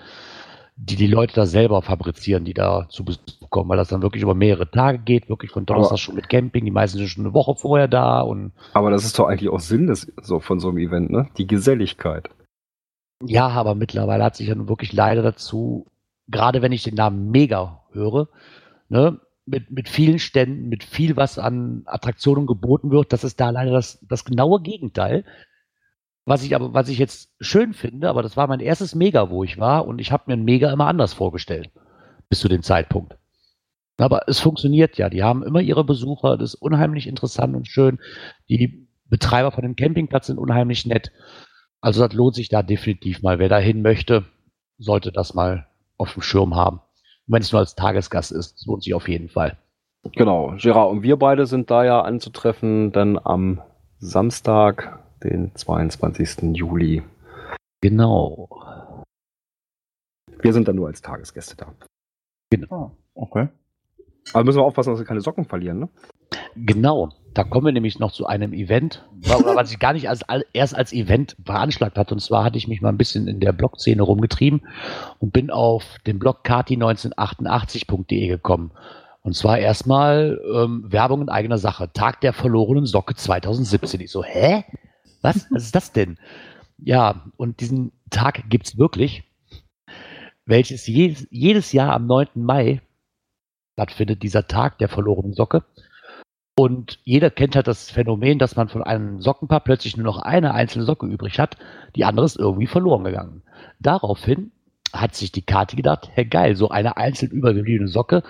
[0.77, 4.23] die die Leute da selber fabrizieren, die da zu Besuch kommen, weil das dann wirklich
[4.23, 7.25] über mehrere Tage geht, wirklich von Donnerstag Aber- schon mit Camping, die meisten sind schon
[7.25, 10.59] eine Woche vorher da und Aber das ist doch eigentlich auch Sinn des, so, von
[10.59, 11.29] so einem Event, ne?
[11.37, 12.29] Die Geselligkeit.
[13.23, 15.85] Ja, aber mittlerweile hat sich ja nun wirklich leider dazu,
[16.27, 18.27] gerade wenn ich den Namen Mega höre,
[18.89, 23.49] ne, mit, mit vielen Ständen, mit viel, was an Attraktionen geboten wird, das ist da
[23.49, 25.23] leider das, das genaue Gegenteil.
[26.25, 29.45] Was ich aber, was ich jetzt schön finde, aber das war mein erstes Mega, wo
[29.45, 31.71] ich war, und ich habe mir ein Mega immer anders vorgestellt,
[32.27, 33.17] bis zu dem Zeitpunkt.
[33.97, 35.09] Aber es funktioniert ja.
[35.09, 37.99] Die haben immer ihre Besucher, das ist unheimlich interessant und schön.
[38.49, 41.11] Die Betreiber von dem Campingplatz sind unheimlich nett.
[41.81, 43.39] Also das lohnt sich da definitiv mal.
[43.39, 44.25] Wer da hin möchte,
[44.77, 46.81] sollte das mal auf dem Schirm haben.
[47.27, 49.57] Wenn es nur als Tagesgast ist, lohnt sich auf jeden Fall.
[50.13, 53.61] Genau, Gerard und wir beide sind da ja anzutreffen, dann am
[53.99, 56.55] Samstag, den 22.
[56.55, 57.03] Juli.
[57.81, 58.47] Genau.
[60.39, 61.73] Wir sind dann nur als Tagesgäste da.
[62.69, 63.49] Ah, okay.
[64.33, 65.89] Aber müssen wir aufpassen, dass wir keine Socken verlieren, ne?
[66.65, 67.09] Genau.
[67.33, 70.21] Da kommen wir nämlich noch zu einem Event, oder was ich gar nicht als,
[70.53, 72.15] erst als Event veranschlagt hatte.
[72.15, 74.65] Und zwar hatte ich mich mal ein bisschen in der Blog-Szene rumgetrieben
[75.19, 78.71] und bin auf den Blog kati1988.de gekommen.
[79.21, 81.91] Und zwar erstmal ähm, Werbung in eigener Sache.
[81.93, 84.01] Tag der verlorenen Socke 2017.
[84.01, 84.63] Ich so, hä?
[85.21, 85.45] Was?
[85.51, 86.17] Was ist das denn?
[86.79, 89.23] Ja, und diesen Tag gibt's wirklich,
[90.45, 92.29] welches jedes, jedes Jahr am 9.
[92.35, 92.81] Mai
[93.73, 95.63] stattfindet, dieser Tag der verlorenen Socke.
[96.59, 100.55] Und jeder kennt halt das Phänomen, dass man von einem Sockenpaar plötzlich nur noch eine
[100.55, 101.55] einzelne Socke übrig hat.
[101.95, 103.43] Die andere ist irgendwie verloren gegangen.
[103.79, 104.51] Daraufhin
[104.91, 108.23] hat sich die Karte gedacht, hey geil, so eine einzeln übergebliebene Socke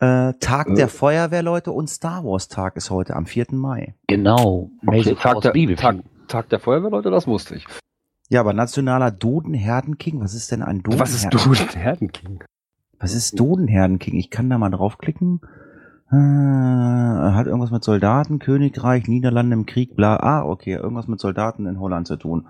[0.00, 0.74] Äh, Tag Äh.
[0.74, 3.48] der Feuerwehrleute und Star Wars Tag ist heute am 4.
[3.52, 3.94] Mai.
[4.06, 4.70] Genau.
[4.86, 5.76] Okay, Tag, der.
[5.76, 5.96] Tag,
[6.26, 7.66] Tag der Feuerwehrleute, das wusste ich.
[8.30, 11.00] Ja, aber nationaler Dodenherden-King, was ist denn ein Dodenherden?
[11.00, 12.44] Was ist du, Herdenking?
[12.98, 14.14] Was ist Dodenherden-King?
[14.14, 15.40] Ich kann da mal draufklicken.
[16.12, 20.16] Äh, hat irgendwas mit Soldaten, Königreich, Niederlande im Krieg, bla.
[20.16, 22.46] Ah, okay, irgendwas mit Soldaten in Holland zu tun.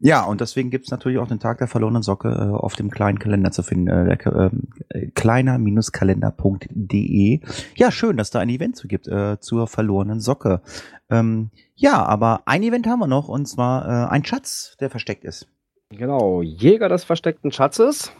[0.00, 3.20] Ja, und deswegen gibt's natürlich auch den Tag der verlorenen Socke äh, auf dem kleinen
[3.20, 3.86] Kalender zu finden.
[3.88, 7.40] Äh, ähm, äh, kleiner-kalender.de.
[7.76, 10.62] Ja, schön, dass da ein Event zu gibt äh, zur verlorenen Socke.
[11.08, 15.22] Ähm, ja, aber ein Event haben wir noch und zwar äh, ein Schatz, der versteckt
[15.24, 15.46] ist.
[15.90, 18.10] Genau, Jäger des versteckten Schatzes.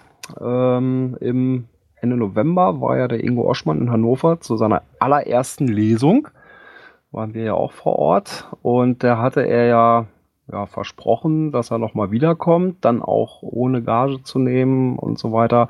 [0.41, 1.67] Ähm, Im
[2.01, 6.29] Ende November war ja der Ingo Oschmann in Hannover zu seiner allerersten Lesung.
[7.13, 8.49] Waren wir ja auch vor Ort.
[8.63, 10.07] Und da hatte er ja,
[10.53, 15.69] ja versprochen, dass er nochmal wiederkommt, dann auch ohne Gage zu nehmen und so weiter.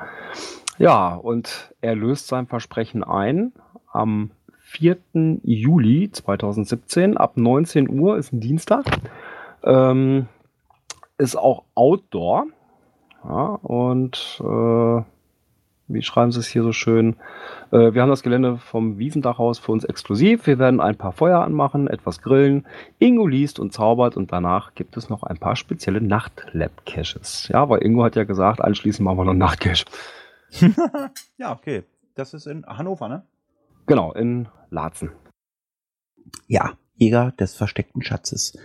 [0.79, 3.53] Ja, und er löst sein Versprechen ein.
[3.93, 4.31] Am
[4.61, 4.97] 4.
[5.43, 8.85] Juli 2017 ab 19 Uhr ist ein Dienstag.
[9.65, 10.29] Ähm,
[11.19, 12.47] ist auch Outdoor.
[13.25, 15.03] Ja, und äh,
[15.93, 17.17] wie schreiben sie es hier so schön?
[17.71, 20.47] Äh, wir haben das Gelände vom Wiesendachhaus für uns exklusiv.
[20.47, 22.67] Wir werden ein paar Feuer anmachen, etwas grillen.
[22.99, 27.49] Ingo liest und zaubert und danach gibt es noch ein paar spezielle Nacht-Lab-Caches.
[27.49, 29.85] Ja, weil Ingo hat ja gesagt, anschließend machen wir noch einen Nacht-Cache.
[31.39, 31.85] ja, okay.
[32.15, 33.25] Das ist in Hannover, ne?
[33.87, 35.11] Genau, in Laatzen.
[36.47, 38.59] Ja, Jäger des versteckten Schatzes.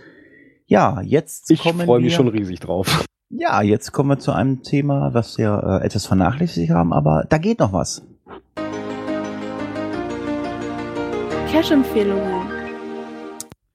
[0.66, 3.04] Ja, jetzt Ich kommen freue mich wir, schon riesig drauf.
[3.28, 7.38] Ja, jetzt kommen wir zu einem Thema, was wir äh, etwas vernachlässigt haben, aber da
[7.38, 8.06] geht noch was.
[11.50, 12.46] Cash-Empfehlungen.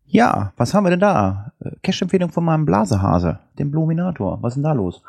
[0.07, 1.51] Ja, was haben wir denn da?
[1.59, 4.41] Äh, Cash-Empfehlung von meinem Blasehase, dem Bluminator.
[4.41, 5.03] Was ist denn da los?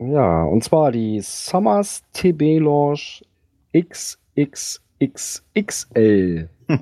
[0.00, 3.24] Ja, und zwar die Summers TB Launch
[3.72, 4.80] XXXXL.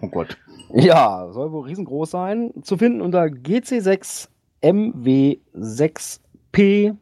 [0.02, 0.38] Oh Gott.
[0.72, 2.52] Ja, soll wohl riesengroß sein.
[2.62, 4.28] Zu finden unter GC6
[6.56, 6.96] MW6P.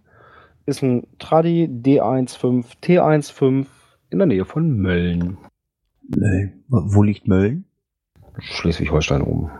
[0.66, 3.66] Ist ein Tradi D15 T15
[4.10, 5.38] in der Nähe von Mölln.
[6.08, 6.64] Mölln.
[6.68, 7.66] Wo liegt Mölln?
[8.38, 9.50] Schleswig-Holstein oben.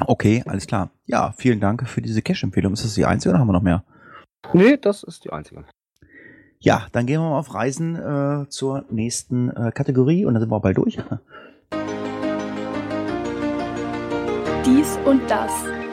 [0.00, 0.90] Okay, alles klar.
[1.06, 2.74] Ja, vielen Dank für diese Cash-Empfehlung.
[2.74, 3.84] Ist das die einzige oder haben wir noch mehr?
[4.52, 5.64] Nee, das ist die einzige.
[6.58, 10.50] Ja, dann gehen wir mal auf Reisen äh, zur nächsten äh, Kategorie und dann sind
[10.50, 10.98] wir auch bald durch.
[14.64, 15.85] Dies und das.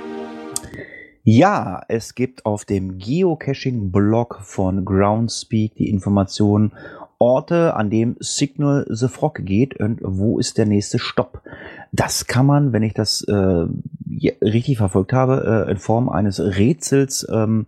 [1.26, 6.74] Ja, es gibt auf dem Geocaching-Blog von Groundspeak die Information
[7.18, 11.42] Orte, an dem Signal the Frog geht und wo ist der nächste Stopp.
[11.94, 13.66] Das kann man, wenn ich das äh,
[14.42, 17.68] richtig verfolgt habe, äh, in Form eines Rätsels ähm,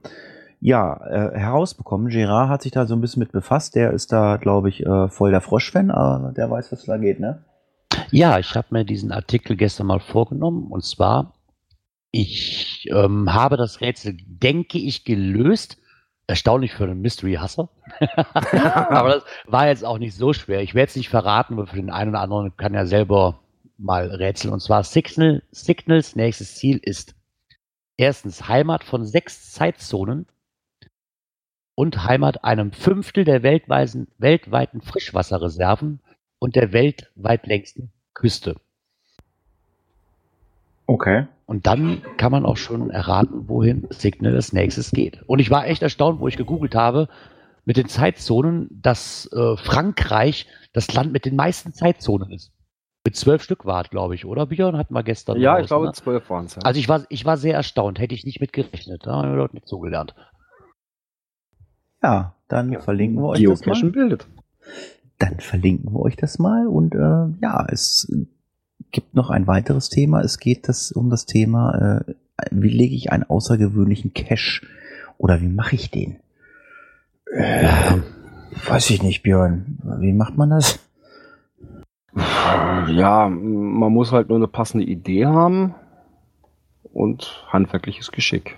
[0.60, 2.10] ja, äh, herausbekommen.
[2.10, 3.76] Gerard hat sich da so ein bisschen mit befasst.
[3.76, 7.22] Der ist da, glaube ich, äh, voll der Frosch-Fan, aber der weiß, was da geht,
[7.22, 7.40] ne?
[8.12, 11.32] Ja, ich habe mir diesen Artikel gestern mal vorgenommen und zwar,
[12.16, 15.78] ich ähm, habe das Rätsel, denke ich, gelöst.
[16.28, 17.70] Erstaunlich für einen Mystery-Hasser.
[18.24, 20.62] Aber das war jetzt auch nicht so schwer.
[20.62, 23.42] Ich werde es nicht verraten, aber für den einen oder anderen kann er selber
[23.78, 24.54] mal rätseln.
[24.54, 27.16] Und zwar Signal, Signals nächstes Ziel ist
[27.98, 30.26] erstens Heimat von sechs Zeitzonen
[31.76, 36.00] und Heimat einem Fünftel der weltweiten, weltweiten Frischwasserreserven
[36.40, 38.56] und der weltweit längsten Küste.
[40.88, 41.28] Okay.
[41.46, 45.22] Und dann kann man auch schon erraten, wohin Signal als nächstes geht.
[45.28, 47.08] Und ich war echt erstaunt, wo ich gegoogelt habe,
[47.66, 52.52] mit den Zeitzonen, dass äh, Frankreich das Land mit den meisten Zeitzonen ist.
[53.04, 54.48] Mit zwölf Stück war es, glaube ich, oder?
[54.48, 55.40] Björn hatten wir gestern.
[55.40, 55.94] Ja, raus, ich glaube, ne?
[55.94, 56.56] zwölf waren es.
[56.56, 56.62] Ja.
[56.64, 59.06] Also ich war, ich war sehr erstaunt, hätte ich nicht mitgerechnet.
[59.06, 60.16] Da haben wir dort nicht zugelernt.
[62.02, 63.92] Ja, dann Ja, verlinken wir euch das Geocachen mal.
[63.94, 64.28] bildet.
[65.20, 66.98] Dann verlinken wir euch das mal und äh,
[67.42, 68.12] ja, es
[68.96, 70.22] gibt noch ein weiteres Thema.
[70.22, 72.14] Es geht das um das Thema, äh,
[72.50, 74.66] wie lege ich einen außergewöhnlichen Cache
[75.18, 76.16] oder wie mache ich den?
[77.30, 77.68] Äh,
[78.66, 79.80] weiß ich nicht, Björn.
[80.00, 80.80] Wie macht man das?
[82.16, 85.76] Ja, man muss halt nur eine passende Idee haben
[86.94, 88.58] und handwerkliches Geschick.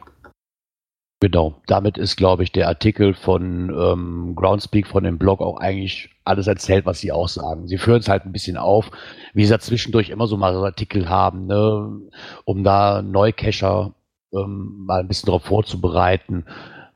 [1.19, 6.11] Genau, damit ist, glaube ich, der Artikel von ähm, Groundspeak von dem Blog auch eigentlich
[6.23, 7.67] alles erzählt, was sie auch sagen.
[7.67, 8.91] Sie führen es halt ein bisschen auf,
[9.33, 11.99] wie sie da zwischendurch immer so mal so Artikel haben, ne,
[12.45, 13.95] um da Neucacher
[14.31, 16.45] ähm, mal ein bisschen darauf vorzubereiten,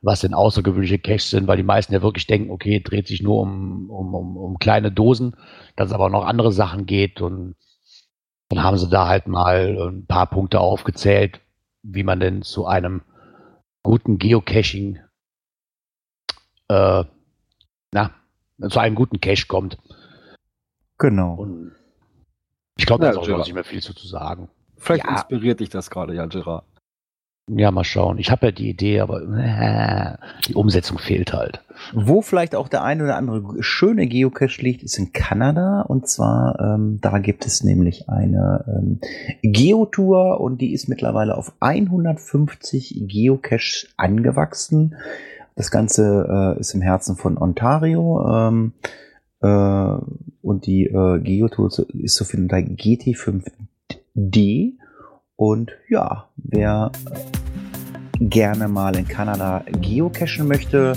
[0.02, 3.40] was denn außergewöhnliche Caches sind, weil die meisten ja wirklich denken, okay, dreht sich nur
[3.40, 5.34] um, um, um, um kleine Dosen,
[5.74, 7.56] dass es aber noch andere Sachen geht und
[8.50, 11.40] dann haben sie da halt mal ein paar Punkte aufgezählt,
[11.82, 13.02] wie man denn zu einem
[13.82, 15.00] guten Geocaching,
[16.68, 17.04] äh,
[17.92, 18.14] na,
[18.68, 19.78] zu einem guten Cache kommt.
[20.98, 21.34] Genau.
[21.34, 21.74] Und
[22.76, 24.48] ich glaube, da ist auch nicht mehr viel zu, zu sagen.
[24.76, 25.12] Vielleicht Ja.
[25.12, 26.64] inspiriert dich das gerade, ja, Gerard.
[27.54, 28.18] Ja, mal schauen.
[28.18, 30.16] Ich habe ja die Idee, aber äh,
[30.46, 31.62] die Umsetzung fehlt halt.
[31.92, 35.82] Wo vielleicht auch der eine oder andere schöne Geocache liegt, ist in Kanada.
[35.82, 39.00] Und zwar, ähm, da gibt es nämlich eine ähm,
[39.42, 44.96] Geotour und die ist mittlerweile auf 150 Geocaches angewachsen.
[45.54, 48.26] Das Ganze äh, ist im Herzen von Ontario.
[48.30, 48.72] Ähm,
[49.42, 49.98] äh,
[50.40, 54.74] und die äh, Geotour ist zu finden unter GT5D.
[55.36, 56.92] Und ja, wer
[58.20, 60.94] gerne mal in Kanada geocachen möchte,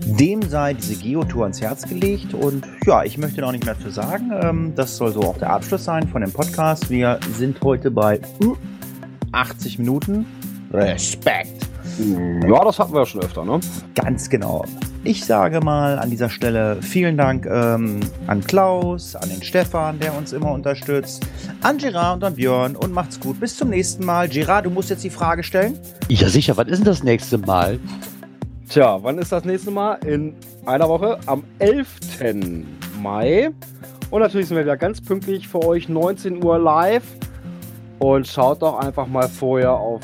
[0.00, 2.34] dem sei diese Geotour ans Herz gelegt.
[2.34, 4.30] Und ja, ich möchte noch nicht mehr zu sagen.
[4.32, 6.90] Ähm, das soll so auch der Abschluss sein von dem Podcast.
[6.90, 8.56] Wir sind heute bei uh,
[9.32, 10.26] 80 Minuten.
[10.72, 11.68] Respekt.
[12.46, 13.60] Ja, das hatten wir ja schon öfter, ne?
[13.94, 14.64] Ganz genau.
[15.02, 20.14] Ich sage mal an dieser Stelle vielen Dank ähm, an Klaus, an den Stefan, der
[20.14, 21.26] uns immer unterstützt,
[21.62, 23.40] an Gerard und an Björn und macht's gut.
[23.40, 24.28] Bis zum nächsten Mal.
[24.28, 25.78] Gerard, du musst jetzt die Frage stellen.
[26.08, 26.54] Ja, sicher.
[26.58, 27.78] Was ist denn das nächste Mal?
[28.68, 29.94] Tja, wann ist das nächste Mal?
[30.04, 30.34] In
[30.66, 31.88] einer Woche, am 11.
[33.00, 33.52] Mai.
[34.10, 37.04] Und natürlich sind wir wieder ganz pünktlich für euch, 19 Uhr live.
[38.00, 40.02] Und schaut doch einfach mal vorher auf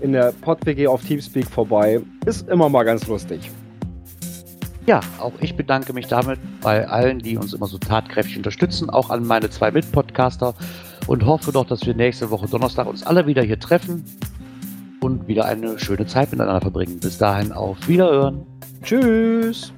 [0.00, 2.00] in der PodWG auf Teamspeak vorbei.
[2.24, 3.50] Ist immer mal ganz lustig.
[4.90, 9.10] Ja, auch ich bedanke mich damit bei allen, die uns immer so tatkräftig unterstützen, auch
[9.10, 10.52] an meine zwei Mitpodcaster
[11.06, 14.04] und hoffe doch, dass wir nächste Woche Donnerstag uns alle wieder hier treffen
[15.00, 16.98] und wieder eine schöne Zeit miteinander verbringen.
[16.98, 18.44] Bis dahin auf Wiederhören.
[18.82, 19.72] Tschüss.